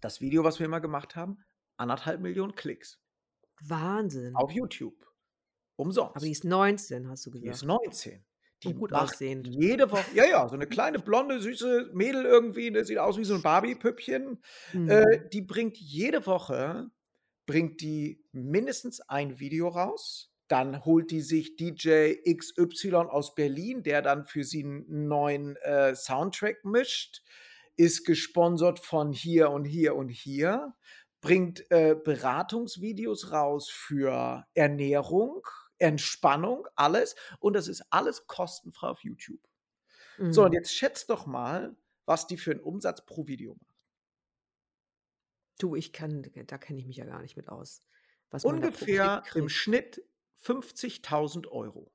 Das 0.00 0.20
Video, 0.20 0.44
was 0.44 0.60
wir 0.60 0.66
immer 0.66 0.80
gemacht 0.80 1.16
haben, 1.16 1.44
anderthalb 1.78 2.20
Millionen 2.20 2.54
Klicks 2.54 3.02
Wahnsinn. 3.62 4.36
auf 4.36 4.52
YouTube. 4.52 4.94
Umsonst. 5.74 6.16
Aber 6.16 6.24
die 6.24 6.32
ist 6.32 6.44
19, 6.44 7.08
hast 7.08 7.26
du 7.26 7.30
Die 7.30 7.40
gesagt. 7.40 7.56
ist 7.56 7.64
19. 7.64 8.24
Die 8.62 8.68
Und 8.68 8.78
gut 8.78 8.90
macht 8.90 9.12
aussehend. 9.12 9.46
Jede 9.46 9.90
Woche. 9.90 10.04
Ja, 10.14 10.24
ja, 10.24 10.48
so 10.48 10.54
eine 10.54 10.66
kleine, 10.66 10.98
blonde, 10.98 11.40
süße 11.40 11.90
Mädel 11.92 12.24
irgendwie, 12.24 12.70
ne, 12.70 12.84
sieht 12.84 12.98
aus 12.98 13.18
wie 13.18 13.24
so 13.24 13.34
ein 13.34 13.42
Barbie-Püppchen. 13.42 14.42
Mhm. 14.72 14.88
Äh, 14.88 15.28
die 15.32 15.42
bringt 15.42 15.76
jede 15.76 16.26
Woche, 16.26 16.90
bringt 17.44 17.80
die 17.80 18.24
mindestens 18.32 19.00
ein 19.00 19.38
Video 19.38 19.68
raus. 19.68 20.32
Dann 20.48 20.84
holt 20.84 21.10
die 21.10 21.22
sich 21.22 21.56
DJ 21.56 22.14
XY 22.24 22.94
aus 23.08 23.34
Berlin, 23.34 23.82
der 23.82 24.00
dann 24.00 24.24
für 24.24 24.44
sie 24.44 24.62
einen 24.62 25.08
neuen 25.08 25.56
äh, 25.56 25.94
Soundtrack 25.94 26.64
mischt. 26.64 27.22
Ist 27.76 28.06
gesponsert 28.06 28.78
von 28.78 29.12
hier 29.12 29.50
und 29.50 29.64
hier 29.64 29.96
und 29.96 30.08
hier. 30.08 30.74
Bringt 31.20 31.68
äh, 31.70 31.96
Beratungsvideos 31.96 33.32
raus 33.32 33.68
für 33.68 34.46
Ernährung, 34.54 35.42
Entspannung, 35.78 36.66
alles. 36.76 37.16
Und 37.40 37.54
das 37.54 37.68
ist 37.68 37.82
alles 37.90 38.26
kostenfrei 38.26 38.88
auf 38.88 39.00
YouTube. 39.04 39.40
So, 40.30 40.44
und 40.44 40.48
Mhm. 40.50 40.54
jetzt 40.54 40.72
schätzt 40.74 41.10
doch 41.10 41.26
mal, 41.26 41.76
was 42.06 42.26
die 42.26 42.36
für 42.38 42.52
einen 42.52 42.60
Umsatz 42.60 43.04
pro 43.04 43.26
Video 43.26 43.54
macht. 43.54 43.74
Du, 45.58 45.74
ich 45.74 45.92
kann, 45.92 46.22
da 46.46 46.58
kenne 46.58 46.78
ich 46.78 46.86
mich 46.86 46.96
ja 46.96 47.04
gar 47.06 47.22
nicht 47.22 47.36
mit 47.36 47.48
aus. 47.48 47.82
Was 48.30 48.44
Ungefähr 48.44 49.22
im. 49.34 49.48
Schnitt 49.48 50.02
50.000 50.36 51.46
Euro. 51.48 51.92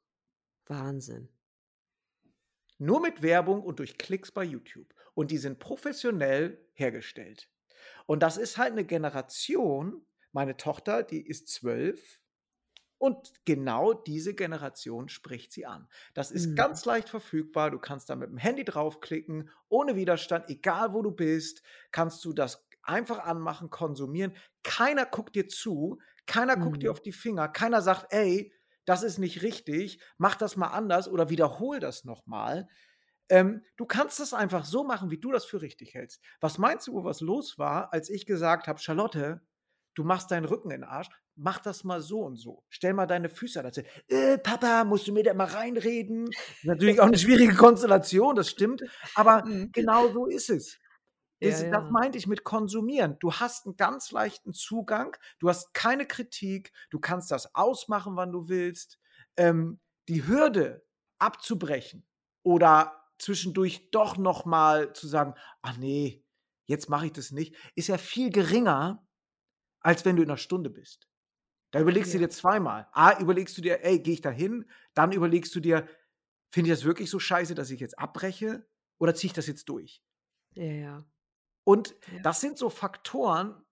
Wahnsinn. 0.65 1.29
Nur 2.77 2.99
mit 3.01 3.21
Werbung 3.21 3.61
und 3.61 3.79
durch 3.79 3.97
Klicks 3.97 4.31
bei 4.31 4.43
YouTube. 4.43 4.93
Und 5.13 5.29
die 5.29 5.37
sind 5.37 5.59
professionell 5.59 6.67
hergestellt. 6.73 7.49
Und 8.07 8.23
das 8.23 8.37
ist 8.37 8.57
halt 8.57 8.71
eine 8.71 8.85
Generation, 8.85 10.05
meine 10.31 10.57
Tochter, 10.57 11.03
die 11.03 11.21
ist 11.25 11.47
zwölf. 11.49 12.20
Und 13.01 13.33
genau 13.45 13.93
diese 13.93 14.35
Generation 14.35 15.09
spricht 15.09 15.51
sie 15.53 15.65
an. 15.65 15.89
Das 16.13 16.29
ist 16.29 16.55
Mhm. 16.55 16.55
ganz 16.55 16.85
leicht 16.85 17.09
verfügbar. 17.09 17.71
Du 17.71 17.79
kannst 17.79 18.11
da 18.11 18.15
mit 18.15 18.29
dem 18.29 18.37
Handy 18.37 18.63
draufklicken, 18.63 19.49
ohne 19.69 19.95
Widerstand, 19.95 20.49
egal 20.49 20.93
wo 20.93 21.01
du 21.01 21.09
bist, 21.09 21.63
kannst 21.91 22.23
du 22.25 22.31
das 22.31 22.67
einfach 22.83 23.19
anmachen, 23.25 23.71
konsumieren. 23.71 24.33
Keiner 24.63 25.07
guckt 25.07 25.35
dir 25.35 25.47
zu, 25.47 25.99
keiner 26.27 26.57
guckt 26.57 26.83
dir 26.83 26.91
Mhm. 26.91 26.91
auf 26.91 27.01
die 27.01 27.11
Finger, 27.11 27.47
keiner 27.47 27.81
sagt, 27.81 28.13
ey, 28.13 28.53
das 28.85 29.01
ist 29.01 29.17
nicht 29.17 29.41
richtig, 29.41 29.99
mach 30.19 30.35
das 30.35 30.55
mal 30.55 30.67
anders 30.67 31.07
oder 31.07 31.29
wiederhol 31.31 31.79
das 31.79 32.03
nochmal. 32.03 32.67
Ähm, 33.29 33.63
du 33.77 33.85
kannst 33.85 34.19
das 34.19 34.33
einfach 34.33 34.65
so 34.65 34.83
machen, 34.83 35.09
wie 35.11 35.19
du 35.19 35.31
das 35.31 35.45
für 35.45 35.61
richtig 35.61 35.93
hältst. 35.93 36.21
Was 36.41 36.57
meinst 36.57 36.87
du, 36.87 37.03
was 37.03 37.21
los 37.21 37.57
war, 37.57 37.93
als 37.93 38.09
ich 38.09 38.25
gesagt 38.25 38.67
habe, 38.67 38.79
Charlotte, 38.79 39.41
du 39.95 40.03
machst 40.03 40.31
deinen 40.31 40.45
Rücken 40.45 40.71
in 40.71 40.81
den 40.81 40.89
Arsch, 40.89 41.09
mach 41.35 41.59
das 41.59 41.83
mal 41.83 42.01
so 42.01 42.21
und 42.21 42.35
so. 42.37 42.63
Stell 42.69 42.93
mal 42.93 43.07
deine 43.07 43.29
Füße 43.29 43.61
dazu. 43.63 43.81
Äh, 44.07 44.37
Papa, 44.37 44.83
musst 44.83 45.07
du 45.07 45.13
mir 45.13 45.23
da 45.23 45.33
mal 45.33 45.47
reinreden? 45.47 46.29
Natürlich 46.63 46.99
auch 46.99 47.07
eine 47.07 47.17
schwierige 47.17 47.55
Konstellation, 47.55 48.35
das 48.35 48.49
stimmt. 48.49 48.83
Aber 49.15 49.43
Mhm. 49.45 49.71
genau 49.73 50.11
so 50.11 50.25
ist 50.27 50.49
es. 50.49 50.77
Ja, 51.41 51.49
Das, 51.49 51.59
das 51.69 51.83
ja. 51.83 51.89
meinte 51.91 52.17
ich 52.17 52.27
mit 52.27 52.43
konsumieren. 52.43 53.17
Du 53.19 53.33
hast 53.33 53.65
einen 53.65 53.75
ganz 53.75 54.11
leichten 54.11 54.53
Zugang, 54.53 55.17
du 55.39 55.49
hast 55.49 55.73
keine 55.73 56.05
Kritik, 56.05 56.71
du 56.91 56.99
kannst 56.99 57.31
das 57.31 57.55
ausmachen, 57.55 58.15
wann 58.15 58.31
du 58.31 58.47
willst. 58.47 58.99
Ähm, 59.37 59.79
die 60.07 60.27
Hürde 60.27 60.85
abzubrechen 61.19 62.05
oder 62.43 63.05
zwischendurch 63.17 63.89
doch 63.91 64.17
noch 64.17 64.45
mal 64.45 64.93
zu 64.93 65.07
sagen, 65.07 65.33
ach 65.61 65.77
nee, 65.77 66.25
jetzt 66.67 66.89
mache 66.89 67.07
ich 67.07 67.13
das 67.13 67.31
nicht, 67.31 67.55
ist 67.75 67.87
ja 67.87 67.97
viel 67.97 68.29
geringer, 68.31 69.07
als 69.81 70.05
wenn 70.05 70.15
du 70.15 70.23
in 70.23 70.29
einer 70.29 70.37
Stunde 70.37 70.69
bist. 70.69 71.09
Da 71.71 71.79
überlegst 71.81 72.13
du 72.13 72.17
Ja. 72.17 72.19
dir 72.19 72.29
zweimal. 72.29 72.87
A, 72.93 73.19
überlegst 73.19 73.57
du 73.57 73.61
dir, 73.61 73.83
ey, 73.83 73.99
gehe 73.99 74.15
ich 74.15 74.21
da 74.21 74.31
hin? 74.31 74.69
Dann 74.95 75.11
überlegst 75.13 75.55
du 75.55 75.59
dir, 75.61 75.87
finde 76.51 76.71
ich 76.71 76.77
das 76.77 76.85
wirklich 76.85 77.09
so 77.09 77.19
scheiße, 77.19 77.55
dass 77.55 77.71
ich 77.71 77.79
jetzt 77.81 77.99
abbreche? 77.99 78.67
Oder 78.99 79.15
ziehe 79.15 79.29
ich 79.29 79.33
das 79.35 79.47
jetzt 79.47 79.69
durch? 79.69 80.01
Ja, 80.55 80.63
ja. 80.63 81.05
Und 81.63 81.95
Ja. 82.07 82.23
das 82.23 82.41
sind 82.41 82.57
so 82.57 82.69
Faktoren, 82.69 83.63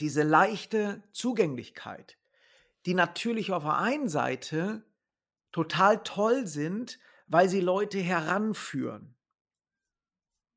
diese 0.00 0.22
leichte 0.22 1.02
Zugänglichkeit, 1.12 2.18
die 2.86 2.94
natürlich 2.94 3.52
auf 3.52 3.64
der 3.64 3.78
einen 3.78 4.08
Seite 4.08 4.86
total 5.52 6.02
toll 6.04 6.46
sind, 6.46 7.00
weil 7.28 7.48
sie 7.48 7.60
Leute 7.60 7.98
heranführen. 8.00 9.16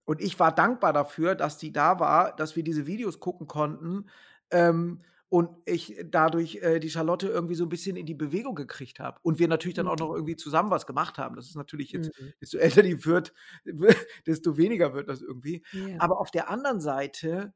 Und 0.06 0.22
ich 0.22 0.40
war 0.40 0.54
dankbar 0.54 0.94
dafür, 0.94 1.36
dass 1.36 1.58
die 1.58 1.72
da 1.74 2.00
war, 2.00 2.36
dass 2.36 2.56
wir 2.56 2.64
diese 2.64 2.86
Videos 2.86 3.20
gucken 3.20 3.48
konnten 3.48 4.06
ähm, 4.52 5.04
und 5.30 5.50
ich 5.66 5.96
dadurch 6.06 6.58
äh, 6.58 6.80
die 6.80 6.90
Charlotte 6.90 7.28
irgendwie 7.28 7.56
so 7.56 7.66
ein 7.66 7.70
bisschen 7.70 7.98
in 7.98 8.06
die 8.06 8.14
Bewegung 8.14 8.56
gekriegt 8.56 9.00
habe. 9.00 9.20
Und 9.24 9.40
wir 9.40 9.48
natürlich 9.48 9.76
dann 9.76 9.88
auch 9.88 9.98
Mhm. 9.98 10.00
noch 10.00 10.14
irgendwie 10.14 10.36
zusammen 10.36 10.70
was 10.72 10.86
gemacht 10.86 11.18
haben. 11.18 11.36
Das 11.36 11.48
ist 11.48 11.56
natürlich 11.56 11.92
jetzt, 11.92 12.12
Mhm. 12.20 12.34
desto 12.42 12.58
älter 12.82 12.84
die 12.84 13.06
wird, 13.06 13.34
desto 14.28 14.58
weniger 14.58 14.94
wird 14.94 15.10
das 15.10 15.22
irgendwie. 15.22 15.66
Ja. 15.72 16.00
Aber 16.00 16.20
auf 16.20 16.32
der 16.32 16.50
anderen 16.50 16.80
Seite, 16.82 17.54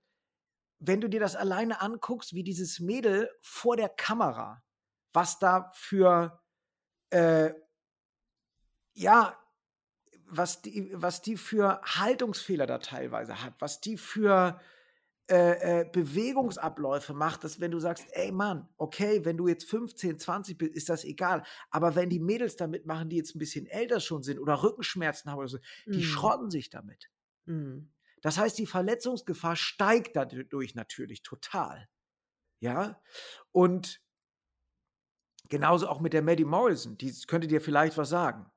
wenn 0.79 1.01
du 1.01 1.09
dir 1.09 1.19
das 1.19 1.35
alleine 1.35 1.81
anguckst, 1.81 2.33
wie 2.33 2.43
dieses 2.43 2.79
Mädel 2.79 3.29
vor 3.41 3.77
der 3.77 3.89
Kamera, 3.89 4.63
was 5.13 5.39
da 5.39 5.71
für, 5.73 6.41
äh, 7.11 7.53
ja, 8.93 9.37
was 10.27 10.61
die, 10.61 10.91
was 10.93 11.21
die 11.21 11.37
für 11.37 11.81
Haltungsfehler 11.83 12.67
da 12.67 12.79
teilweise 12.79 13.43
hat, 13.43 13.55
was 13.59 13.81
die 13.81 13.97
für 13.97 14.59
äh, 15.29 15.81
äh, 15.81 15.89
Bewegungsabläufe 15.91 17.13
macht, 17.13 17.43
dass 17.43 17.59
wenn 17.59 17.71
du 17.71 17.79
sagst, 17.79 18.05
ey 18.11 18.31
Mann, 18.31 18.67
okay, 18.77 19.23
wenn 19.25 19.37
du 19.37 19.47
jetzt 19.47 19.69
15, 19.69 20.19
20 20.19 20.57
bist, 20.57 20.73
ist 20.75 20.89
das 20.89 21.03
egal. 21.03 21.43
Aber 21.69 21.95
wenn 21.95 22.09
die 22.09 22.19
Mädels 22.19 22.55
da 22.55 22.67
mitmachen, 22.67 23.09
die 23.09 23.17
jetzt 23.17 23.35
ein 23.35 23.39
bisschen 23.39 23.65
älter 23.67 23.99
schon 23.99 24.23
sind 24.23 24.39
oder 24.39 24.63
Rückenschmerzen 24.63 25.31
haben 25.31 25.39
oder 25.39 25.47
so, 25.47 25.59
die 25.85 25.99
Mhm. 25.99 26.03
schrotten 26.03 26.49
sich 26.51 26.69
damit. 26.69 27.09
Mhm. 27.45 27.91
Das 28.21 28.37
heißt, 28.37 28.57
die 28.57 28.65
Verletzungsgefahr 28.65 29.55
steigt 29.55 30.15
dadurch 30.15 30.75
natürlich 30.75 31.21
total. 31.23 31.87
Ja. 32.59 33.01
Und 33.51 34.01
genauso 35.49 35.87
auch 35.87 35.99
mit 35.99 36.13
der 36.13 36.21
Maddie 36.21 36.45
Morrison, 36.45 36.97
die 36.97 37.13
könnte 37.27 37.47
dir 37.47 37.61
vielleicht 37.61 37.97
was 37.97 38.09
sagen. 38.09 38.49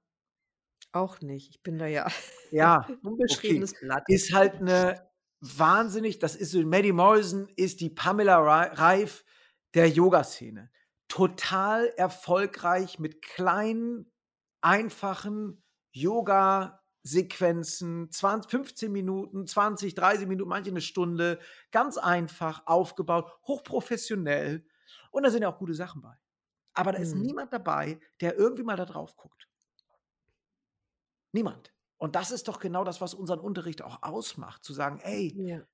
Auch 0.92 1.20
nicht. 1.20 1.50
Ich 1.50 1.62
bin 1.62 1.78
da 1.78 1.86
ja 1.86 2.06
Ja, 2.50 2.78
okay. 2.88 2.98
unbeschriebenes 3.02 3.74
Blatt. 3.80 4.04
Ist 4.08 4.32
halt 4.32 4.56
eine 4.56 5.10
wahnsinnig, 5.42 6.18
das 6.20 6.36
ist 6.36 6.52
so, 6.52 6.60
Maddie 6.62 6.92
Morrison 6.92 7.48
ist 7.56 7.80
die 7.80 7.90
Pamela 7.90 8.38
Reif 8.40 9.24
der 9.74 9.88
Yoga-Szene. 9.88 10.70
Total 11.08 11.86
erfolgreich 11.96 12.98
mit 12.98 13.20
kleinen, 13.22 14.10
einfachen 14.62 15.62
Yoga-Sequenzen, 15.92 18.10
20, 18.10 18.50
15 18.50 18.90
Minuten, 18.92 19.46
20, 19.46 19.94
30 19.94 20.26
Minuten, 20.28 20.48
manche 20.48 20.70
eine 20.70 20.80
Stunde, 20.80 21.38
ganz 21.72 21.98
einfach 21.98 22.66
aufgebaut, 22.66 23.30
hochprofessionell. 23.46 24.64
Und 25.10 25.24
da 25.24 25.30
sind 25.30 25.42
ja 25.42 25.52
auch 25.52 25.58
gute 25.58 25.74
Sachen 25.74 26.00
bei. 26.02 26.14
Aber 26.74 26.92
da 26.92 26.98
ist 26.98 27.14
Mhm. 27.14 27.16
niemand 27.16 27.52
dabei, 27.52 28.00
der 28.20 28.36
irgendwie 28.38 28.62
mal 28.64 28.76
da 28.76 28.84
drauf 28.86 29.16
guckt. 29.16 29.48
Niemand. 31.32 31.72
Und 32.02 32.16
das 32.16 32.32
ist 32.32 32.48
doch 32.48 32.58
genau 32.58 32.82
das, 32.82 33.00
was 33.00 33.14
unseren 33.14 33.38
Unterricht 33.38 33.80
auch 33.80 34.02
ausmacht, 34.02 34.64
zu 34.64 34.72
sagen, 34.72 34.98
ey, 35.04 35.32
Ja. 35.36 35.64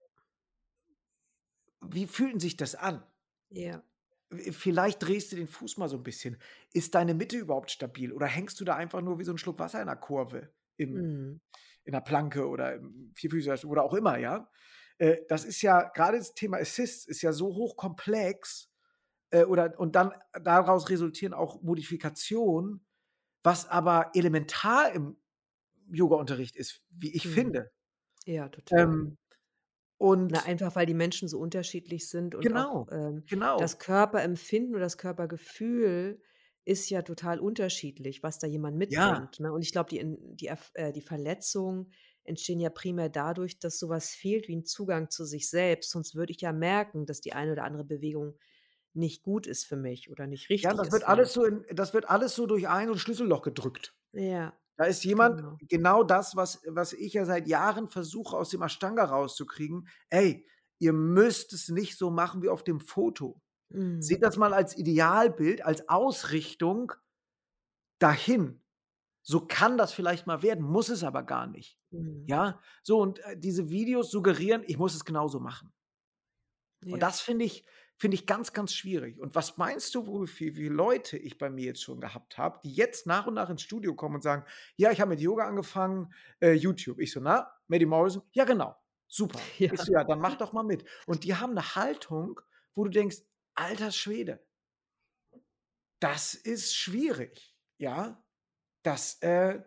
wie 1.81 2.07
fühlt 2.07 2.39
sich 2.43 2.59
das 2.59 2.74
an? 2.74 3.03
Ja. 3.49 3.83
W- 4.29 4.53
Vielleicht 4.53 5.03
drehst 5.03 5.33
du 5.33 5.37
den 5.37 5.49
Fuß 5.49 5.79
mal 5.79 5.89
so 5.89 5.97
ein 5.97 6.03
bisschen. 6.03 6.37
Ist 6.74 6.95
deine 6.95 7.14
Mitte 7.14 7.39
überhaupt 7.39 7.70
stabil? 7.70 8.12
Oder 8.12 8.26
hängst 8.26 8.61
du 8.61 8.66
da 8.66 8.76
einfach 8.76 9.01
nur 9.01 9.18
wie 9.18 9.24
so 9.24 9.33
ein 9.33 9.39
Schluck 9.39 9.59
Wasser 9.59 9.81
in 9.81 9.87
der 9.87 9.97
Kurve, 9.97 10.53
im, 10.76 10.93
Mhm. 10.97 11.41
in 11.85 11.93
der 11.93 12.03
Planke 12.03 12.47
oder 12.47 12.74
im 12.74 13.11
Vierfüßer 13.14 13.66
oder 13.66 13.83
auch 13.83 13.95
immer, 13.95 14.18
ja? 14.18 14.51
Äh, 14.99 15.22
Das 15.31 15.47
ist 15.47 15.62
ja, 15.62 15.89
gerade 15.95 16.18
das 16.18 16.35
Thema 16.35 16.59
Assists 16.59 17.07
ist 17.07 17.22
ja 17.22 17.33
so 17.33 17.55
hochkomplex 17.55 18.70
äh, 19.31 19.45
oder, 19.45 19.81
und 19.81 19.97
dann 19.97 20.12
daraus 20.43 20.91
resultieren 20.91 21.33
auch 21.33 21.62
Modifikationen, 21.62 22.85
was 23.43 23.66
aber 23.66 24.11
elementar 24.14 24.93
im 24.93 25.16
Yoga-Unterricht 25.91 26.57
ist, 26.57 26.82
wie 26.91 27.14
ich 27.14 27.26
Mhm. 27.26 27.28
finde. 27.28 27.70
Ja, 28.26 28.49
total. 28.51 28.95
Ähm, 28.95 29.18
Na, 30.30 30.41
und 30.41 30.45
einfach 30.45 30.76
weil 30.76 30.86
die 30.86 30.95
Menschen 30.95 31.28
so 31.28 31.39
unterschiedlich 31.41 32.09
sind 32.09 32.34
und 32.34 32.55
auch, 32.55 32.66
genau, 32.66 32.91
ähm, 32.91 33.24
das 33.57 33.78
genau. 33.78 33.80
Körperempfinden 33.80 34.74
oder 34.74 34.84
das 34.84 34.99
Körpergefühl 34.99 36.22
ist 36.64 36.91
ja 36.91 37.03
total 37.03 37.41
unterschiedlich, 37.41 38.22
was 38.22 38.39
da 38.39 38.47
jemand 38.47 38.76
Ja, 38.89 39.14
mitbringt, 39.16 39.41
ne? 39.41 39.53
Und 39.53 39.62
ich 39.62 39.72
glaube, 39.72 39.91
die 39.91 40.05
die 40.36 40.49
äh, 40.74 40.93
die 40.93 41.01
Verletzungen 41.01 41.93
entstehen 42.24 42.61
ja 42.61 42.70
primär 42.70 43.09
dadurch, 43.09 43.59
dass 43.59 43.78
so 43.78 43.89
was 43.89 44.11
fehlt 44.11 44.49
wie 44.49 44.55
'n 44.57 44.64
Zugang 44.66 45.11
zu 45.11 45.24
sich 45.24 45.49
selbst, 45.51 45.91
sonst 45.91 46.14
würde 46.14 46.32
ich 46.32 46.43
ja 46.43 46.53
merken, 46.53 47.07
dass 47.07 47.20
die 47.22 47.32
eine 47.32 47.53
oder 47.53 47.64
andere 47.64 47.84
Bewegung 47.84 48.39
nicht 48.95 49.22
gut 49.22 49.47
ist 49.47 49.66
für 49.66 49.76
mich 49.76 50.11
oder 50.11 50.26
nicht 50.26 50.51
ja, 50.62 50.72
richtig 50.72 50.74
das 50.74 50.91
ist 50.91 50.93
wird 50.93 51.05
mich. 51.09 51.09
alles 51.09 51.32
so 51.32 51.45
in 51.45 51.64
das 51.74 51.95
wird 51.95 52.09
alles 52.09 52.34
so 52.34 52.47
durch 52.47 52.68
ein 52.68 52.89
'n 52.91 52.99
Schlüsselloch 52.99 53.43
gedrückt. 53.43 53.95
Ja, 54.12 54.59
Da 54.79 54.85
ist 54.85 55.05
jemand 55.05 55.41
genau. 55.41 55.61
genau 55.61 56.05
das, 56.05 56.37
was 56.37 56.62
was 56.66 56.93
ich 56.93 57.14
ja 57.14 57.24
seit 57.24 57.49
Jahren 57.49 57.89
versuche, 57.89 58.37
aus 58.37 58.51
dem 58.51 58.62
Ashtanga 58.62 59.05
rauszukriegen: 59.05 59.89
„Ey, 60.09 60.47
ihr 60.79 60.93
müsst 60.93 61.53
es 61.53 61.68
nicht 61.68 61.99
so 61.99 62.11
machen 62.11 62.43
wie 62.43 62.49
auf 62.49 62.62
dem 62.62 62.81
Foto. 62.81 63.43
Mhm. 63.70 63.99
Seht 64.01 64.22
das 64.24 64.37
mal 64.39 64.55
als 64.55 64.76
Idealbild, 64.79 65.64
als 65.64 65.89
Ausrichtung 65.89 66.93
dahin. 68.01 68.62
So 69.22 69.47
kann 69.47 69.79
das 69.79 69.93
vielleicht 69.95 70.26
mal 70.26 70.43
werden, 70.43 70.64
muss 70.64 70.89
es 70.91 71.05
aber 71.05 71.24
gar 71.24 71.47
nicht.“ 71.49 71.79
Mhm. 71.93 72.29
Ja, 72.29 72.61
so 72.83 73.01
und, 73.01 73.20
äh, 73.20 73.39
diese 73.39 73.70
Videos 73.70 74.11
suggerieren, 74.11 74.64
ich 74.66 74.79
muss 74.79 74.95
es 74.97 75.05
genauso 75.07 75.41
machen. 75.41 75.72
Und 76.91 77.03
Ja. 77.03 77.03
das 77.03 77.20
finde 77.20 77.45
ich 77.45 77.64
finde 77.99 78.14
ich 78.16 78.26
ganz, 78.26 78.53
ganz 78.53 78.72
schwierig. 78.74 79.18
Und 79.20 79.34
was 79.34 79.57
meinst 79.59 79.94
du, 79.94 80.22
wie 80.22 80.26
viele 80.53 80.70
Leute 80.74 81.18
ich 81.18 81.38
bei 81.38 81.51
mir 81.51 81.66
jetzt 81.66 81.82
schon 81.82 82.01
gehabt 82.01 82.38
habe, 82.38 82.61
die 82.64 82.72
jetzt 82.72 83.07
nach 83.07 83.26
und 83.26 83.34
nach 83.34 83.51
ins 83.51 83.62
Studio 83.62 83.94
kommen 83.94 84.16
und 84.16 84.22
sagen: 84.22 84.44
„Ja, 84.76 84.90
ich 84.92 85.01
habe 85.01 85.11
mit 85.11 85.20
Yoga 85.20 85.46
angefangen, 85.46 86.12
äh, 86.40 86.53
YouTube.“ 86.53 87.01
Ich 87.01 87.12
so: 87.12 87.20
„Na, 87.20 87.53
Maddie 87.68 87.86
Morrison?“ 87.86 88.22
„Ja, 88.32 88.44
genau. 88.44 88.76
Super.“ 89.09 89.53
Ja. 89.59 89.70
Ich 89.70 89.84
so: 89.84 89.92
„Ja, 89.92 90.05
dann 90.05 90.20
mach 90.20 90.36
doch 90.36 90.53
mal 90.53 90.62
mit.“ 90.64 90.84
Und 91.07 91.24
die 91.24 91.34
haben 91.36 91.55
'ne 91.55 91.74
Haltung, 91.76 92.40
wo 92.74 92.84
du 92.84 92.90
denkst: 92.90 93.18
„Alter 93.55 93.90
Schwede, 93.92 94.44
das 96.01 96.34
ist 96.34 96.74
schwierig.“ 96.76 97.57
Ja? 97.78 98.24
Das, 98.84 99.20
äh, 99.22 99.62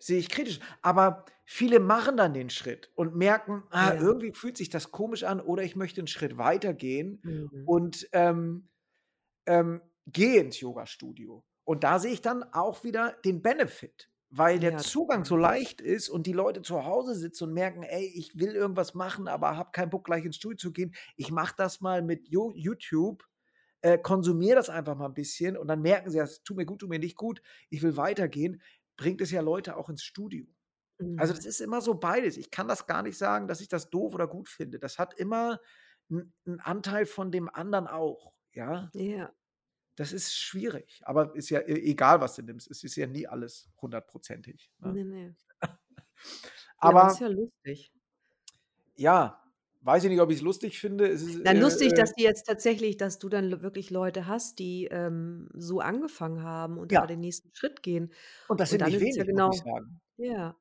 sehe 0.00 0.18
ich 0.18 0.28
kritisch. 0.28 0.60
Aber 0.82 1.24
viele 1.44 1.80
machen 1.80 2.16
dann 2.16 2.34
den 2.34 2.50
Schritt 2.50 2.90
und 2.94 3.14
merken: 3.16 3.64
„Ah, 3.70 3.92
Ja. 3.92 4.00
irgendwie 4.00 4.32
fühlt 4.34 4.56
sich 4.56 4.70
das 4.70 4.90
komisch 4.92 5.24
an“ 5.24 5.40
oder 5.40 5.62
ich 5.62 5.76
möchte 5.76 6.00
'n 6.00 6.06
Schritt 6.06 6.38
weitergehen 6.38 7.24
Mhm. 7.24 7.66
und, 7.66 8.08
ähm, 8.12 8.68
ähm, 9.46 9.82
gehe 10.06 10.40
ins 10.42 10.60
Yogastudio. 10.60 11.44
Und 11.64 11.84
da 11.84 11.98
sehe 11.98 12.12
ich 12.12 12.22
dann 12.22 12.44
auch 12.52 12.84
wieder 12.84 13.16
den 13.24 13.42
Benefit, 13.42 14.10
weil 14.30 14.58
der 14.60 14.76
Ja, 14.76 14.78
Zugang 14.78 15.24
so 15.24 15.36
leicht 15.36 15.80
ist 15.80 16.08
und 16.10 16.26
die 16.26 16.32
Leute 16.32 16.62
zu 16.62 16.84
Hause 16.84 17.14
sitzen 17.14 17.44
und 17.44 17.54
merken: 17.54 17.82
„Ey, 17.84 18.06
ich 18.14 18.38
will 18.38 18.54
irgendwas 18.54 18.94
machen, 18.94 19.28
aber 19.28 19.56
habe 19.56 19.70
keinen 19.72 19.90
Bock, 19.90 20.04
gleich 20.06 20.24
ins 20.24 20.36
Studio 20.36 20.56
zu 20.58 20.72
gehen. 20.72 20.94
Ich 21.16 21.30
mache 21.32 21.54
das 21.58 21.80
mal 21.80 22.02
mit 22.02 22.28
YouTube, 22.28 23.24
äh, 23.82 23.98
konsumiere 23.98 24.56
das 24.56 24.70
einfach 24.70 24.96
mal 24.96 25.06
'n 25.06 25.14
bisschen“ 25.14 25.56
und 25.56 25.68
dann 25.68 25.82
merken 25.82 26.10
sie: 26.10 26.18
„Das 26.18 26.42
tut 26.42 26.56
mir 26.56 26.66
gut, 26.66 26.80
tut 26.80 26.90
mir 26.90 26.98
nicht 26.98 27.16
gut, 27.16 27.42
ich 27.70 27.82
will 27.82 27.96
weitergehen“, 27.96 28.62
bringt 28.96 29.20
es 29.20 29.30
ja 29.30 29.40
Leute 29.42 29.76
auch 29.76 29.88
ins 29.90 30.04
Studio. 30.04 30.46
Also, 31.16 31.34
das 31.34 31.44
Mhm. 31.44 31.46
ist 31.46 31.60
immer 31.60 31.80
so 31.82 31.94
beides. 31.96 32.36
Ich 32.38 32.50
kann 32.52 32.68
das 32.68 32.86
gar 32.86 33.02
nicht 33.02 33.18
sagen, 33.18 33.48
dass 33.48 33.60
ich 33.62 33.68
das 33.68 33.90
doof 33.90 34.14
oder 34.14 34.28
gut 34.28 34.48
finde. 34.50 34.78
Das 34.80 34.98
hat 34.98 35.14
immer 35.14 35.60
'n 36.10 36.34
'n 36.46 36.60
Anteil 36.60 37.06
von 37.06 37.32
dem 37.32 37.48
anderen 37.50 37.88
auch, 37.88 38.34
ja? 38.54 38.92
Ja. 38.94 39.32
Das 39.98 40.12
ist 40.12 40.34
schwierig, 40.36 41.00
aber 41.06 41.34
ist 41.34 41.48
ja 41.48 41.60
e 41.60 41.72
egal, 41.90 42.20
was 42.20 42.34
du 42.34 42.42
nimmst. 42.42 42.70
Es 42.70 42.84
ist 42.84 42.96
ja 42.96 43.06
nie 43.06 43.26
alles 43.26 43.70
hundertprozentig, 43.80 44.70
ne? 44.78 44.98
Ne, 44.98 45.04
ne. 45.04 45.36
Ja, 46.82 46.94
aber 46.94 47.04
ist 47.04 47.18
Aber 47.18 47.20
ja 47.20 47.28
lustig. 47.28 47.90
ja, 48.96 49.40
weiß 49.86 50.04
ich 50.04 50.10
nicht, 50.10 50.20
ob 50.20 50.30
ich's 50.30 50.42
lustig 50.42 50.78
finde. 50.80 51.06
Es 51.08 51.22
ist, 51.22 51.36
Na, 51.42 51.52
äh, 51.52 51.52
lustig, 51.52 51.94
äh 51.94 51.94
dass 51.94 52.12
die 52.14 52.22
jetzt 52.24 52.44
tatsächlich 52.46 52.96
dass 52.96 53.18
du 53.18 53.28
dann 53.28 53.62
wirklich 53.62 53.90
Leute 53.90 54.26
hast, 54.26 54.58
die, 54.58 54.86
ähm, 54.90 55.48
so 55.54 55.80
angefangen 55.80 56.42
haben 56.42 56.78
und 56.78 56.90
ja, 56.90 57.06
den 57.06 57.20
nächsten 57.20 57.50
Schritt 57.54 57.82
gehen. 57.82 58.12
und 58.48 58.60
das 58.60 58.70
Und 58.70 58.78
sind 58.78 58.82
dann 58.82 58.92
nicht 58.92 58.98
es 59.08 59.14
ja 59.16 59.24
wenig, 59.24 59.30
muss 59.30 59.46
ich 59.46 59.56
genau 59.56 59.62
sagen. 59.62 60.00
ja, 60.16 60.56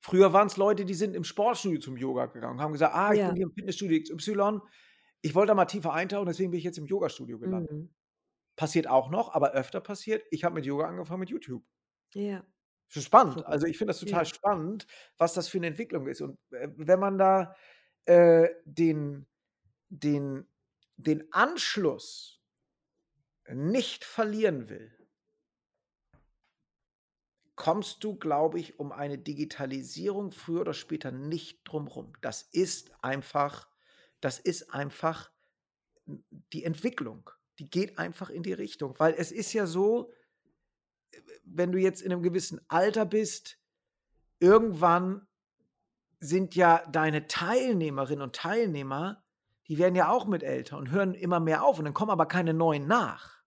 Früher 0.00 0.32
waren's 0.32 0.56
Leute, 0.56 0.84
die 0.84 0.94
sind 0.94 1.14
im 1.16 1.24
Sportstudio 1.24 1.80
zum 1.80 1.96
Yoga 1.96 2.26
gegangen, 2.26 2.60
haben 2.60 2.72
gesagt: 2.72 2.94
„Ah, 2.94 3.14
ich 3.14 3.24
bin 3.24 3.34
ja, 3.34 3.36
hier 3.36 3.44
im 3.46 3.52
Fitnessstudio 3.52 3.96
XY. 3.98 4.62
Ich 5.22 5.34
wollte 5.34 5.48
da 5.48 5.54
mal 5.54 5.64
tiefer 5.66 5.92
eintauchen, 5.92 6.26
deswegen 6.26 6.50
bin 6.52 6.58
ich 6.58 6.64
jetzt 6.64 6.78
im 6.78 6.86
Yogastudio 6.86 7.38
gelandet.“ 7.38 7.70
mhm, 7.70 7.88
Passiert 8.56 8.88
auch 8.88 9.10
noch, 9.10 9.34
aber 9.34 9.52
öfter 9.52 9.80
passiert, 9.82 10.24
ich 10.32 10.44
habe 10.44 10.54
mit 10.56 10.66
Yoga 10.66 10.86
angefangen 10.88 11.20
mit 11.20 11.30
YouTube. 11.30 11.64
ja, 12.14 12.46
Ist 12.94 13.04
spannend. 13.04 13.44
Also, 13.46 13.66
ich 13.66 13.76
finde 13.78 13.90
das 13.92 14.00
total 14.00 14.24
Ja, 14.24 14.26
spannend, 14.26 14.86
was 15.18 15.34
das 15.34 15.48
für 15.48 15.58
'ne 15.60 15.66
Entwicklung 15.68 16.06
ist. 16.08 16.20
Und, 16.22 16.38
äh, 16.52 16.68
wenn 16.76 16.98
man 17.00 17.18
da, 17.18 17.54
äh, 18.08 18.48
den 18.64 19.26
den 19.90 20.46
den 20.96 21.32
Anschluss 21.32 22.40
nicht 23.52 24.04
verlieren 24.04 24.68
will, 24.68 24.92
kommst 27.56 28.04
du, 28.04 28.14
glaube 28.16 28.58
ich, 28.60 28.78
um 28.78 28.92
eine 28.92 29.18
Digitalisierung 29.18 30.30
früher 30.32 30.62
oder 30.62 30.74
später 30.74 31.10
nicht 31.10 31.60
drum 31.64 31.86
rum. 31.88 32.12
Das 32.20 32.42
ist 32.42 32.92
einfach 33.02 33.68
das 34.20 34.38
ist 34.38 34.72
einfach 34.74 35.30
die 36.52 36.64
Entwicklung. 36.64 37.30
Die 37.58 37.68
geht 37.70 37.98
einfach 37.98 38.30
in 38.30 38.42
die 38.42 38.52
Richtung, 38.52 38.98
weil 38.98 39.14
es 39.16 39.32
ist 39.32 39.52
ja 39.52 39.66
so, 39.66 40.12
wenn 41.44 41.72
du 41.72 41.78
jetzt 41.78 42.02
in 42.02 42.08
'nem 42.10 42.22
gewissen 42.22 42.60
Alter 42.68 43.04
bist, 43.06 43.58
irgendwann 44.40 45.26
sind 46.20 46.54
ja 46.56 46.84
deine 46.90 47.26
Teilnehmerinnen 47.28 48.22
und 48.22 48.36
Teilnehmer 48.36 49.24
die 49.68 49.76
werden 49.78 49.94
ja 49.94 50.10
auch 50.10 50.26
mit 50.26 50.42
älter 50.42 50.78
und 50.78 50.90
hören 50.90 51.14
immer 51.14 51.40
mehr 51.40 51.62
auf 51.64 51.78
und 51.78 51.84
dann 51.84 51.92
kommen 51.94 52.10
aber 52.10 52.26
keine 52.26 52.54
neuen 52.54 52.86
nach. 52.86 53.42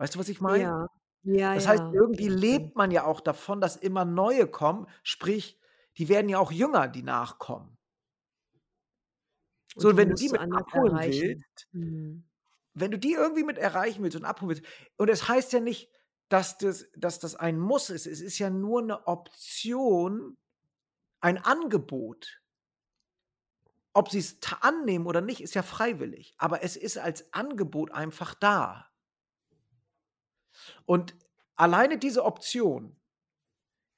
Weißt 0.00 0.14
du, 0.14 0.18
was 0.18 0.28
ich 0.28 0.40
meine? 0.40 0.70
ja, 0.70 0.86
ja, 1.22 1.54
Das 1.54 1.68
heißt, 1.68 1.84
ja, 1.84 1.94
das 2.16 2.18
irgendwie 2.18 2.28
lebt 2.28 2.76
man 2.76 2.90
ja 2.92 3.04
auch 3.04 3.20
davon, 3.20 3.60
dass 3.60 3.76
immer 3.76 4.04
neue 4.04 4.48
kommen, 4.48 4.88
sprich, 5.04 5.60
die 5.98 6.08
werden 6.08 6.28
ja 6.30 6.38
auch 6.38 6.52
jünger, 6.52 6.88
die 6.88 7.02
nachkommen. 7.02 7.78
So, 9.78 9.88
Und 9.88 9.90
und 9.90 9.96
die 9.96 9.98
wenn 9.98 10.08
du 10.08 10.14
die 10.14 10.28
mit 10.28 10.42
abholen 10.50 11.02
erreichen. 11.02 11.04
willst 11.04 11.66
Mhm. 11.72 12.24
wenn 12.74 12.90
du 12.90 12.98
die 12.98 13.12
irgendwie 13.14 13.42
mit 13.44 13.58
erreichen 13.58 14.02
willst 14.02 14.16
und 14.16 14.24
abholen 14.24 14.50
willst 14.50 14.64
und 14.96 15.08
es 15.10 15.28
heißt 15.28 15.52
ja 15.52 15.60
nicht, 15.60 15.90
dass 16.28 16.58
das 16.58 16.86
dass 16.96 17.18
das 17.18 17.34
ein 17.36 17.58
Muss 17.58 17.90
ist. 17.90 18.06
Es 18.06 18.20
ist 18.20 18.38
ja 18.38 18.50
nur 18.50 18.82
'ne 18.82 19.06
Option, 19.06 20.36
ein 21.20 21.38
Angebot. 21.38 22.40
Ob 23.94 24.10
sie's 24.10 24.38
ta 24.40 24.58
annehmen 24.60 25.06
oder 25.06 25.20
nicht, 25.20 25.40
ist 25.40 25.54
ja 25.54 25.62
freiwillig, 25.64 26.34
aber 26.38 26.62
es 26.62 26.76
ist 26.76 26.98
als 26.98 27.32
Angebot 27.32 27.90
einfach 27.90 28.34
da. 28.34 28.90
Und 30.86 31.14
alleine 31.56 31.98
diese 31.98 32.24
Option 32.24 32.96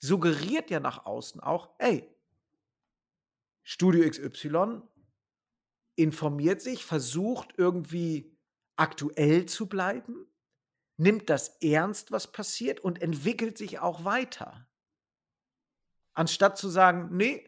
suggeriert 0.01 0.71
ja 0.71 0.81
nach 0.81 1.07
außen 1.07 1.41
auch: 1.41 1.71
„Ey, 1.79 2.13
Studio 3.63 4.03
XY 4.05 4.83
informiert 5.97 6.61
sich, 6.63 6.85
versucht 6.85 7.55
irgendwie 7.57 8.37
aktuell 8.77 9.47
zu 9.47 9.69
bleiben, 9.69 10.27
nimmt 10.99 11.31
das 11.31 11.59
ernst, 11.63 12.13
was 12.13 12.33
passiert 12.33 12.81
und 12.81 13.03
entwickelt 13.03 13.59
sich 13.59 13.81
auch 13.81 14.05
weiter.“ 14.05 14.69
Anstatt 16.19 16.59
zu 16.59 16.69
sagen: 16.69 17.17
„Ne, 17.17 17.45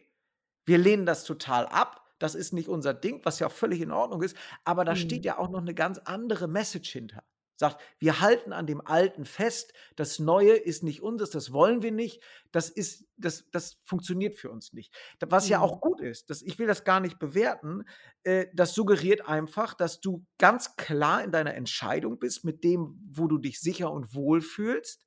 wir 0.65 0.77
lehnen 0.77 1.05
das 1.05 1.25
total 1.25 1.67
ab. 1.67 2.05
Das 2.19 2.35
ist 2.35 2.53
nicht 2.53 2.69
unser 2.69 2.93
Ding“, 2.93 3.21
was 3.25 3.39
ja 3.39 3.47
auch 3.47 3.51
völlig 3.51 3.81
in 3.81 3.91
Ordnung 3.91 4.21
ist, 4.23 4.37
aber 4.65 4.85
da 4.85 4.95
steht 4.95 5.23
Mhm. 5.23 5.25
ja 5.25 5.37
auch 5.39 5.49
noch 5.49 5.61
'ne 5.61 5.73
ganz 5.75 5.99
andere 5.99 6.47
Message 6.47 6.91
hinter. 6.91 7.23
Sagt: 7.57 7.81
„Wir 7.99 8.21
halten 8.21 8.53
an 8.53 8.67
dem 8.67 8.81
Alten 8.87 9.25
fest. 9.25 9.73
Das 9.97 10.19
Neue 10.19 10.53
ist 10.55 10.83
nicht 10.83 11.01
unseres, 11.03 11.31
das 11.31 11.51
wollen 11.53 11.81
wir 11.83 11.91
nicht. 11.91 12.23
Das 12.53 12.69
ist 12.69 13.07
das 13.17 13.49
das 13.51 13.81
funktioniert 13.85 14.35
für 14.37 14.51
uns 14.51 14.73
nicht.“ 14.73 14.93
D 15.21 15.27
was 15.29 15.49
ja 15.49 15.59
Mhm. 15.59 15.61
auch 15.61 15.81
gut 15.81 16.01
ist. 16.01 16.29
Das 16.29 16.41
ich 16.43 16.59
will 16.59 16.67
das 16.67 16.85
gar 16.85 17.01
nicht 17.01 17.19
bewerten. 17.19 17.83
Äh, 18.23 18.47
das 18.53 18.73
suggeriert 18.75 19.27
einfach, 19.27 19.73
dass 19.75 19.99
du 20.01 20.25
ganz 20.39 20.77
klar 20.77 21.23
in 21.25 21.31
deiner 21.33 21.55
Entscheidung 21.55 22.19
bist 22.19 22.45
mit 22.45 22.63
dem, 22.63 22.99
wo 23.11 23.27
du 23.27 23.37
dich 23.39 23.59
sicher 23.61 23.91
und 23.91 24.15
wohl 24.15 24.41
fühlst, 24.41 25.05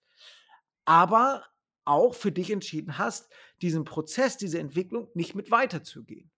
aber 0.87 1.47
auch 1.87 2.15
für 2.15 2.33
dich 2.33 2.51
entschieden 2.53 2.99
hast, 2.99 3.33
diesen 3.65 3.85
Prozess, 3.85 4.39
diese 4.39 4.61
Entwicklung 4.61 5.11
nicht 5.15 5.35
mit 5.37 5.51
weiterzugehen. 5.51 6.31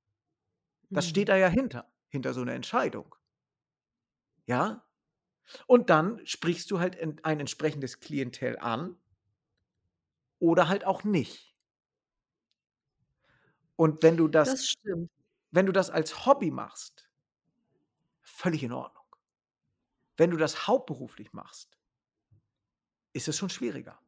Das 0.93 1.07
steht 1.09 1.29
Mhm. 1.29 1.31
da 1.31 1.37
ja 1.37 1.49
hinter 1.49 1.93
hinter 2.09 2.35
so 2.35 2.43
'ner 2.45 2.55
Entscheidung, 2.55 3.15
ja? 4.47 4.85
Und 5.67 5.91
dann 5.91 6.25
sprichst 6.27 6.71
du 6.71 6.81
halt 6.81 6.99
ein 7.25 7.41
entsprechendes 7.41 8.01
Klientel 8.01 8.59
an 8.59 8.97
oder 10.39 10.69
halt 10.69 10.85
auch 10.87 11.05
nicht. 11.05 11.55
Und 13.77 14.03
wenn 14.03 14.17
du 14.19 14.29
das 14.29 14.55
Das 14.55 14.77
wenn 15.53 15.65
du 15.67 15.73
das 15.73 15.89
als 15.91 16.27
Hobby 16.27 16.51
machst, 16.51 17.09
völlig 18.21 18.63
in 18.63 18.73
Ordnung. 18.73 19.07
Wenn 20.19 20.31
du 20.31 20.37
das 20.37 20.67
hauptberuflich 20.67 21.33
machst, 21.33 21.79
ist 23.15 23.27
es 23.29 23.37
schon 23.37 23.51
schwieriger. 23.51 23.99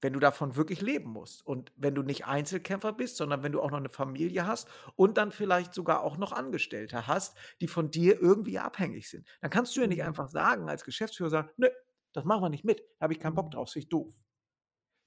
Wenn 0.00 0.12
du 0.12 0.20
davon 0.20 0.56
wirklich 0.56 0.80
leben 0.82 1.10
musst 1.10 1.44
und 1.46 1.72
wenn 1.76 1.94
du 1.94 2.02
nicht 2.02 2.26
Einzelkämpfer 2.26 2.92
bist, 2.92 3.16
sondern 3.16 3.42
wenn 3.42 3.52
du 3.52 3.60
auch 3.62 3.70
noch 3.70 3.80
'ne 3.80 3.88
Familie 3.88 4.46
hast 4.46 4.68
und 4.96 5.16
dann 5.18 5.32
vielleicht 5.32 5.74
sogar 5.74 6.02
auch 6.02 6.16
noch 6.18 6.32
Angestellte 6.32 7.06
hast, 7.06 7.36
die 7.60 7.68
von 7.68 7.90
dir 7.90 8.20
irgendwie 8.20 8.58
abhängig 8.58 9.08
sind. 9.10 9.26
Dann 9.40 9.50
kannst 9.50 9.76
du 9.76 9.80
ja 9.82 9.86
nicht 9.86 10.02
Mhm. 10.02 10.06
einfach 10.06 10.28
sagen 10.28 10.68
als 10.68 10.84
Geschäftsführer 10.84 11.30
sagen: 11.30 11.50
„Ne, 11.56 11.72
das 12.12 12.24
machen 12.24 12.42
wir 12.42 12.50
nicht 12.50 12.64
mit. 12.64 12.80
Da 12.98 13.04
habe 13.04 13.12
ich 13.14 13.20
keinen 13.20 13.34
Bock 13.34 13.50
Mhm. 13.50 13.52
drauf, 13.52 13.74
ich 13.76 13.88
doof.“ 13.88 14.14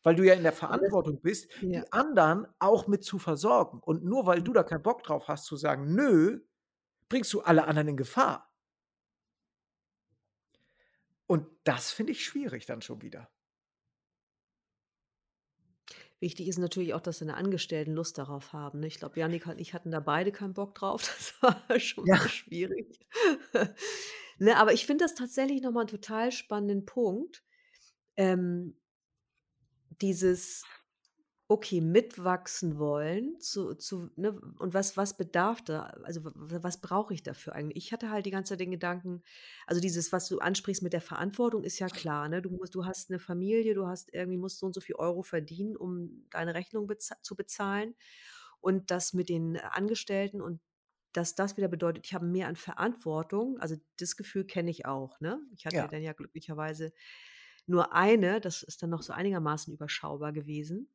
Weil 0.03 0.15
du 0.15 0.23
ja 0.25 0.33
in 0.35 0.43
der 0.43 0.53
Verantwortung 0.53 1.21
bist, 1.21 1.49
ja. 1.61 1.83
die 1.83 1.91
anderen 1.93 2.47
auch 2.59 2.87
mit 2.87 3.03
zu 3.03 3.19
versorgen. 3.19 3.79
Und 3.81 4.03
nur 4.05 4.25
weil 4.25 4.41
du 4.43 4.53
da 4.53 4.63
keinen 4.63 4.83
Bock 4.83 5.03
drauf 5.03 5.27
hast 5.27 5.45
zu 5.45 5.57
sagen: 5.57 5.93
„Nö“, 5.95 6.41
bringst 7.09 7.33
du 7.33 7.41
alle 7.41 7.65
anderen 7.67 7.89
in 7.89 7.97
Gefahr. 7.97 8.51
Und 11.27 11.47
das 11.63 11.91
finde 11.91 12.11
ich 12.13 12.25
schwierig 12.25 12.65
dann 12.65 12.81
schon 12.81 13.03
wieder. 13.03 13.29
Wichtig 16.21 16.49
ist 16.49 16.57
natürlich 16.57 16.93
auch, 16.93 16.99
dass 17.01 17.19
deine 17.19 17.35
Angestellten 17.35 17.93
Lust 17.93 18.17
darauf 18.17 18.51
haben, 18.51 18.81
ne? 18.81 18.87
Ich 18.87 18.99
glaube, 18.99 19.17
Jannika 19.19 19.51
und 19.51 19.59
ich 19.61 19.73
hatten 19.73 19.89
da 19.89 20.01
beide 20.01 20.31
keinen 20.33 20.53
Bock 20.53 20.75
drauf. 20.75 21.01
Das 21.17 21.33
war 21.69 21.79
schon 21.79 22.09
mal 22.09 22.19
Ja. 22.19 22.29
schwierig. 22.29 22.99
Ne, 24.41 24.55
aber 24.57 24.71
ich 24.71 24.85
finde 24.85 25.03
das 25.03 25.15
tatsächlich 25.15 25.61
noch 25.61 25.71
mal 25.73 25.81
'n 25.83 25.87
total 25.87 26.31
spannenden 26.31 26.85
Punkt. 26.85 27.43
Ähm 28.17 28.75
dieses, 30.01 30.69
okay, 31.49 31.81
mitwachsen 31.81 32.79
wollen 32.79 33.39
zu 33.41 33.75
zu 33.75 34.11
ne, 34.17 34.33
und 34.59 34.73
was 34.75 34.97
was 34.97 35.17
bedarf 35.17 35.63
da 35.63 35.83
also, 36.03 36.21
was 36.35 36.81
brauche 36.81 37.13
ich 37.13 37.23
dafür 37.23 37.55
eigentlich? 37.55 37.85
Ich 37.87 37.93
hatte 37.93 38.11
halt 38.11 38.25
die 38.27 38.31
ganze 38.31 38.51
Zeit 38.53 38.61
den 38.61 38.71
Gedanken 38.71 39.23
also, 39.67 39.81
dieses, 39.81 40.13
was 40.13 40.29
du 40.29 40.39
ansprichst 40.39 40.83
mit 40.83 40.93
der 40.93 41.01
Verantwortung, 41.01 41.63
ist 41.65 41.79
ja 41.79 41.89
klar, 41.89 42.29
ne? 42.29 42.41
Du 42.43 42.51
musst 42.51 42.75
du 42.75 42.85
hast 42.85 43.09
'ne 43.11 43.19
Familie, 43.19 43.73
du 43.75 43.87
hast 43.87 44.13
irgendwie 44.13 44.37
musst 44.39 44.59
so 44.59 44.67
und 44.67 44.75
so 44.75 44.81
viel 44.81 44.95
Euro 44.97 45.23
verdienen, 45.23 45.77
um 45.77 46.27
deine 46.31 46.55
Rechnung 46.55 46.87
bez 46.87 47.11
zu 47.23 47.35
bezahlen. 47.35 47.95
Und 48.61 48.91
das 48.91 49.13
mit 49.13 49.29
den 49.29 49.57
Angestellten 49.59 50.41
und 50.41 50.61
dass 51.13 51.35
das 51.35 51.57
wieder 51.57 51.67
bedeutet, 51.69 52.05
ich 52.07 52.13
habe 52.15 52.25
mehr 52.27 52.47
an 52.49 52.55
Verantwortung, 52.57 53.59
also, 53.59 53.75
das 53.97 54.15
Gefühl 54.17 54.45
kenne 54.45 54.71
ich 54.71 54.85
auch, 54.87 55.19
ne? 55.21 55.41
Ich 55.55 55.65
hatte 55.67 55.87
Ja. 55.87 55.89
dann 55.89 56.03
ja 56.03 56.13
glücklicherweise 56.13 56.93
nur 57.67 57.93
eine, 57.93 58.41
das 58.41 58.63
ist 58.63 58.83
dann 58.83 58.91
noch 58.91 59.01
so 59.03 59.13
einigermaßen 59.13 59.73
überschaubar 59.73 60.33
gewesen. 60.33 60.89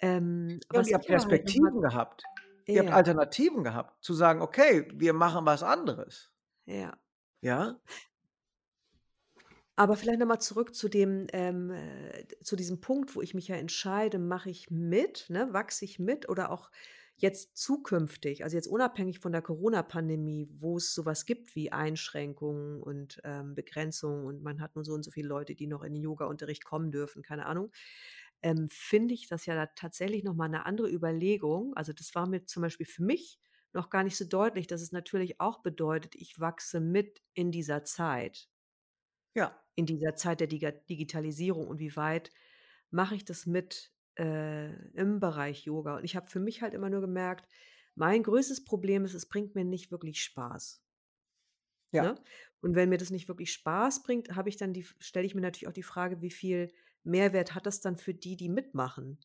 Ähm, 0.00 0.60
Ja, 0.72 0.80
was 0.80 0.88
ihr 0.88 0.94
habt 0.94 1.06
aber 1.10 1.24
halt 1.26 1.44
Perspektiven 1.44 1.80
gehabt. 1.80 2.22
Ihr 2.66 2.80
habt. 2.80 2.92
Alternativen 2.92 3.64
gehabt, 3.64 4.02
zu 4.04 4.14
sagen: 4.14 4.42
„Okay, 4.42 4.88
wir 4.94 5.12
machen 5.12 5.46
was 5.46 5.62
anderes.“ 5.62 6.30
Ja. 6.66 6.98
Ja? 7.42 7.80
Aber 9.78 9.96
vielleicht 9.96 10.20
noch 10.20 10.26
mal 10.26 10.38
zurück 10.40 10.74
zu 10.74 10.88
dem 10.88 11.26
ähm, 11.32 11.70
äh, 11.70 12.26
zu 12.42 12.56
diesem 12.56 12.80
Punkt, 12.80 13.14
wo 13.14 13.20
ich 13.20 13.34
mich 13.34 13.48
ja 13.48 13.56
entscheide, 13.56 14.18
mache 14.18 14.48
ich 14.48 14.70
mit, 14.70 15.26
ne? 15.28 15.48
Wachse 15.52 15.84
ich 15.84 15.98
mit 15.98 16.28
oder 16.30 16.50
auch 16.50 16.70
jetzt 17.18 17.56
zukünftig, 17.56 18.44
also, 18.44 18.56
jetzt 18.56 18.66
unabhängig 18.68 19.20
von 19.20 19.32
der 19.32 19.40
Corona-Pandemie, 19.42 20.48
wo 20.58 20.76
es 20.76 20.92
so 20.94 21.06
was 21.06 21.24
gibt 21.24 21.54
wie 21.56 21.72
Einschränkungen 21.72 22.82
und, 22.82 23.20
ähm, 23.24 23.54
Begrenzungen 23.54 24.26
und 24.26 24.42
man 24.42 24.60
hat 24.60 24.76
nur 24.76 24.84
so 24.84 24.92
und 24.92 25.02
so 25.02 25.10
viele 25.10 25.28
Leute, 25.28 25.54
die 25.54 25.66
noch 25.66 25.82
in 25.82 25.94
den 25.94 26.02
Yogaunterricht 26.02 26.64
kommen 26.64 26.90
dürfen, 26.90 27.22
keine 27.22 27.46
Ahnung. 27.46 27.70
Ähm, 28.42 28.68
finde 28.70 29.14
ich 29.14 29.28
das 29.28 29.46
ja 29.46 29.54
da 29.54 29.66
tatsächlich 29.66 30.24
noch 30.24 30.34
mal 30.34 30.48
'ne 30.48 30.66
andere 30.66 30.90
Überlegung. 30.90 31.74
Also, 31.76 31.92
das 31.92 32.14
war 32.14 32.26
mir 32.28 32.44
zum 32.46 32.62
Beispiel 32.62 32.86
für 32.86 33.02
mich 33.02 33.40
noch 33.72 33.90
gar 33.90 34.04
nicht 34.04 34.16
so 34.16 34.24
deutlich, 34.26 34.66
dass 34.66 34.82
es 34.82 34.92
natürlich 34.92 35.40
auch 35.40 35.62
bedeutet, 35.62 36.14
ich 36.14 36.40
wachse 36.40 36.80
mit 36.80 37.22
in 37.34 37.50
dieser 37.52 37.84
Zeit. 37.84 38.48
Ja. 39.36 39.62
In 39.78 39.84
dieser 39.86 40.14
Zeit 40.16 40.40
der 40.40 40.46
Diga 40.46 40.70
Digitalisierung 40.70 41.68
und 41.68 41.78
wie 41.78 41.94
weit 41.96 42.30
mache 42.90 43.14
ich 43.14 43.24
das 43.26 43.44
mit, 43.46 43.92
äh, 44.18 44.72
im 44.92 45.20
Bereich 45.20 45.64
Yoga? 45.66 45.96
Und 45.98 46.04
ich 46.04 46.16
habe 46.16 46.28
für 46.30 46.40
mich 46.40 46.62
halt 46.62 46.72
immer 46.74 46.88
nur 46.90 47.02
gemerkt, 47.02 47.46
mein 47.94 48.22
größtes 48.22 48.64
Problem 48.64 49.04
ist, 49.04 49.12
es 49.14 49.26
bringt 49.28 49.54
mir 49.54 49.64
nicht 49.64 49.90
wirklich 49.90 50.22
Spaß. 50.22 50.78
Ja. 51.92 52.12
Ne? 52.12 52.22
Und 52.60 52.74
wenn 52.74 52.88
mir 52.90 52.98
das 52.98 53.10
nicht 53.10 53.28
wirklich 53.28 53.52
Spaß 53.52 54.02
bringt, 54.02 54.34
habe 54.36 54.48
ich 54.48 54.56
dann 54.56 54.72
die 54.72 54.84
stelle 55.00 55.26
ich 55.26 55.34
mir 55.34 55.40
natürlich 55.40 55.68
auch 55.68 55.72
die 55.72 55.82
Frage, 55.82 56.20
wie 56.20 56.30
viel 56.30 56.72
Mehrwert 57.06 57.54
hat 57.54 57.66
das 57.66 57.80
dann 57.80 57.96
für 57.98 58.14
die, 58.14 58.36
die 58.36 58.48
mitmachen? 58.50 59.18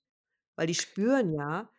Weil 0.57 0.67
die 0.67 0.75
spüren 0.75 1.33
ja, 1.33 1.71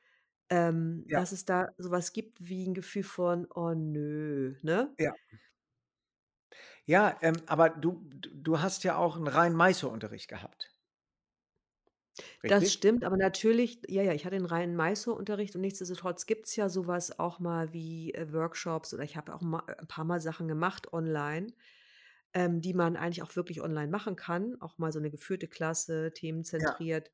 ähm, 0.51 1.07
Ja. 1.09 1.19
dass 1.19 1.33
es 1.33 1.45
da 1.47 1.69
so 1.79 1.91
was 1.93 2.13
gibt 2.15 2.49
wie 2.49 2.67
'n 2.67 2.75
Gefühl 2.75 3.05
von: 3.05 3.47
„Oh 3.55 3.75
nö“, 3.75 4.57
ne? 4.63 4.97
Ja. 4.99 5.13
Ja, 6.89 7.17
ähm, 7.23 7.37
aber 7.47 7.71
du 7.71 8.05
du 8.11 8.61
hast 8.61 8.83
ja 8.85 8.97
auch 8.97 9.17
'n 9.17 9.29
reinen 9.29 9.55
Meisterunterricht 9.57 10.29
gehabt. 10.29 10.73
Das 12.51 12.73
Richtig? 12.73 12.73
stimmt, 12.73 13.05
aber 13.05 13.17
natürlich 13.17 13.81
ja, 13.89 14.03
ja, 14.03 14.13
ich 14.13 14.25
hatte 14.27 14.35
'n 14.37 14.45
reinen 14.47 14.75
Meisterunterricht 14.75 15.55
und 15.55 15.61
nichtsdestotrotz 15.61 16.27
gibt's 16.27 16.57
ja 16.57 16.69
so 16.69 16.87
was 16.89 17.19
auch 17.21 17.39
mal 17.39 17.73
wie, 17.73 18.13
äh, 18.15 18.33
Workshops 18.33 18.93
oder 18.93 19.05
ich 19.05 19.17
habe 19.17 19.33
auch 19.35 19.41
ma 19.43 19.63
äh, 19.69 19.77
'n 19.81 19.87
paarmal 19.87 20.21
Sachen 20.21 20.49
gemacht 20.49 20.93
online, 20.93 21.53
ähm, 22.35 22.61
die 22.63 22.75
man 22.75 22.97
eigentlich 22.97 23.23
auch 23.23 23.37
wirklich 23.37 23.63
online 23.63 23.89
machen 23.91 24.17
kann, 24.17 24.61
auch 24.61 24.79
mal 24.79 24.93
so 24.93 25.01
'ne 25.01 25.11
geführte 25.11 25.49
Klasse, 25.49 26.13
Ja. 26.61 26.83
themenzentriert. 26.83 27.13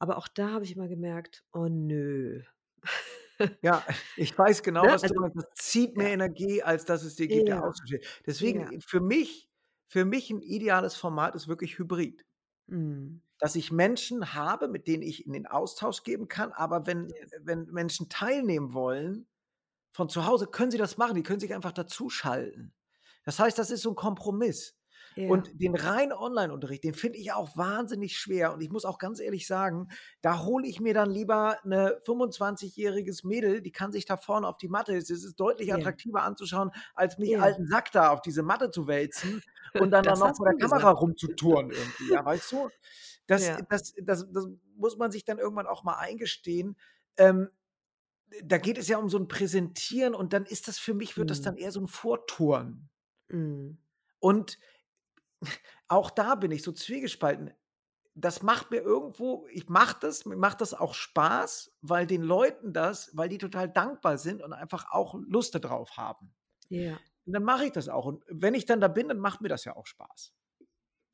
Aber 0.00 0.18
auch 0.18 0.28
da 0.28 0.50
habe 0.52 0.64
ich 0.64 0.76
immer 0.76 0.88
gemerkt: 0.88 1.44
„Oh 1.52 1.68
nö.“ 1.68 2.42
Ja, 3.62 3.86
ich 4.16 4.36
weiß 4.36 4.62
genau, 4.62 4.88
Ne? 4.88 4.90
was 4.90 5.04
du 5.06 5.14
Also 5.14 5.14
meinst. 5.14 5.36
Das 5.36 5.46
zieht 5.54 5.96
mehr 5.96 6.10
ja. 6.12 6.12
Energie, 6.12 6.62
als 6.62 6.84
dass 6.84 7.02
es 7.04 7.16
dir 7.16 7.28
gibt, 7.28 7.48
da 7.48 7.56
Ja. 7.56 7.60
auszustehen. 7.60 8.02
Deswegen, 8.26 8.66
Ja. 8.66 8.76
für 8.82 9.00
mich 9.00 9.48
für 9.88 10.04
mich 10.04 10.30
'n 10.30 10.42
ideales 10.42 10.96
Format 10.96 11.34
ist 11.36 11.46
wirklich 11.48 11.78
Hybrid. 11.78 12.24
Mhm. 12.68 13.22
Dass 13.40 13.54
ich 13.54 13.70
Menschen 13.70 14.32
habe, 14.34 14.66
mit 14.68 14.86
denen 14.88 15.02
ich 15.02 15.26
in 15.26 15.32
den 15.34 15.46
Austausch 15.46 16.02
geben 16.04 16.28
kann, 16.28 16.52
aber 16.52 16.86
wenn 16.86 17.14
Ja. 17.14 17.26
wenn 17.38 17.66
Menschen 17.66 18.08
teilnehmen 18.08 18.72
wollen 18.72 19.26
von 19.92 20.08
zu 20.10 20.26
Hause, 20.26 20.46
können 20.48 20.70
sie 20.72 20.78
das 20.78 20.98
machen. 20.98 21.16
Die 21.16 21.22
können 21.24 21.40
sich 21.40 21.54
einfach 21.54 21.72
dazuschalten. 21.72 22.72
Das 23.26 23.40
heißt, 23.40 23.58
das 23.58 23.70
ist 23.72 23.82
so 23.82 23.90
'n 23.90 23.96
Kompromiss. 23.96 24.76
Ja. 25.16 25.26
Und 25.28 25.50
den 25.60 25.74
reinen 25.74 26.12
Onlineunterricht, 26.12 26.84
den 26.84 26.94
finde 26.94 27.18
ich 27.18 27.32
auch 27.32 27.56
wahnsinnig 27.56 28.16
schwer. 28.16 28.52
Und 28.54 28.60
ich 28.62 28.70
muss 28.70 28.84
auch 28.84 28.98
ganz 28.98 29.18
ehrlich 29.18 29.48
sagen, 29.48 29.88
da 30.22 30.44
hole 30.44 30.68
ich 30.68 30.78
mir 30.80 30.94
dann 30.94 31.10
lieber 31.10 31.58
'ne 31.64 31.98
fünfundzwanzigjähriges 32.04 33.24
Mädel, 33.24 33.60
die 33.62 33.72
kann 33.72 33.90
sich 33.92 34.04
da 34.06 34.16
vorne 34.16 34.46
auf 34.46 34.56
die 34.58 34.68
Matte 34.68 34.96
es 34.96 35.10
ist 35.10 35.34
deutlich 35.40 35.72
Ja. 35.72 35.74
attraktiver 35.74 36.22
anzuschauen, 36.22 36.70
als 36.94 37.18
mich 37.18 37.40
Ja. 37.40 37.40
alten 37.40 37.66
Sack 37.66 37.90
da 37.92 38.10
auf 38.10 38.22
diese 38.22 38.44
Matte 38.44 38.70
zu 38.70 38.86
wälzen 38.86 39.42
und 39.74 39.90
dann 39.90 40.06
da 40.06 40.14
Das 40.14 40.22
noch 40.22 40.36
vor 40.36 40.46
der 40.46 40.54
Kamera 40.54 40.90
gesagt. 40.90 40.92
rumzuturnen 40.92 41.72
irgendwie, 41.72 42.08
ja, 42.10 42.24
weißt 42.24 42.50
du? 42.52 42.70
Das 43.26 43.50
das 43.68 43.94
das 44.02 44.26
das 44.32 44.48
muss 44.76 44.96
man 44.98 45.10
sich 45.12 45.24
dann 45.24 45.38
irgendwann 45.38 45.66
auch 45.66 45.84
mal 45.84 45.96
eingestehen. 45.98 46.76
Ähm, 47.18 47.50
äh, 48.30 48.42
da 48.44 48.58
geht 48.58 48.78
es 48.78 48.88
ja 48.88 48.98
um 48.98 49.08
so 49.10 49.18
'n 49.18 49.28
Präsentieren 49.28 50.14
und 50.14 50.32
dann 50.34 50.46
ist 50.46 50.68
das 50.68 50.78
für 50.78 50.94
mich 50.94 51.18
wird 51.18 51.30
das 51.30 51.40
Mhm. 51.40 51.42
dann 51.42 51.56
eher 51.58 51.72
so 51.72 51.80
'n 51.80 51.88
Vorturnen. 51.88 52.88
Mhm. 53.30 53.78
Und 54.20 54.58
auch 55.88 56.10
da 56.10 56.34
bin 56.34 56.50
ich 56.52 56.62
so 56.62 56.72
zwiegespalten. 56.72 57.52
Das 58.14 58.42
macht 58.42 58.70
mir 58.72 58.78
irgendwo 58.82 59.46
ich 59.50 59.68
mache 59.68 59.98
das 60.00 60.26
mir 60.26 60.36
macht 60.36 60.60
das 60.62 60.74
auch 60.74 60.94
Spaß, 60.94 61.76
weil 61.82 62.06
den 62.06 62.22
Leuten 62.22 62.72
das 62.74 63.10
weil 63.16 63.28
die 63.30 63.38
total 63.38 63.70
dankbar 63.70 64.18
sind 64.18 64.42
und 64.42 64.52
einfach 64.54 64.92
auch 64.92 65.14
Lust 65.28 65.54
da 65.54 65.60
drauf 65.60 65.96
haben. 65.98 66.34
Ja. 66.70 67.06
Und 67.26 67.34
dann 67.34 67.44
mache 67.44 67.66
ich 67.66 67.72
das 67.72 67.88
auch. 67.88 68.06
Und 68.06 68.24
wenn 68.28 68.54
ich 68.54 68.66
dann 68.66 68.80
da 68.80 68.88
bin, 68.88 69.08
dann 69.08 69.18
macht 69.18 69.40
mir 69.42 69.48
das 69.48 69.64
ja 69.64 69.76
auch 69.76 69.86
Spaß. 69.86 70.34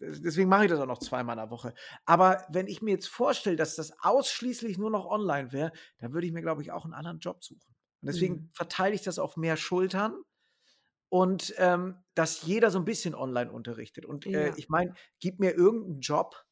Des 0.01 0.21
deswegen 0.23 0.49
mache 0.49 0.65
ich 0.65 0.71
das 0.71 0.81
auch 0.81 0.87
noch 0.87 0.99
zweimal 0.99 1.35
in 1.37 1.43
der 1.45 1.51
Woche. 1.51 1.75
Aber 2.07 2.45
wenn 2.51 2.67
ich 2.69 2.83
mir 2.83 2.93
jetzt 2.93 3.09
vorstelle, 3.09 3.57
dass 3.57 3.77
das 3.77 3.93
ausschließlich 4.03 4.79
nur 4.79 4.91
noch 4.91 5.07
online 5.07 5.53
wäre, 5.53 5.73
dann 5.99 6.13
würde 6.13 6.27
ich 6.27 6.33
mir, 6.33 6.43
glaube 6.43 6.63
ich, 6.63 6.73
auch 6.73 6.85
'n 6.87 6.95
anderen 6.95 7.21
Job 7.21 7.45
suchen. 7.45 7.75
Und 8.03 8.07
deswegen 8.09 8.41
Mhm. 8.41 8.53
verteile 8.53 8.95
ich 8.95 9.03
das 9.03 9.19
auf 9.21 9.37
mehr 9.37 9.57
Schultern 9.57 10.23
und, 11.13 11.55
ähm, 11.59 11.99
dass 12.15 12.43
jeder 12.43 12.71
so 12.71 12.79
'n 12.79 12.87
bisschen 12.87 13.15
online 13.15 13.53
unterrichtet. 13.53 14.07
Und, 14.07 14.33
äh, 14.35 14.49
Ja. 14.49 14.57
ich 14.57 14.71
meine, 14.71 14.95
gib 15.21 15.41
mir 15.41 15.55
irgend 15.55 15.87
'n 15.99 16.01
Job 16.01 16.45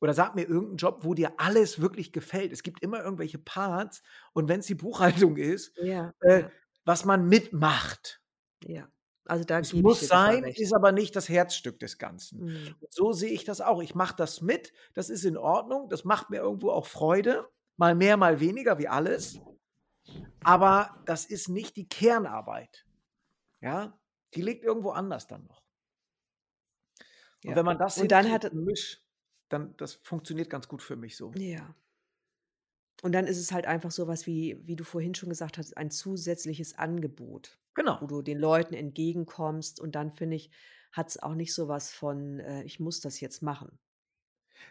oder 0.00 0.14
sag 0.14 0.34
mir 0.36 0.48
irgend 0.48 0.72
'n 0.74 0.76
Job, 0.78 1.00
wo 1.04 1.14
dir 1.14 1.34
alles 1.40 1.80
wirklich 1.80 2.12
gefällt. 2.12 2.52
Es 2.52 2.62
gibt 2.64 2.82
immer 2.82 3.02
irgendwelche 3.04 3.38
Parts 3.38 4.02
und 4.34 4.48
wenn's 4.48 4.66
die 4.66 4.74
Buchhaltung 4.76 5.36
ist, 5.38 5.74
Ja, 5.76 6.14
äh, 6.20 6.44
was 6.86 7.04
man 7.06 7.28
mitmacht. 7.28 8.20
Ja, 8.62 8.88
also, 9.26 9.44
da 9.44 9.62
Es 9.62 9.72
muss 9.72 10.06
sein, 10.06 10.50
ist 10.54 10.74
aber 10.74 10.92
nicht 10.92 11.14
das 11.16 11.28
Herzstück 11.28 11.78
des 11.78 11.98
Ganzen. 11.98 12.40
Mhm. 12.40 12.74
Und 12.80 12.92
so 12.92 13.12
sehe 13.12 13.30
ich 13.30 13.44
das 13.44 13.60
auch. 13.60 13.82
Ich 13.82 13.94
mache 13.94 14.16
das 14.16 14.40
mit, 14.40 14.72
das 14.94 15.10
ist 15.10 15.24
in 15.24 15.36
Ordnung, 15.36 15.88
das 15.88 16.04
macht 16.04 16.30
mir 16.30 16.38
irgendwo 16.38 16.70
auch 16.70 16.86
Freude, 16.86 17.48
mal 17.76 17.94
mehr, 17.94 18.16
mal 18.16 18.40
weniger, 18.40 18.78
wie 18.78 18.88
alles. 18.88 19.40
Aber 20.46 21.00
das 21.06 21.24
ist 21.24 21.48
nicht 21.48 21.74
die 21.76 21.88
Kernarbeit. 21.88 22.84
Ja? 23.64 23.98
Die 24.34 24.42
liegt 24.42 24.62
irgendwo 24.64 24.90
anders 24.90 25.26
dann 25.26 25.46
noch. 25.46 25.62
Und 27.46 27.54
Ja. 27.54 27.56
wenn 27.56 27.64
man 27.66 27.78
das 27.78 27.94
Und 27.94 28.10
dann 28.12 28.40
'n 28.52 28.64
Misch, 28.64 29.02
dann 29.50 29.76
das 29.76 29.94
funktioniert 29.94 30.48
ganz 30.50 30.66
gut 30.68 30.82
für 30.82 30.96
mich 30.96 31.16
so. 31.16 31.34
Ja. 31.34 31.74
Und 33.02 33.12
dann 33.12 33.26
ist 33.26 33.38
es 33.38 33.52
halt 33.52 33.66
einfach 33.66 33.90
so 33.90 34.06
was 34.06 34.26
wie 34.26 34.56
wie 34.66 34.76
du 34.76 34.84
vorhin 34.84 35.14
schon 35.14 35.28
gesagt 35.28 35.58
hast, 35.58 35.76
ein 35.76 35.90
zusätzliches 35.90 36.78
Angebot, 36.78 37.58
wo 37.98 38.06
Genau. 38.06 38.06
du 38.06 38.22
den 38.22 38.38
Leuten 38.38 38.74
entgegenkommst 38.74 39.80
und 39.80 39.94
dann 39.94 40.10
finde 40.12 40.36
ich, 40.36 40.50
hat's 40.92 41.18
auch 41.18 41.34
nicht 41.34 41.54
so 41.54 41.68
was 41.68 41.92
von, 41.92 42.38
äh: 42.40 42.62
„Ich 42.64 42.80
muss 42.80 43.00
das 43.00 43.20
jetzt 43.20 43.42
machen.“ 43.42 43.78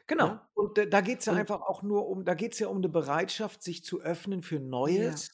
Genau. 0.10 0.32
Ne? 0.32 0.42
Und 0.54 0.78
da 0.78 0.86
da 0.86 1.02
geht's 1.02 1.26
ja 1.26 1.34
Und 1.34 1.34
einfach 1.34 1.62
auch 1.62 1.82
nur 1.82 2.08
um 2.08 2.26
da 2.26 2.34
geht's 2.34 2.60
ja 2.60 2.68
um 2.68 2.82
'ne 2.82 2.90
Bereitschaft, 2.90 3.64
sich 3.64 3.84
zu 3.86 4.02
öffnen 4.02 4.42
für 4.44 4.60
Ja. 4.86 5.24
Neues, 5.24 5.32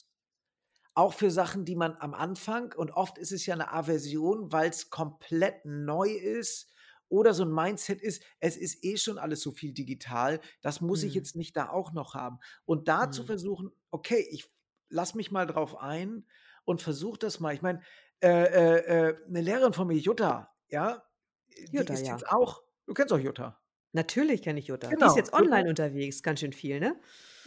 auch 1.00 1.14
für 1.14 1.30
Sachen, 1.32 1.64
die 1.64 1.76
man 1.76 1.96
am 2.00 2.14
Anfang 2.14 2.72
und 2.74 2.92
oft 2.92 3.18
ist 3.18 3.32
es 3.32 3.46
ja 3.46 3.56
'ne 3.56 3.72
Aversion, 3.72 4.52
weil's 4.52 4.90
komplett 4.90 5.64
neu 5.66 6.10
ist 6.10 6.70
oder 7.08 7.34
so 7.34 7.44
'n 7.44 7.52
Mindset 7.52 8.02
ist: 8.02 8.22
„Es 8.40 8.56
ist 8.56 8.84
eh 8.84 8.96
schon 8.98 9.18
alles 9.18 9.40
so 9.42 9.52
viel 9.52 9.72
digital, 9.74 10.40
das 10.62 10.80
muss 10.80 11.02
ich 11.02 11.14
Mhm. 11.14 11.16
jetzt 11.16 11.36
nicht 11.36 11.56
da 11.56 11.70
auch 11.70 11.92
noch 11.92 12.14
haben.“ 12.14 12.38
Und 12.66 12.88
da 12.88 13.10
zu 13.10 13.24
Mhm. 13.24 13.30
versuchen: 13.30 13.70
„Okay, 13.90 14.26
ich 14.30 14.52
lasse 14.90 15.16
mich 15.16 15.30
mal 15.32 15.46
drauf 15.46 15.78
ein 15.80 16.26
und 16.64 16.82
versuche 16.82 17.18
das 17.18 17.40
mal.“ 17.40 17.54
Ich 17.54 17.62
meine, 17.62 17.82
äh, 18.22 18.28
äh, 18.44 19.08
äh, 19.10 19.16
'ne 19.28 19.40
Lehrerin 19.42 19.72
von 19.74 19.86
mir, 19.88 19.96
Jutta, 19.98 20.54
ja, 20.68 21.04
äh, 21.50 21.68
die 21.70 21.88
Jutta, 21.88 21.94
ist 21.94 22.06
ja. 22.06 22.10
jetzt 22.10 22.28
auch 22.28 22.62
du 22.86 22.94
kennst 22.94 23.12
doch 23.12 23.18
Jutta? 23.18 23.60
Natürlich 23.94 24.42
kenne 24.42 24.60
ich 24.60 24.68
Jutta. 24.68 24.94
Die 24.94 25.06
ist 25.06 25.16
Genau, 25.16 25.16
jetzt 25.16 25.32
Jutta 25.36 25.60
online 25.60 25.68
unterwegs, 25.68 26.22
ganz 26.22 26.40
schön 26.40 26.52
viel, 26.52 26.78
ne? 26.80 27.00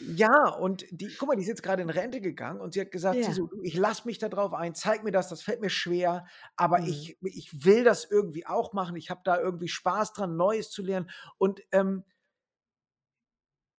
Ja, 0.05 0.49
und 0.49 0.85
die 0.91 1.15
guck 1.15 1.29
mal, 1.29 1.35
die 1.35 1.43
ist 1.43 1.47
jetzt 1.47 1.63
grade 1.63 1.81
in 1.83 1.89
Rente 1.89 2.19
gegangen 2.19 2.59
und 2.61 2.73
sie 2.73 2.81
hat 2.81 2.91
gesagt, 2.91 3.23
sie 3.23 3.31
Ja. 3.31 3.33
so: 3.33 3.47
„Du, 3.47 3.61
ich 3.61 3.75
lasse 3.75 4.05
mich 4.07 4.17
da 4.17 4.27
drauf 4.27 4.53
ein, 4.53 4.75
zeig 4.75 5.03
mir 5.03 5.11
das, 5.11 5.29
das 5.29 5.41
fällt 5.43 5.61
mir 5.61 5.69
schwer, 5.69 6.25
aber 6.55 6.85
Mhm. 6.85 6.87
ich 6.87 7.17
ich 7.21 7.63
will 7.63 7.83
das 7.83 8.05
irgendwie 8.09 8.45
auch 8.45 8.73
machen. 8.73 8.95
Ich 8.97 9.09
habe 9.09 9.21
da 9.23 9.39
irgendwie 9.39 9.67
Spaß 9.67 10.13
dran, 10.13 10.35
Neues 10.35 10.71
zu 10.71 10.81
lernen.“ 10.83 11.09
Und, 11.37 11.61
ähm 11.71 12.03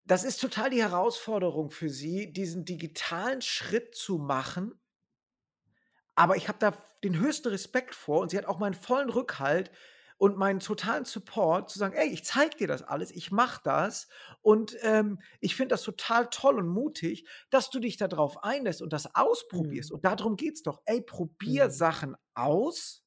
das 0.07 0.23
ist 0.23 0.41
total 0.41 0.69
die 0.71 0.81
Herausforderung 0.81 1.69
für 1.71 1.89
sie, 1.89 2.31
diesen 2.33 2.65
digitalen 2.65 3.41
Schritt 3.41 3.93
zu 3.95 4.17
machen. 4.17 4.79
Aber 6.15 6.35
ich 6.37 6.47
habe 6.47 6.59
da 6.59 6.73
den 7.03 7.17
höchsten 7.19 7.49
Respekt 7.49 7.93
vor 7.95 8.21
und 8.21 8.29
sie 8.31 8.37
hat 8.37 8.45
auch 8.45 8.59
meinen 8.59 8.73
vollen 8.73 9.09
Rückhalt 9.09 9.71
und 10.17 10.37
meinen 10.37 10.59
totalen 10.59 11.05
Support 11.05 11.69
zu 11.69 11.79
sagen: 11.79 11.93
„Ey, 11.95 12.07
ich 12.09 12.25
zeige 12.25 12.57
dir 12.57 12.67
das 12.67 12.83
alles, 12.83 13.11
ich 13.11 13.31
mache 13.31 13.61
das 13.63 14.07
und, 14.41 14.77
ähm, 14.81 15.19
ich 15.41 15.55
finde 15.55 15.73
das 15.75 15.83
total 15.83 16.29
toll 16.29 16.57
und 16.59 16.67
mutig, 16.67 17.27
dass 17.49 17.69
du 17.69 17.79
dich 17.79 17.97
da 17.97 18.07
drauf 18.07 18.43
einlässt 18.43 18.81
und 18.81 18.93
das 18.93 19.15
ausprobierst.“ 19.15 19.91
Mhm. 19.91 19.93
Und 19.93 20.05
da 20.05 20.15
drum 20.15 20.35
geht's 20.37 20.63
doch. 20.63 20.81
Ey, 20.85 21.01
probier 21.01 21.69
Mhm. 21.69 21.71
Sachen 21.71 22.15
aus 22.35 22.99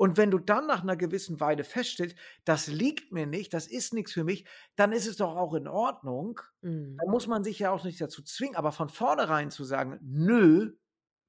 und 0.00 0.16
wenn 0.16 0.30
du 0.30 0.38
dann 0.38 0.66
nach 0.66 0.82
'ner 0.82 0.96
gewissen 0.96 1.40
Weile 1.40 1.62
feststellst: 1.62 2.16
„Das 2.46 2.66
liegt 2.68 3.12
mir 3.12 3.26
nicht, 3.26 3.52
das 3.52 3.66
ist 3.66 3.92
nix 3.92 4.12
für 4.12 4.24
mich“, 4.24 4.46
dann 4.76 4.92
ist 4.92 5.06
es 5.06 5.16
doch 5.18 5.36
auch 5.36 5.52
in 5.54 5.68
Ordnung. 5.68 6.40
Mhm. 6.62 7.04
Da 7.04 7.10
muss 7.10 7.26
man 7.26 7.44
sich 7.44 7.58
ja 7.58 7.70
auch 7.70 7.84
nicht 7.84 8.00
dazu 8.00 8.22
zwingen, 8.22 8.56
aber 8.56 8.72
von 8.72 8.88
vornherein 8.88 9.50
zu 9.50 9.62
sagen: 9.64 9.98
„Nö, 10.02 10.72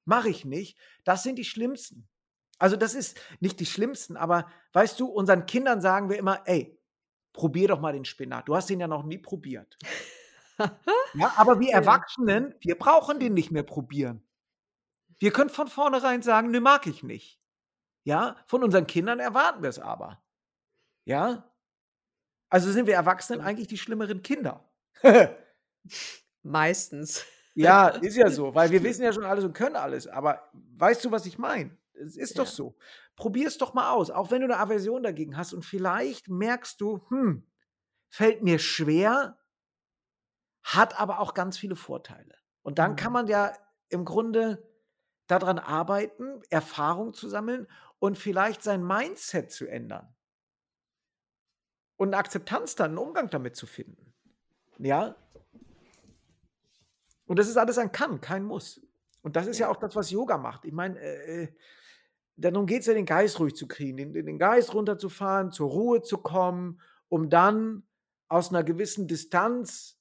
mache 0.05 0.30
ich 0.30 0.45
nicht“, 0.45 0.80
das 1.05 1.24
sind 1.24 1.38
die 1.38 1.45
Schlimmsten. 1.45 2.07
Also, 2.62 2.76
das 2.76 2.93
ist 2.93 3.20
nicht 3.39 3.59
die 3.59 3.66
Schlimmsten, 3.66 4.16
aber 4.16 4.45
weißt 4.74 4.99
du, 4.99 5.07
unseren 5.07 5.47
Kindern 5.47 5.82
sagen 5.82 6.09
wir 6.12 6.20
immer: 6.20 6.43
„Ey, 6.45 6.80
probier 7.34 7.68
doch 7.70 7.80
mal 7.80 7.93
den 7.93 8.05
Spinat. 8.05 8.47
Du 8.47 8.55
hast 8.55 8.70
den 8.70 8.80
ja 8.80 8.88
noch 8.88 9.03
nie 9.03 9.18
probiert.“ 9.18 9.78
Ja, 11.14 11.34
aber 11.38 11.59
wir. 11.59 11.74
Erwachsenen, 11.74 12.53
wir 12.62 12.78
brauchen 12.78 13.20
den 13.20 13.34
nicht 13.34 13.51
mehr 13.51 13.64
probieren. 13.64 14.24
Wir 15.20 15.32
können 15.32 15.49
von 15.49 15.68
vornherein 15.68 16.22
sagen: 16.22 16.51
„Ne, 16.51 16.62
mag 16.62 16.86
ich 16.86 17.01
nicht.“ 17.01 17.41
Ja, 18.03 18.38
von 18.45 18.64
unseren 18.64 18.86
Kindern 18.86 19.20
erwarten 19.20 19.64
wir's 19.64 19.80
aber. 19.80 20.24
Ja? 21.05 21.51
Also, 22.49 22.72
sind 22.72 22.86
wir 22.86 22.93
Erwachsenen 22.93 23.41
eigentlich 23.41 23.70
die 23.70 23.78
schlimmeren 23.80 24.22
Kinder. 24.22 24.70
Meistens. 26.43 27.26
Ja, 27.55 27.88
ist 28.01 28.18
ja 28.18 28.30
so, 28.30 28.53
weil 28.53 28.70
wir 28.70 28.84
wissen 28.84 29.03
ja 29.03 29.12
schon 29.14 29.26
alles 29.26 29.45
und 29.45 29.53
können 29.53 29.76
alles, 29.76 30.07
aber 30.07 30.49
weißt 30.53 31.03
du, 31.03 31.12
was 31.12 31.26
ich 31.26 31.39
meine? 31.39 31.80
Es 31.95 32.15
ist 32.17 32.39
doch 32.39 32.45
Ja. 32.45 32.51
so. 32.51 32.77
Probier's 33.15 33.57
doch 33.57 33.73
mal 33.73 33.91
aus, 33.91 34.09
auch 34.11 34.31
wenn 34.31 34.41
du 34.41 34.47
'ne 34.47 34.57
Aversion 34.57 35.03
dagegen 35.03 35.37
hast 35.37 35.53
und 35.53 35.65
vielleicht 35.65 36.29
merkst 36.29 36.79
du: 36.81 37.05
„Hm, 37.09 37.47
fällt 38.09 38.43
mir 38.43 38.59
schwer“ 38.59 39.37
hat 40.63 40.99
aber 40.99 41.19
auch 41.19 41.33
ganz 41.33 41.57
viele 41.57 41.75
Vorteile. 41.75 42.35
Und 42.61 42.77
dann 42.79 42.95
kann 42.95 43.11
Mhm. 43.11 43.13
man 43.13 43.27
ja 43.27 43.53
im 43.89 44.05
Grunde 44.05 44.63
da 45.27 45.39
dran 45.39 45.59
arbeiten, 45.59 46.41
Erfahrung 46.49 47.13
zu 47.13 47.27
sammeln 47.29 47.67
und 47.99 48.17
vielleicht 48.17 48.61
sein 48.63 48.83
Mindset 48.85 49.51
zu 49.51 49.67
ändern. 49.67 50.15
Und 51.99 52.09
'ne 52.11 52.17
Akzeptanz 52.17 52.75
dann, 52.75 52.93
'n 52.93 52.97
Umgang 52.97 53.29
damit 53.29 53.55
zu 53.55 53.65
finden. 53.67 54.13
Ja? 54.79 55.15
Und 57.27 57.39
das 57.39 57.47
ist 57.47 57.57
alles 57.57 57.77
ein 57.77 57.91
Kann, 57.91 58.21
kein 58.21 58.43
Muss. 58.43 58.81
Und 59.24 59.36
das 59.36 59.47
ist 59.47 59.59
ja 59.59 59.67
Ja. 59.67 59.69
auch 59.69 59.78
das, 59.78 59.95
was 59.95 60.11
Yoga 60.11 60.38
macht. 60.38 60.65
Ich 60.65 60.72
meine, 60.74 60.99
äh, 60.99 61.43
äh, 61.43 61.47
darum 62.38 62.65
geht's 62.67 62.88
ja, 62.88 62.93
den 62.95 63.05
Geist 63.07 63.39
ruhig 63.39 63.55
zu 63.55 63.67
kriegen, 63.67 63.97
den 63.97 64.13
den 64.13 64.39
Geist 64.39 64.74
runterzufahren, 64.74 65.51
zur 65.51 65.69
Ruhe 65.72 66.01
zu 66.03 66.19
kommen, 66.19 66.82
um 67.09 67.30
dann 67.30 67.84
aus 68.30 68.51
'ner 68.51 68.63
gewissen 68.63 69.07
Distanz 69.07 69.99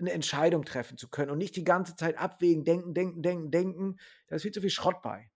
'ne 0.00 0.12
Entscheidung 0.12 0.64
treffen 0.64 0.98
zu 0.98 1.08
können 1.10 1.30
und 1.32 1.38
nicht 1.38 1.56
die 1.56 1.64
ganze 1.64 1.96
Zeit 1.96 2.18
abwägen, 2.18 2.64
denken, 2.64 2.94
denken, 2.94 3.22
denken, 3.22 3.50
denken. 3.52 3.96
Da 4.28 4.36
ist 4.36 4.42
viel 4.42 4.52
zu 4.52 4.60
viel 4.62 4.70
Schrott 4.70 5.02
bei. 5.02 5.30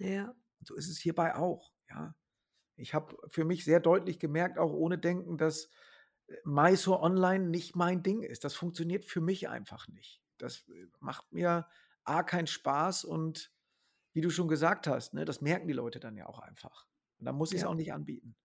Ja. 0.00 0.34
So 0.62 0.74
ist 0.74 0.88
es 0.88 0.98
hierbei 0.98 1.34
auch, 1.36 1.72
ja. 1.88 2.14
Ich 2.76 2.94
habe 2.94 3.16
für 3.28 3.44
mich 3.44 3.64
sehr 3.64 3.80
deutlich 3.80 4.18
gemerkt, 4.20 4.58
auch 4.58 4.72
ohne 4.72 4.98
Denken, 4.98 5.38
dass, 5.38 5.70
äh, 6.28 6.36
Mysore 6.44 7.00
online 7.02 7.48
nicht 7.48 7.76
mein 7.76 8.02
Ding 8.04 8.22
ist. 8.22 8.44
Das 8.44 8.54
funktioniert 8.54 9.04
für 9.06 9.20
mich 9.22 9.48
einfach 9.48 9.88
nicht. 9.88 10.22
Das, 10.38 10.68
äh, 10.70 10.88
macht 11.00 11.32
mir 11.32 11.68
A 12.04 12.22
keinen 12.22 12.46
Spaß 12.46 13.04
und 13.04 13.52
wie 14.14 14.22
du 14.22 14.30
schon 14.30 14.48
gesagt 14.48 14.86
hast, 14.88 15.14
ne, 15.14 15.24
das 15.26 15.40
merken 15.42 15.68
die 15.68 15.74
Leute 15.74 16.00
dann 16.00 16.16
ja 16.16 16.26
auch 16.26 16.40
einfach. 16.40 16.86
Und 17.18 17.26
dann 17.26 17.36
muss 17.36 17.54
ich's 17.54 17.64
Ja. 17.64 17.66
auch 17.66 17.74
nicht 17.76 17.92
anbieten, 17.94 18.36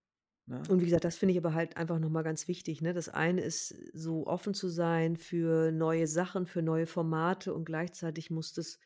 ne? 0.47 0.69
Und 0.69 0.81
wie 0.81 0.85
gesagt, 0.85 1.05
das 1.05 1.15
finde 1.17 1.31
ich 1.33 1.37
aber 1.39 1.53
halt 1.53 1.77
einfach 1.77 1.99
noch 1.99 2.09
mal 2.09 2.21
ganz 2.23 2.47
wichtig, 2.47 2.81
ne? 2.81 2.93
Das 2.93 3.09
eine 3.09 3.41
ist, 3.41 3.69
so 3.93 4.27
offen 4.27 4.53
zu 4.53 4.67
sein 4.69 5.15
für 5.15 5.71
neue 5.71 6.05
Sachen, 6.07 6.45
für 6.45 6.61
neue 6.61 6.85
Formate 6.85 7.53
und 7.53 7.65
gleichzeitig 7.65 8.29
muss 8.29 8.53
das 8.53 8.77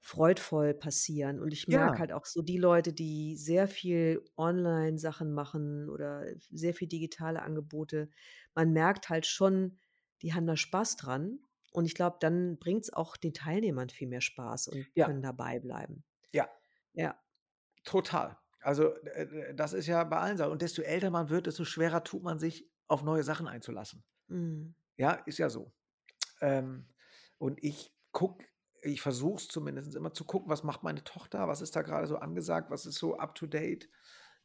freudvoll 0.00 0.74
passieren. 0.74 1.40
Und 1.40 1.52
ich 1.52 1.68
merke 1.68 1.98
Ja. 1.98 2.00
halt 2.00 2.12
auch 2.12 2.26
so 2.26 2.42
die 2.42 2.58
Leute, 2.58 2.92
die 2.94 3.36
sehr 3.36 3.68
viel 3.68 4.24
Online-Sachen 4.36 5.32
machen 5.32 5.90
oder 5.90 6.26
sehr 6.50 6.74
viel 6.74 6.88
digitale 6.88 7.42
Angebote, 7.42 8.10
man 8.54 8.72
merkt 8.72 9.08
halt 9.10 9.26
schon, 9.26 9.78
die 10.22 10.34
haben 10.34 10.46
da 10.46 10.56
Spaß 10.56 10.96
dran. 10.96 11.40
Und 11.78 11.86
ich 11.86 11.94
glaube, 11.94 12.18
dann 12.20 12.58
bringt's 12.58 12.92
auch 12.92 13.16
den 13.16 13.34
Teilnehmern 13.34 13.88
viel 13.90 14.08
mehr 14.08 14.20
Spaß 14.22 14.68
und 14.68 14.88
Ja. 14.96 15.08
können 15.08 15.22
dabei 15.22 15.60
bleiben. 15.60 16.04
Ja. 16.34 16.48
Ja. 16.94 17.18
Total. 17.84 18.36
Also, 18.60 18.94
äh, 19.04 19.54
das 19.54 19.72
ist 19.72 19.86
ja 19.86 20.02
bei 20.04 20.18
allen 20.18 20.36
Sachen 20.36 20.52
und 20.52 20.62
desto 20.62 20.82
älter 20.82 21.10
man 21.10 21.28
wird, 21.30 21.46
desto 21.46 21.64
schwerer 21.64 22.02
tut 22.04 22.22
man 22.22 22.38
sich, 22.38 22.70
auf 22.88 23.02
neue 23.02 23.22
Sachen 23.22 23.46
einzulassen. 23.46 24.02
Mhm. 24.30 24.74
Ja, 24.98 25.12
ist 25.12 25.38
ja 25.38 25.48
so. 25.48 25.72
Ähm, 26.40 26.88
und 27.38 27.62
ich 27.64 27.96
gucke 28.12 28.46
ich 28.82 29.02
versuche 29.02 29.36
es 29.38 29.48
zumindest 29.48 29.94
immer 29.96 30.12
zu 30.14 30.24
gucken, 30.24 30.50
was 30.50 30.64
macht 30.64 30.82
meine 30.84 31.04
Tochter, 31.04 31.48
was 31.48 31.62
ist 31.62 31.76
da 31.76 31.82
grade 31.82 32.06
so 32.08 32.16
angesagt, 32.18 32.70
was 32.70 32.86
ist 32.86 32.96
so 32.98 33.18
up 33.18 33.34
to 33.34 33.46
date, 33.46 33.90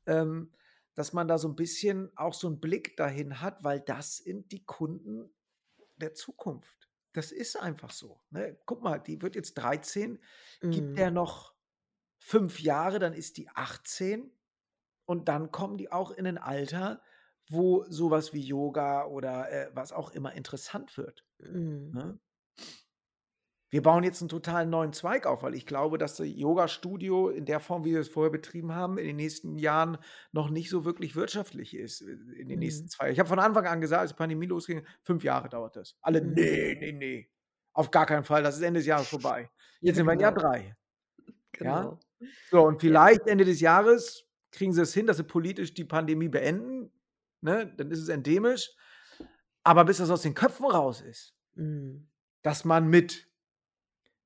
ähm, 0.07 0.53
dass 0.95 1.13
man 1.13 1.27
da 1.27 1.37
so 1.39 1.47
'n 1.49 1.55
bisschen 1.57 2.11
auch 2.17 2.33
so 2.35 2.47
'n 2.49 2.59
Blick 2.61 2.97
dahin 2.97 3.41
hat, 3.41 3.63
weil 3.63 3.81
das 3.81 4.17
sind 4.19 4.51
die 4.53 4.65
Kunden 4.65 5.35
der 5.97 6.13
Zukunft. 6.15 6.82
Das 7.15 7.31
ist 7.31 7.55
einfach 7.55 7.91
so, 7.91 8.21
ne? 8.31 8.57
Guck 8.65 8.81
mal, 8.81 8.97
die 8.99 9.21
wird 9.21 9.35
jetzt 9.35 9.53
13, 9.55 10.23
gib 10.71 10.85
Mhm. 10.85 10.95
der 10.95 11.11
noch 11.11 11.53
5 12.19 12.61
Jahre, 12.61 12.99
dann 12.99 13.13
ist 13.13 13.37
die 13.37 13.49
18 13.49 14.37
und 15.05 15.27
dann 15.29 15.51
kommen 15.51 15.77
die 15.77 15.91
auch 15.91 16.11
in 16.11 16.25
'nen 16.25 16.37
Alter, 16.39 17.03
wo 17.49 17.85
so 17.89 18.11
was 18.11 18.33
wie 18.33 18.41
Yoga 18.41 19.05
oder, 19.07 19.51
äh, 19.51 19.71
was 19.75 19.93
auch 19.93 20.11
immer 20.11 20.33
interessant 20.33 20.97
wird, 20.97 21.25
Mhm. 21.49 21.93
ne? 21.93 22.19
Wir 23.73 23.81
bauen 23.81 24.03
jetzt 24.03 24.21
'n 24.21 24.29
total 24.29 24.67
neuen 24.67 24.93
Zweig 24.93 25.25
auf, 25.25 25.41
weil 25.41 25.55
ich 25.55 25.65
glaube, 25.65 25.97
dass 25.97 26.15
so 26.15 26.23
Yogastudio 26.23 27.29
in 27.29 27.45
der 27.45 27.59
Form, 27.59 27.83
wie 27.85 27.93
wir 27.93 28.01
es 28.01 28.07
vorher 28.07 28.29
betrieben 28.31 28.75
haben, 28.75 28.99
in 28.99 29.07
den 29.07 29.15
nächsten 29.15 29.57
Jahren 29.57 29.97
noch 30.31 30.51
nicht 30.51 30.69
so 30.69 30.85
wirklich 30.85 31.15
wirtschaftlich 31.15 31.75
ist, 31.75 32.01
äh, 32.01 32.11
in 32.37 32.49
den 32.49 32.59
nächsten 32.59 32.87
Mhm. 32.87 32.89
2 32.89 33.09
ich 33.09 33.17
habe 33.17 33.27
von 33.27 33.39
Anfang 33.39 33.65
an 33.65 33.81
gesagt, 33.81 34.01
als 34.01 34.11
die 34.11 34.17
Pandemie 34.17 34.45
losging: 34.45 34.85
„5 35.01 35.23
Jahre 35.23 35.49
dauert 35.49 35.75
das.“ 35.75 35.95
Alle: 36.03 36.21
Mhm. 36.21 36.35
„Ne, 36.35 36.75
ne, 36.75 36.91
ne, 36.93 37.25
auf 37.73 37.89
gar 37.89 38.05
keinen 38.05 38.23
Fall, 38.25 38.43
das 38.43 38.57
ist 38.57 38.61
Ende 38.61 38.79
des 38.79 38.85
Jahres 38.87 39.07
vorbei.“ 39.09 39.49
Ja, 39.81 39.89
Jetzt 39.89 39.95
sind 39.97 40.05
wir 40.05 40.13
in 40.13 40.19
Jahr 40.19 40.33
genau. 40.33 40.35
3. 40.35 40.75
Ja? 41.63 41.87
Genau. 41.87 42.03
So, 42.51 42.63
und 42.67 42.81
vielleicht 42.81 43.27
Ende 43.27 43.45
des 43.45 43.61
Jahres 43.61 44.25
kriegen 44.51 44.73
sie 44.73 44.81
es 44.83 44.93
hin, 44.93 45.07
dass 45.07 45.17
sie 45.17 45.23
politisch 45.25 45.73
die 45.75 45.85
Pandemie 45.85 46.29
beenden, 46.29 46.91
ne? 47.41 47.73
Dann 47.77 47.91
ist 47.91 47.99
es 48.01 48.09
endemisch. 48.09 48.71
Aber 49.63 49.85
bis 49.85 49.97
das 49.99 50.09
aus 50.11 50.23
den 50.23 50.35
Köpfen 50.35 50.65
raus 50.67 51.01
ist 51.01 51.33
Mhm. 51.55 52.07
dass 52.45 52.65
man 52.65 52.87
mit 52.89 53.27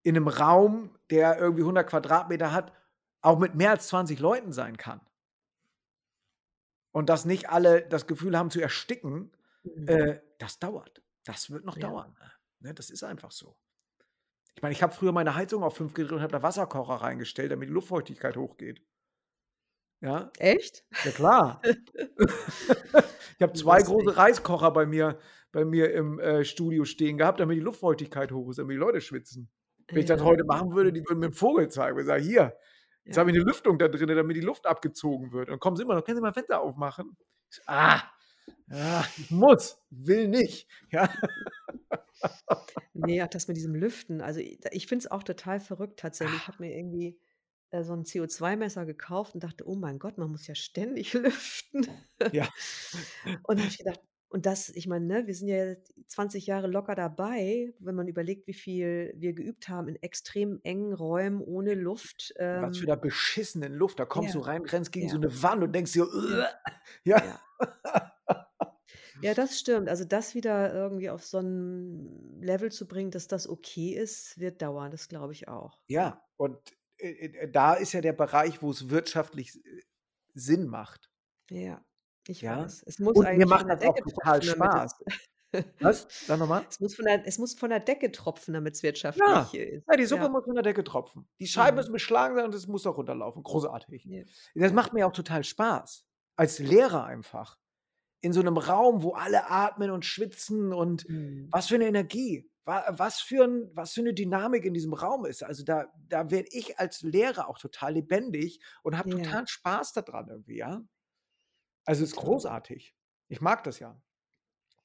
in 0.08 0.16
'nem 0.16 0.28
Raum, 0.28 0.92
der 1.12 1.38
irgendwie 1.40 1.64
100 1.64 1.90
Quadratmeter 1.90 2.52
hat, 2.54 2.74
auch 3.22 3.40
mit 3.40 3.56
mehr 3.56 3.72
als 3.72 3.88
20 3.90 4.20
Leuten 4.20 4.54
sein 4.54 4.78
kann 4.78 5.02
und 6.92 7.10
dass 7.10 7.26
nicht 7.26 7.50
alle 7.50 7.82
das 7.88 8.08
Gefühl 8.08 8.38
haben 8.38 8.52
zu 8.52 8.62
ersticken, 8.62 9.32
Mhm. 9.64 9.88
äh, 9.88 10.20
das 10.40 10.60
dauert. 10.60 11.04
Das 11.26 11.50
wird 11.52 11.66
noch 11.66 11.76
Ja. 11.76 11.80
dauern, 11.80 12.16
ne? 12.60 12.74
Das 12.74 12.90
ist 12.90 13.04
einfach 13.04 13.32
so. 13.32 13.58
Ich 14.56 14.62
meine, 14.62 14.74
ich 14.74 14.84
habe 14.84 14.94
früher 14.94 15.14
meine 15.14 15.36
Heizung 15.36 15.64
auf 15.64 15.78
5 15.78 15.94
gedreht 15.94 16.14
und 16.18 16.22
habe 16.22 16.32
da 16.34 16.44
Wasserkocher 16.44 16.96
reingestellt, 16.96 17.52
damit 17.52 17.70
die 17.70 17.74
Luftfeuchtigkeit 17.74 18.38
hochgeht. 18.38 18.82
Ja, 20.02 20.32
Echt? 20.40 20.84
ja 21.04 21.12
klar. 21.12 21.62
Ich 23.38 23.42
habe 23.44 23.54
2 23.54 23.82
Lustig. 23.82 23.84
große 23.84 24.18
Reiskocher 24.18 24.72
bei 24.72 24.86
mir 24.86 25.20
bei 25.54 25.66
mir 25.66 25.94
im, 25.94 26.20
äh, 26.20 26.44
Studio 26.46 26.86
stehen 26.86 27.18
gehabt, 27.18 27.40
damit 27.40 27.58
die 27.58 27.62
Luftfeuchtigkeit 27.62 28.32
hoch 28.32 28.50
ist, 28.50 28.60
damit 28.60 28.74
die 28.76 28.80
Leute 28.80 29.02
schwitzen. 29.02 29.50
Wenn 29.94 30.02
ich 30.02 30.08
das 30.08 30.22
heute 30.24 30.44
machen 30.46 30.74
würde, 30.76 30.94
die 30.94 31.02
würden 31.08 31.20
mir 31.20 31.28
'n 31.28 31.34
Vogel 31.34 31.70
zeigen 31.70 31.98
und 31.98 32.06
sagen: 32.06 32.24
„Hier, 32.24 32.58
jetzt 33.06 33.18
Ja. 33.18 33.20
habe 33.20 33.32
ich 33.32 33.38
'ne 33.38 33.44
Lüftung 33.44 33.78
da 33.80 33.88
drinnen, 33.88 34.16
damit 34.18 34.36
die 34.38 34.42
Luft 34.42 34.66
abgezogen 34.68 35.32
wird.“ 35.32 35.48
Und 35.50 35.54
dann 35.54 35.60
kommen 35.60 35.78
sie 35.78 35.84
immer 35.84 35.96
noch: 35.96 36.04
„Können 36.06 36.18
Sie 36.18 36.22
mal 36.22 36.34
Fenster 36.34 36.62
aufmachen?“ 36.62 37.18
Ich 37.52 37.58
so: 37.58 37.62
„Ah, 37.68 38.02
ja, 38.70 39.06
ich 39.18 39.30
muss, 39.32 39.82
will 39.90 40.28
nicht.“ 40.28 40.68
Ja. 40.92 41.10
Ne, 42.96 43.22
ach, 43.22 43.28
das 43.30 43.48
mit 43.48 43.58
diesem 43.58 43.76
Lüften, 43.76 44.22
also, 44.22 44.40
ich 44.40 44.88
finde 44.88 45.04
es 45.06 45.12
auch 45.12 45.24
total 45.24 45.60
verrückt 45.60 46.00
tatsächlich. 46.00 46.44
Ich 46.44 46.48
habe 46.48 46.64
mir 46.64 46.76
irgendwie, 46.76 47.20
äh, 47.72 47.84
so 47.84 47.94
'n 47.94 48.06
CO2-Messer 48.06 48.86
gekauft 48.86 49.36
und 49.36 49.44
dachte: 49.44 49.68
„Oh 49.68 49.76
mein 49.76 50.00
Gott, 50.00 50.18
man 50.18 50.32
muss 50.32 50.48
ja 50.48 50.56
ständig 50.56 51.14
lüften.“ 51.14 51.88
Ja. 52.32 52.50
Und 53.44 53.58
da 53.58 53.62
habe 53.64 53.70
ich 53.72 53.78
gedacht 53.78 54.00
und 54.30 54.46
das 54.46 54.70
ich 54.70 54.88
meine, 54.88 55.06
ne, 55.06 55.28
wir 55.28 55.34
sind 55.36 55.48
ja 55.50 55.58
jetzt 55.66 55.94
20 56.08 56.48
Jahre 56.48 56.68
locker 56.68 56.96
dabei, 56.96 57.74
wenn 57.80 57.96
man 57.96 58.08
überlegt, 58.08 58.48
wie 58.48 58.54
viel 58.54 59.14
wir 59.18 59.34
geübt 59.34 59.70
haben 59.70 59.88
in 59.90 59.96
extrem 59.98 60.60
engen 60.64 60.94
Räumen 60.94 61.42
ohne 61.42 61.74
Luft, 61.76 62.34
Was 62.52 62.78
für 62.78 62.86
ähm 62.86 62.88
'ner 62.88 62.96
beschissenen 62.98 63.74
Luft. 63.74 64.00
Da 64.00 64.06
kommst 64.06 64.34
du 64.34 64.40
Ja, 64.40 64.40
rein, 64.40 64.64
rennst 64.66 64.92
gegen 64.94 65.10
so 65.10 65.18
ja. 65.18 65.28
'ne 65.28 65.42
Wand 65.44 65.64
und 65.64 65.74
denkst 65.74 65.92
dir: 65.94 66.08
Ja. 67.06 67.24
Ja. 67.24 67.42
Ja. 69.22 69.34
Das 69.34 69.60
stimmt. 69.60 69.90
Also, 69.90 70.06
das 70.06 70.36
wieder 70.36 70.74
irgendwie 70.74 71.10
auf 71.10 71.26
so 71.26 71.40
'n 71.40 72.40
Level 72.42 72.72
zu 72.72 72.88
bringen, 72.88 73.12
dass 73.12 73.28
das 73.28 73.48
okay 73.48 73.94
ist, 73.94 74.40
wird 74.40 74.62
dauern. 74.62 74.92
Das 74.92 75.08
glaube 75.10 75.34
ich 75.34 75.48
auch, 75.48 75.80
ja. 75.88 76.24
Und, 76.38 76.60
äh, 76.98 77.10
äh, 77.28 77.52
da 77.52 77.74
ist 77.74 77.94
ja 77.94 78.02
der 78.02 78.14
Bereich, 78.14 78.62
wo's 78.62 78.90
wirtschaftlich 78.90 79.50
s 79.50 79.56
äh, 79.58 79.82
Sinn 80.34 80.68
macht. 80.68 81.10
Ja, 81.50 81.86
ich 82.32 82.46
Ja? 82.46 82.48
weiß. 82.48 82.84
Es 82.86 83.00
muss 83.00 83.20
Und 83.20 83.36
mir 83.36 83.46
eigentlich 83.46 83.48
macht 83.48 83.66
von 83.66 83.68
der 83.68 83.78
das 83.78 83.82
auch 83.82 83.96
Decke 83.96 84.04
total 84.04 84.42
tropfen, 84.42 84.48
damit 84.48 84.74
es 84.76 84.84
Spaß. 84.84 85.00
Was? 85.82 86.08
Sag 86.28 86.40
noch 86.40 86.48
mal. 86.48 86.68
es 86.70 86.80
muss 86.82 86.96
von 86.96 87.06
der 87.06 87.28
es 87.28 87.38
muss 87.40 87.56
von 87.56 87.70
der 87.72 87.80
Decke 87.82 88.12
tropfen, 88.12 88.54
damit's 88.56 88.84
wirtschaftlich 88.84 89.54
Ja, 89.56 89.56
ist. 89.56 89.88
ja, 89.90 89.96
die 89.98 90.06
Suppe 90.06 90.30
Ja. 90.30 90.30
muss 90.30 90.44
von 90.46 90.56
der 90.56 90.64
Decke 90.64 90.84
tropfen. 90.84 91.28
Die 91.40 91.48
Scheiben 91.48 91.76
Mhm. 91.76 91.78
müssen 91.78 91.92
beschlagen 91.94 92.36
sein 92.36 92.46
und 92.46 92.54
es 92.56 92.68
muss 92.68 92.84
da 92.84 92.90
runterlaufen. 92.92 93.44
Großartig. 93.44 94.10
Ja. 94.10 94.28
Das 94.56 94.74
macht 94.74 94.94
mir 94.94 95.08
auch 95.08 95.12
total 95.14 95.44
Spaß. 95.44 96.06
Als 96.36 96.60
Lehrer 96.60 97.06
einfach. 97.06 97.58
In 98.22 98.34
so 98.34 98.42
'nem 98.44 98.58
Raum, 98.58 99.04
wo 99.04 99.14
alle 99.14 99.50
atmen 99.50 99.92
und 99.92 100.06
schwitzen 100.06 100.74
und 100.74 101.08
Mhm. 101.10 101.52
was 101.52 101.68
für 101.68 101.78
'ne 101.80 101.88
Energie. 101.88 102.50
Wa 102.66 102.86
was 102.92 103.22
für 103.22 103.46
'n 103.46 103.72
was 103.76 103.94
für 103.94 104.04
'ne 104.04 104.14
Dynamik 104.14 104.66
in 104.66 104.74
diesem 104.76 104.94
Raum 104.94 105.26
ist. 105.26 105.44
Also, 105.44 105.64
da 105.66 105.88
da 106.10 106.32
werde 106.32 106.50
ich 106.52 106.80
als 106.80 107.02
Lehrer 107.04 107.50
auch 107.50 107.60
total 107.60 107.94
lebendig 107.96 108.62
und 108.84 108.98
habe 108.98 109.08
Ja. 109.08 109.08
totalen 109.10 109.48
Spaß 109.48 109.94
da 109.94 110.02
dran 110.04 110.28
irgendwie, 110.30 110.58
ja? 110.58 110.82
Also, 111.88 112.04
ist 112.04 112.18
Total. 112.18 112.18
großartig. 112.18 112.94
Ich 113.30 113.40
mag 113.42 113.64
das 113.64 113.80
ja. 113.80 114.02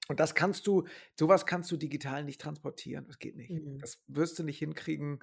Und 0.09 0.21
das 0.21 0.35
kannst 0.35 0.67
du 0.67 0.87
so 1.19 1.29
was 1.29 1.47
kannst 1.47 1.71
du 1.73 1.77
digital 1.79 2.25
nicht 2.25 2.41
transportieren. 2.41 3.07
Das 3.07 3.19
geht 3.19 3.37
nicht. 3.37 3.51
Mhm. 3.51 3.83
Das 3.83 4.03
wirst 4.09 4.39
du 4.39 4.45
nicht 4.45 4.59
hinkriegen 4.59 5.21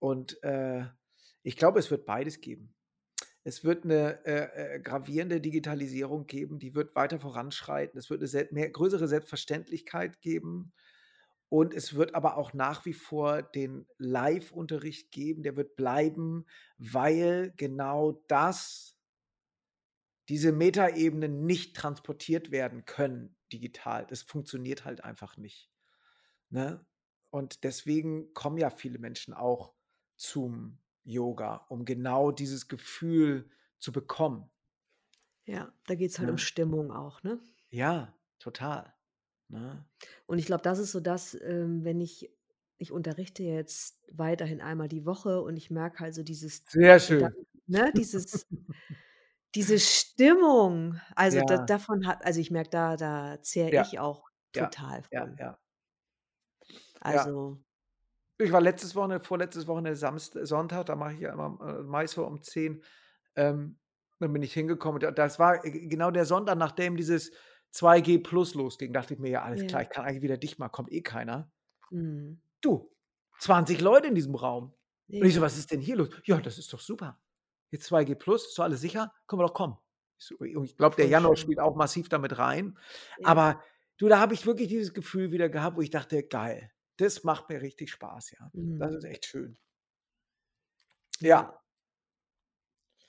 und, 0.00 0.42
äh, 0.44 0.86
ich 1.42 1.56
glaube, 1.56 1.78
es 1.80 1.90
wird 1.90 2.06
beides 2.06 2.40
geben. 2.42 2.74
Es 3.44 3.64
wird 3.64 3.84
'ne, 3.86 4.24
äh, 4.26 4.76
äh, 4.76 4.80
gravierende 4.80 5.40
Digitalisierung 5.40 6.26
geben, 6.26 6.58
die 6.60 6.74
wird 6.76 6.94
weiter 6.96 7.20
voranschreiten. 7.20 7.98
Es 7.98 8.10
wird 8.10 8.20
'ne 8.22 8.28
sel 8.28 8.48
mehr 8.52 8.70
größere 8.70 9.08
Selbstverständlichkeit 9.08 10.20
geben 10.22 10.72
und 11.50 11.74
es 11.74 11.94
wird 11.96 12.14
aber 12.16 12.36
auch 12.38 12.54
nach 12.54 12.86
wie 12.86 12.94
vor 12.94 13.42
den 13.42 13.86
Live-Unterricht 13.98 15.12
geben, 15.12 15.42
der 15.44 15.56
wird 15.56 15.76
bleiben, 15.76 16.46
weil 16.78 17.52
genau 17.56 18.24
das 18.28 18.99
diese 20.30 20.52
Metaebenen 20.52 21.44
nicht 21.44 21.76
transportiert 21.76 22.50
werden 22.50 22.84
können 22.84 23.36
digital. 23.52 24.06
Das 24.06 24.22
funktioniert 24.22 24.84
halt 24.84 25.04
einfach 25.04 25.36
nicht, 25.36 25.70
ne? 26.50 26.86
Und 27.30 27.62
deswegen 27.64 28.32
kommen 28.34 28.58
ja 28.58 28.70
viele 28.70 28.98
Menschen 28.98 29.34
auch 29.34 29.74
zum 30.16 30.78
Yoga, 31.04 31.66
um 31.68 31.84
genau 31.84 32.32
dieses 32.32 32.68
Gefühl 32.68 33.50
zu 33.78 33.92
bekommen. 33.92 34.50
Ja, 35.46 35.72
da 35.86 35.94
geht's 35.94 36.18
halt 36.18 36.28
um 36.28 36.34
Ne? 36.36 36.38
Stimmung 36.38 36.92
auch, 36.92 37.22
ne? 37.22 37.40
Ja, 37.70 38.14
total, 38.38 38.94
ne? 39.48 39.84
Und 40.26 40.38
ich 40.38 40.46
glaube, 40.46 40.62
das 40.62 40.78
ist 40.78 40.92
so 40.92 41.00
das, 41.00 41.34
ähm, 41.42 41.84
wenn 41.84 42.00
ich 42.00 42.30
ich 42.78 42.92
unterrichte 42.92 43.42
jetzt 43.42 44.00
weiterhin 44.10 44.62
einmal 44.62 44.88
die 44.88 45.04
Woche 45.04 45.42
und 45.42 45.56
ich 45.58 45.70
merke 45.70 46.00
halt 46.00 46.14
so 46.14 46.22
dieses 46.22 46.64
Sehr 46.68 46.98
schön. 46.98 47.28
ne, 47.66 47.92
dieses 47.94 48.46
diese 49.54 49.78
Stimmung, 49.80 51.00
also, 51.16 51.40
da 51.42 51.58
Ja. 51.58 51.66
davon 51.66 52.06
hat 52.06 52.24
also, 52.24 52.40
ich 52.40 52.50
merke, 52.50 52.70
da 52.70 52.96
da 52.96 53.42
zehre 53.42 53.72
Ja. 53.72 53.82
ich 53.82 53.98
auch 53.98 54.28
total 54.52 55.02
Ja, 55.12 55.20
von. 55.20 55.40
ja. 55.40 55.58
Ja. 57.08 57.30
Also 57.32 57.60
Ich 58.42 58.52
war 58.52 58.60
letztes 58.62 58.94
Wochenende 58.96 59.22
vorletztes 59.24 59.66
Wochenende 59.66 59.96
Samst 59.96 60.32
Sonntag, 60.46 60.86
da 60.86 60.96
mache 60.96 61.12
ich 61.12 61.20
ja 61.20 61.30
immer, 61.32 61.58
äh, 61.60 61.82
meist 61.82 62.14
so 62.14 62.24
um 62.26 62.42
10, 62.42 62.82
ähm, 63.36 63.78
dann 64.18 64.32
bin 64.32 64.42
ich 64.42 64.54
hingekommen. 64.54 64.98
Da 65.00 65.10
das 65.10 65.38
war 65.38 65.58
g 65.60 65.88
genau 65.88 66.10
der 66.10 66.24
Sonntag, 66.24 66.56
nachdem 66.56 66.96
dieses 66.96 67.32
2G 67.70 68.18
Plus 68.18 68.54
losging, 68.54 68.92
dachte 68.94 69.12
ich 69.14 69.20
mir: 69.20 69.28
„Ja, 69.30 69.42
alles 69.42 69.66
klar, 69.66 69.82
ich 69.82 69.90
kann 69.90 70.06
eigentlich 70.06 70.22
wieder 70.22 70.38
dicht 70.38 70.58
machen, 70.58 70.72
kommt 70.72 70.90
eh 70.92 71.02
keiner.“ 71.02 71.50
Mhm. 71.92 72.40
Du, 72.64 72.90
20 73.38 73.80
Leute 73.80 74.08
in 74.08 74.14
diesem 74.14 74.34
Raum. 74.34 74.74
Und 75.18 75.26
ich 75.28 75.34
so. 75.34 75.40
„Was 75.40 75.56
ist 75.58 75.70
denn 75.70 75.80
hier 75.80 75.96
los?“ 75.96 76.08
„Ja, 76.24 76.40
das 76.40 76.58
ist 76.58 76.72
doch 76.72 76.80
super. 76.80 77.20
Jetzt 77.72 77.86
2G 77.86 78.14
Plus, 78.16 78.46
ist 78.48 78.58
doch 78.58 78.64
alles 78.64 78.80
sicher, 78.80 79.12
können 79.26 79.40
wir 79.42 79.46
doch 79.46 79.54
kommen.“ 79.54 79.78
Ich 80.64 80.76
glaube, 80.76 80.96
der 80.96 81.06
Januar 81.08 81.36
spielt 81.36 81.60
auch 81.60 81.76
massiv 81.76 82.08
da 82.08 82.18
mit 82.18 82.36
rein. 82.38 82.78
Ja. 83.18 83.30
Aber 83.30 83.62
du, 83.98 84.08
da 84.08 84.18
habe 84.20 84.34
ich 84.34 84.44
wirklich 84.46 84.68
dieses 84.68 84.92
Gefühl 84.94 85.32
wieder 85.32 85.48
gehabt, 85.48 85.76
wo 85.76 85.80
ich 85.80 85.90
dachte: 85.90 86.22
„Geil, 86.24 86.70
das 86.98 87.24
macht 87.24 87.48
mir 87.48 87.62
richtig 87.62 87.90
Spaß, 87.90 88.32
ja. 88.32 88.52
Das 88.78 88.94
ist 88.94 89.04
Mhm. 89.04 89.06
echt 89.06 89.26
schön.“ 89.26 89.56
Ja. 91.20 91.46
Ja. 91.46 91.60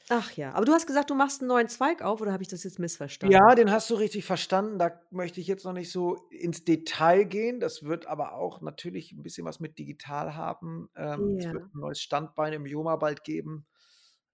Ach 0.09 0.31
ja, 0.33 0.53
aber 0.53 0.65
du 0.65 0.73
hast 0.73 0.87
gesagt, 0.87 1.09
du 1.09 1.15
machst 1.15 1.41
'n 1.41 1.47
neuen 1.47 1.67
Zweig 1.67 2.01
auf 2.01 2.21
oder 2.21 2.31
habe 2.33 2.43
ich 2.43 2.49
das 2.49 2.63
jetzt 2.63 2.79
Ja, 3.23 3.53
missverstanden? 3.53 3.53
den 3.53 3.69
hast 3.69 3.87
du 3.91 3.93
richtig 3.93 4.25
verstanden. 4.25 4.79
Da 4.79 4.99
möchte 5.11 5.39
ich 5.39 5.45
jetzt 5.45 5.63
noch 5.63 5.73
nicht 5.73 5.91
so 5.91 6.15
ins 6.31 6.63
Detail 6.65 7.23
gehen. 7.25 7.59
Das 7.59 7.83
wird 7.83 8.07
aber 8.07 8.33
auch 8.33 8.61
natürlich 8.61 9.11
'n 9.13 9.21
bisschen 9.21 9.45
was 9.45 9.59
mit 9.59 9.77
digital 9.77 10.35
haben. 10.35 10.89
Ähm, 10.95 11.35
es 11.37 11.51
wird 11.51 11.61
Ja. 11.61 11.71
'n 11.75 11.79
neues 11.81 12.01
Standbein 12.01 12.53
im 12.53 12.65
YOMA 12.65 12.95
bald 12.95 13.23
geben. 13.23 13.67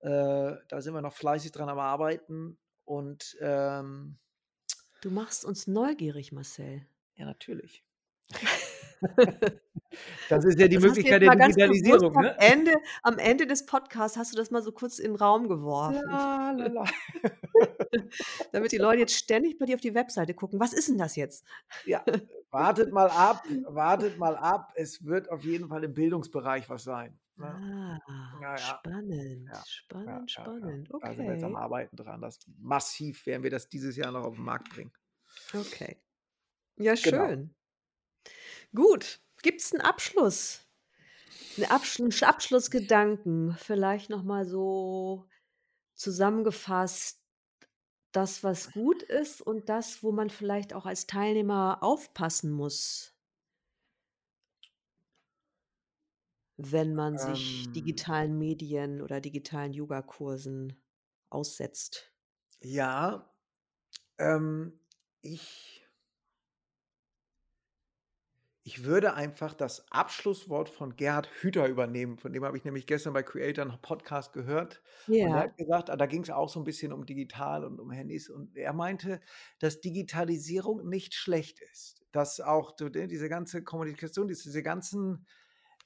Äh, 0.07 0.55
da 0.69 0.81
sind 0.81 0.93
wir 0.93 1.01
noch 1.01 1.13
fleißig 1.13 1.51
dran 1.51 1.69
am 1.69 1.79
Arbeiten 1.79 2.57
und, 2.85 3.37
ähm 3.41 4.17
Du 5.03 5.11
machst 5.11 5.45
uns 5.45 5.67
neugierig, 5.67 6.31
Marcel. 6.31 6.87
Ja, 7.15 7.25
natürlich. 7.25 7.83
Das 10.29 10.45
ist 10.45 10.59
ja 10.59 10.67
die 10.67 10.77
Das 10.77 10.83
Möglichkeit 10.83 11.21
der 11.21 11.31
Digitalisierung, 11.31 12.17
am 12.17 12.21
ne? 12.21 12.37
Ende 12.37 12.73
am 13.03 13.17
Ende 13.19 13.47
des 13.47 13.65
Podcasts 13.65 14.17
hast 14.17 14.33
du 14.33 14.37
das 14.37 14.51
mal 14.51 14.61
so 14.63 14.71
kurz 14.71 14.99
in 14.99 15.11
'n 15.13 15.15
Raum 15.15 15.47
geworfen. 15.47 16.01
La, 16.09 16.51
la, 16.51 16.67
la. 16.67 16.83
Damit 18.53 18.71
die 18.71 18.77
Leute 18.77 18.99
jetzt 19.01 19.15
ständig 19.15 19.57
bei 19.59 19.65
dir 19.65 19.75
auf 19.75 19.81
die 19.81 19.95
Webseite 19.95 20.33
gucken. 20.33 20.59
Was 20.59 20.73
ist 20.73 20.89
'n 20.89 20.97
das 20.97 21.15
jetzt? 21.15 21.43
Ja, 21.85 22.03
wartet 22.51 22.91
mal 22.91 23.09
ab, 23.09 23.43
wartet 23.65 24.17
mal 24.17 24.35
ab. 24.35 24.71
Es 24.75 25.05
wird 25.05 25.29
auf 25.31 25.43
jeden 25.43 25.69
Fall 25.69 25.83
im 25.83 25.93
Bildungsbereich 25.93 26.69
was 26.69 26.83
sein, 26.83 27.19
ne? 27.39 27.61
Ah, 27.65 27.99
Ja, 28.31 28.59
ja. 28.59 28.83
spannend, 28.87 29.51
Ja, 29.51 29.65
spannend, 29.67 30.31
spannend. 30.31 30.89
Da 31.01 31.15
sind 31.15 31.27
wir 31.27 31.33
jetzt 31.33 31.43
am 31.45 31.55
Okay. 31.55 31.57
Arbeiten 31.57 31.95
dran. 31.97 32.21
Das 32.21 32.39
massiv 32.57 33.25
werden 33.27 33.43
wir 33.43 33.51
das 33.51 33.69
dieses 33.69 33.97
Jahr 33.97 34.11
noch 34.13 34.25
auf 34.25 34.37
'n 34.37 34.43
Markt 34.43 34.69
bringen. 34.69 34.93
Okay. 35.53 36.01
Ja, 36.77 36.95
Genau. 37.03 37.37
schön. 37.37 37.53
Gut, 38.75 39.21
gibt's 39.41 39.71
'n 39.73 39.79
Abschluss? 39.81 40.65
'Ne 41.57 41.71
Absch 41.71 41.99
'n 41.99 42.11
Abschlussgedanken, 42.23 43.55
vielleicht 43.59 44.09
noch 44.09 44.23
mal 44.23 44.45
so 44.45 45.25
zusammengefasst, 45.95 47.21
das, 48.13 48.43
was 48.43 48.71
gut 48.73 49.03
ist 49.03 49.41
und 49.41 49.69
das, 49.69 50.03
wo 50.03 50.11
man 50.13 50.29
vielleicht 50.31 50.73
auch 50.73 50.85
als 50.87 51.07
Teilnehmer 51.07 51.79
aufpassen 51.83 52.51
muss 52.51 53.13
wenn 56.57 56.95
man 56.95 57.17
sich 57.19 57.71
Ähm 57.75 57.75
digitalen 57.75 58.37
Medien 58.37 59.01
oder 59.01 59.21
digitalen 59.21 59.73
Yogakursen 59.73 60.81
aussetzt? 61.29 62.11
Ja, 62.61 63.29
ähm, 64.19 64.79
ich 65.21 65.87
ich 68.65 68.83
würde 68.83 69.13
einfach 69.13 69.53
das 69.53 69.89
Abschlusswort 69.91 70.67
von 70.69 70.95
Gerhard 70.97 71.27
Hüther 71.41 71.67
übernehmen. 71.67 72.17
Von 72.17 72.33
dem 72.33 72.43
habe 72.43 72.57
ich 72.57 72.65
nämlich 72.65 72.85
gestern 72.85 73.13
bei 73.13 73.23
Creator 73.23 73.63
'n 73.65 73.81
Podcast 73.81 74.33
gehört. 74.33 74.81
Und 75.21 75.35
Ja. 75.35 75.39
hat 75.39 75.55
gesagt 75.55 75.89
ah, 75.89 75.95
da 75.95 76.05
ging's 76.05 76.29
auch 76.29 76.49
so 76.49 76.59
'n 76.59 76.65
bisschen 76.65 76.91
um 76.91 77.05
digital 77.05 77.63
und 77.63 77.79
um 77.79 77.91
Handys. 77.91 78.29
Und 78.29 78.57
er 78.57 78.73
meinte, 78.73 79.21
dass 79.59 79.79
Digitalisierung 79.79 80.87
nicht 80.89 81.13
schlecht 81.15 81.59
ist. 81.61 82.05
Dass 82.11 82.41
auch 82.41 82.71
de 82.75 83.07
diese 83.07 83.29
ganze 83.29 83.63
Kommunikation, 83.63 84.27
diese 84.27 84.63
ganzen, 84.63 85.25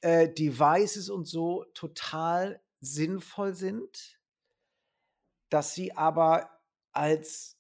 äh, 0.02 0.30
Devices 0.34 1.10
und 1.10 1.26
so 1.28 1.66
total 1.74 2.62
sinnvoll 2.82 3.54
sind 3.56 4.18
dass 5.52 5.76
sie 5.76 5.96
aber 5.98 6.62
als 6.94 7.60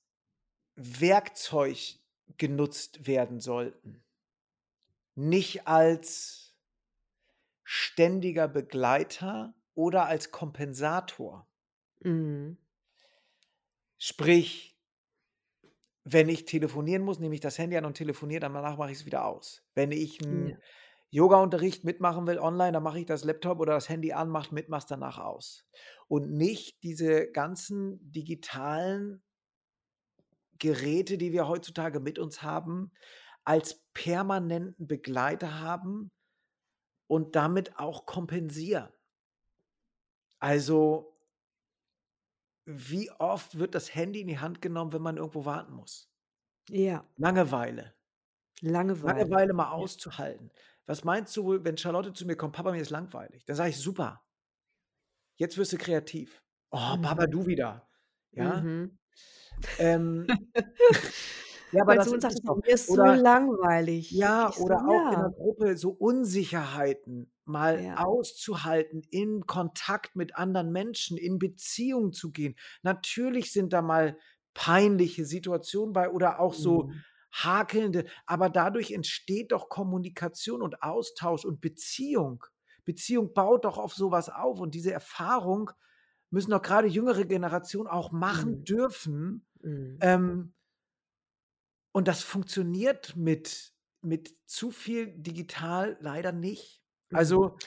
Werkzeug 0.75 1.99
genutzt 2.37 3.07
werden 3.07 3.39
sollten, 3.41 4.03
nicht 5.15 5.67
als 5.67 6.53
ständiger 7.63 8.47
Begleiter 8.47 9.55
oder 9.73 10.05
als 10.05 10.31
Kompensator. 10.31 11.47
Mhm. 12.05 12.57
Sprich, 13.99 14.75
wenn 16.03 16.29
ich 16.29 16.45
telefonieren 16.45 17.03
muss, 17.03 17.19
nehme 17.19 17.35
ich 17.35 17.41
das 17.41 17.57
Handy 17.59 17.77
an 17.77 17.85
und 17.85 17.95
telefoniere, 17.95 18.39
danach 18.41 18.77
mache 18.77 18.91
ich 18.91 18.99
es 18.99 19.05
wieder 19.05 19.25
aus. 19.25 19.63
Wenn 19.75 19.91
ich 19.91 20.19
'n 20.21 20.51
Ja. 20.51 20.61
Yogaunterricht 21.11 21.83
mitmachen 21.83 22.25
will 22.25 22.39
online, 22.39 22.71
dann 22.71 22.83
mache 22.83 22.99
ich 22.99 23.05
das 23.05 23.23
Laptop 23.25 23.59
oder 23.59 23.73
das 23.73 23.89
Handy 23.89 24.13
an, 24.13 24.29
mache 24.29 24.53
mit, 24.53 24.69
mache 24.69 24.79
es 24.79 24.85
danach 24.87 25.19
aus. 25.19 25.65
Und 26.07 26.31
nicht 26.31 26.83
diese 26.83 27.29
ganzen 27.31 27.99
digitalen 28.11 29.21
Geräte, 30.59 31.17
die 31.17 31.33
wir 31.33 31.47
heutzutage 31.47 31.99
mit 31.99 32.17
uns 32.19 32.43
haben, 32.43 32.91
als 33.43 33.83
permanenten 33.93 34.87
Begleiter 34.87 35.59
haben 35.59 36.11
und 37.07 37.35
damit 37.35 37.77
auch 37.77 38.05
kompensieren. 38.05 38.89
Also 40.39 41.17
wie 42.65 43.11
oft 43.11 43.57
wird 43.57 43.75
das 43.75 43.93
Handy 43.95 44.21
in 44.21 44.27
die 44.27 44.39
Hand 44.39 44.61
genommen, 44.61 44.93
wenn 44.93 45.01
man 45.01 45.17
irgendwo 45.17 45.45
warten 45.45 45.73
muss? 45.73 46.11
Ja. 46.69 47.05
Langeweile. 47.17 47.93
Langeweile. 48.61 49.19
Langeweile 49.19 49.53
mal 49.53 49.71
auszuhalten. 49.71 50.51
Was 50.89 51.03
meinst 51.03 51.35
du 51.37 51.43
wohl, 51.43 51.63
wenn 51.63 51.77
Charlotte 51.77 52.13
zu 52.13 52.25
mir 52.25 52.35
kommt: 52.35 52.53
„Papa, 52.55 52.71
mir 52.71 52.81
ist 52.81 52.89
langweilig.“ 52.89 53.45
Dann 53.45 53.55
sage 53.55 53.69
ich: 53.69 53.77
„Super. 53.77 54.21
Jetzt 55.39 55.57
wirst 55.57 55.73
du 55.73 55.77
kreativ.“ 55.77 56.43
„Oh, 56.73 56.97
Papa, 57.01 57.27
Mhm. 57.27 57.27
du 57.27 57.45
wieder.“ 57.45 57.87
Ja? 58.31 58.65
Mhm. 58.65 58.99
Ähm 59.77 60.35
ja, 61.71 61.83
aber 61.83 61.95
Mein 61.95 61.97
das 61.97 62.11
Sohn 62.11 62.21
ist 62.21 62.21
sagt 62.21 62.39
doch. 62.45 62.61
„Mir 62.65 62.73
ist 62.73 62.93
so 62.93 63.09
Oder 63.09 63.13
langweilig.“ 63.13 64.07
ja, 64.09 64.47
Ich 64.47 64.57
so: 64.57 64.69
oder 64.69 64.87
auch 64.89 65.07
in 65.09 65.19
„Ja.“ 65.19 65.21
'ner 65.21 65.31
Gruppe 65.31 65.77
so 65.77 65.91
Unsicherheiten 65.91 67.33
mal 67.45 67.83
Ja. 67.83 67.95
auszuhalten, 67.95 69.03
in 69.11 69.47
Kontakt 69.47 70.15
mit 70.15 70.35
anderen 70.37 70.71
Menschen, 70.71 71.17
in 71.17 71.39
Beziehung 71.39 72.13
zu 72.13 72.31
gehen. 72.31 72.55
Natürlich 72.83 73.53
sind 73.53 73.73
da 73.73 73.81
mal 73.83 74.17
peinliche 74.55 75.25
Situationen 75.25 75.93
bei 75.93 76.09
oder 76.11 76.39
auch 76.41 76.53
so 76.55 76.89
Mhm. 76.89 77.03
Hakelnde, 77.31 78.05
aber 78.25 78.49
dadurch 78.49 78.91
entsteht 78.91 79.51
doch 79.51 79.69
Kommunikation 79.69 80.61
und 80.61 80.83
Austausch 80.83 81.45
und 81.45 81.61
Beziehung. 81.61 82.45
Beziehung 82.85 83.33
baut 83.33 83.65
doch 83.65 83.77
auf 83.77 83.93
so 83.93 84.11
was 84.11 84.29
auf 84.29 84.59
und 84.59 84.75
diese 84.75 84.91
Erfahrung 84.91 85.71
müssen 86.29 86.51
doch 86.51 86.61
grade 86.61 86.87
jüngere 86.87 87.25
Generationen 87.25 87.87
auch 87.89 88.11
machen 88.11 88.63
Mhm. 88.63 88.65
dürfen. 88.65 89.45
Mhm. 89.63 90.01
Ähm 90.01 90.53
und 91.91 92.07
das 92.07 92.23
funktioniert 92.23 93.15
mit 93.15 93.73
mit 94.03 94.35
zu 94.47 94.71
viel 94.71 95.13
digital 95.15 95.95
leider 96.01 96.31
nicht. 96.31 96.81
Mhm. 97.11 97.11
Also, 97.11 97.57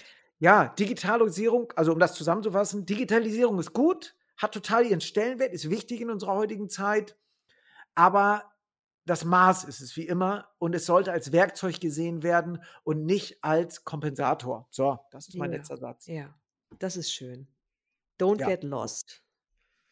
ja, 0.40 0.68
Digitalisierung 0.68 1.72
also, 1.76 1.92
um 1.92 2.00
das 2.00 2.14
zusammenzufassen, 2.14 2.86
Digitalisierung 2.86 3.60
ist 3.60 3.72
gut, 3.72 4.16
hat 4.36 4.52
total 4.52 4.84
ihren 4.84 5.00
Stellenwert, 5.00 5.52
ist 5.52 5.70
wichtig 5.70 6.00
in 6.00 6.10
unserer 6.10 6.34
heutigen 6.34 6.68
Zeit, 6.68 7.16
aber 7.94 8.53
das 9.06 9.24
Maß 9.24 9.64
ist 9.64 9.80
es 9.80 9.96
wie 9.96 10.06
immer 10.06 10.50
und 10.58 10.74
es 10.74 10.86
sollte 10.86 11.12
als 11.12 11.32
Werkzeug 11.32 11.80
gesehen 11.80 12.22
werden 12.22 12.62
und 12.84 13.04
nicht 13.04 13.44
als 13.44 13.84
Kompensator. 13.84 14.68
So, 14.72 14.98
das 15.10 15.28
ist 15.28 15.38
mein 15.38 15.50
Ja, 15.50 15.52
letzter 15.52 15.76
Satz. 15.76 16.12
ja, 16.12 16.38
das 16.78 16.96
ist 16.96 17.12
schön. 17.12 17.48
Don't 18.20 18.40
Ja. 18.40 18.44
get 18.44 18.64
lost. 18.64 19.22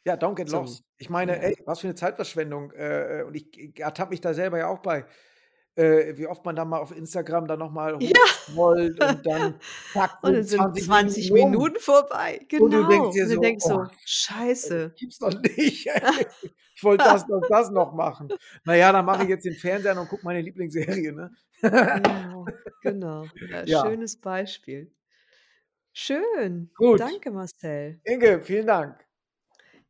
Ja, 0.07 0.17
don't 0.17 0.35
get 0.35 0.49
So, 0.49 0.49
lost. 0.49 0.85
Ich 0.99 1.11
meine, 1.11 1.41
ja. 1.41 1.43
ey, 1.43 1.55
was 1.65 1.81
für 1.81 1.87
'ne 1.89 1.95
Zeitverschwendung, 1.95 2.73
äh, 2.73 3.21
äh, 3.21 3.23
und 3.25 3.35
ich 3.35 3.57
ich 3.59 3.79
ertappe 3.81 4.11
mich 4.11 4.21
da 4.21 4.35
selber 4.35 4.59
ja 4.59 4.67
auch 4.69 4.81
bei, 4.81 5.07
äh, 5.77 6.17
wie 6.17 6.27
oft 6.27 6.45
man 6.45 6.57
da 6.57 6.65
mal 6.65 6.81
auf 6.81 6.97
Instagram 6.97 7.47
dann 7.49 7.59
noch 7.61 7.71
mal 7.73 7.97
Ja. 8.01 8.11
hochscrollt 8.11 9.01
und 9.01 9.27
dann 9.27 9.61
zack, 9.93 10.11
Und 10.23 10.35
dann 10.35 10.47
sind 10.47 10.77
20 10.77 10.81
20 10.81 11.33
Minuten. 11.33 11.33
Minuten 11.33 11.81
vorbei. 11.81 12.47
Und 12.57 12.73
du 12.73 12.85
denkst 12.85 13.11
Genau. 13.11 13.13
dir 13.13 13.27
Und 13.27 13.31
du 13.31 13.39
so: 13.39 13.41
denkst 13.41 13.65
„Oh, 13.65 13.85
so: 13.85 13.89
das 14.63 14.75
„Scheiße.“ 14.79 14.97
gibt's 14.99 15.19
doch 15.19 15.33
nicht. 15.43 15.89
Ich 16.75 16.85
wollte 16.85 17.05
das, 17.11 17.27
das, 17.27 17.45
das 17.49 17.71
noch 17.73 17.93
machen. 17.95 18.35
Na 18.65 18.75
ja, 18.77 18.93
dann 18.93 19.05
mache 19.05 19.25
ich 19.25 19.29
jetzt 19.29 19.45
den 19.45 19.57
Fernseher 19.57 20.01
und 20.01 20.09
gucke 20.09 20.25
meine 20.25 20.41
Lieblingsserie, 20.43 21.13
ne?“ 21.13 21.31
Ja, 21.91 22.53
genau. 22.81 23.33
Ja, 23.49 23.67
Ja. 23.67 23.83
schönes 23.83 24.21
Beispiel. 24.21 24.95
Schön. 25.95 26.71
Gut. 26.77 27.01
Danke, 27.01 27.31
Marcel. 27.31 28.03
Inge, 28.05 28.43
vielen 28.43 28.67
Dank. 28.69 29.07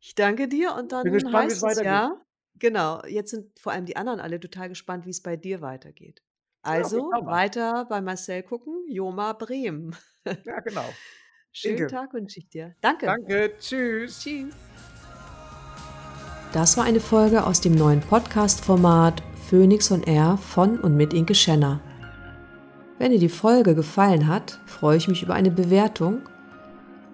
Ich 0.04 0.14
danke 0.16 0.48
dir 0.48 0.74
und 0.74 0.90
Bin 1.04 1.12
dann 1.12 1.12
gespannt, 1.12 1.48
wie's 1.48 1.60
heißt 1.60 1.64
es 1.64 1.80
ja 1.82 1.84
genau, 2.58 3.02
jetzt 3.06 3.30
sind 3.30 3.58
vor 3.58 3.72
allem 3.72 3.86
die 3.86 3.96
anderen 3.96 4.20
alle 4.20 4.40
total 4.40 4.68
gespannt, 4.68 5.06
wie's 5.06 5.22
bei 5.22 5.36
dir 5.36 5.60
weitergeht. 5.60 6.22
Ja, 6.64 6.72
Also, 6.72 7.10
mal. 7.10 7.26
weiter 7.26 7.86
bei 7.88 8.00
Marcel 8.00 8.42
gucken, 8.42 8.84
Joma 8.88 9.32
Bremen. 9.32 9.96
Ja, 10.44 10.60
genau. 10.60 10.84
Schönen 11.52 11.78
Inge. 11.78 11.86
Tag 11.88 12.14
wünsche 12.14 12.38
ich 12.38 12.48
dir. 12.48 12.74
Danke. 12.80 13.06
Danke. 13.06 13.52
Tschüss. 13.58 14.20
Tschüss. 14.20 14.54
Das 16.52 16.76
war 16.76 16.84
eine 16.84 17.00
Folge 17.00 17.44
aus 17.46 17.60
dem 17.60 17.74
neuen 17.74 18.00
Podcast-Format 18.00 19.22
Phoenix 19.48 19.90
on 19.90 20.02
Air 20.02 20.38
von 20.38 20.78
und 20.80 20.96
mit 20.96 21.12
Inke 21.12 21.34
Schenner. 21.34 21.80
Wenn 22.98 23.10
dir 23.10 23.18
die 23.18 23.28
Folge 23.28 23.74
gefallen 23.74 24.28
hat, 24.28 24.60
freue 24.66 24.96
ich 24.96 25.08
mich 25.08 25.22
über 25.22 25.34
eine 25.34 25.50
Bewertung. 25.50 26.22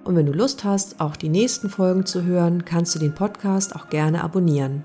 Und 0.04 0.16
wenn 0.16 0.26
du 0.26 0.32
Lust 0.32 0.64
hast, 0.64 1.00
auch 1.00 1.16
die 1.16 1.28
nächsten 1.28 1.68
Folgen 1.70 2.04
zu 2.06 2.24
hören, 2.24 2.64
kannst 2.64 2.94
du 2.94 2.98
den 2.98 3.14
Podcast 3.14 3.74
auch 3.74 3.88
gerne 3.88 4.22
abonnieren. 4.22 4.84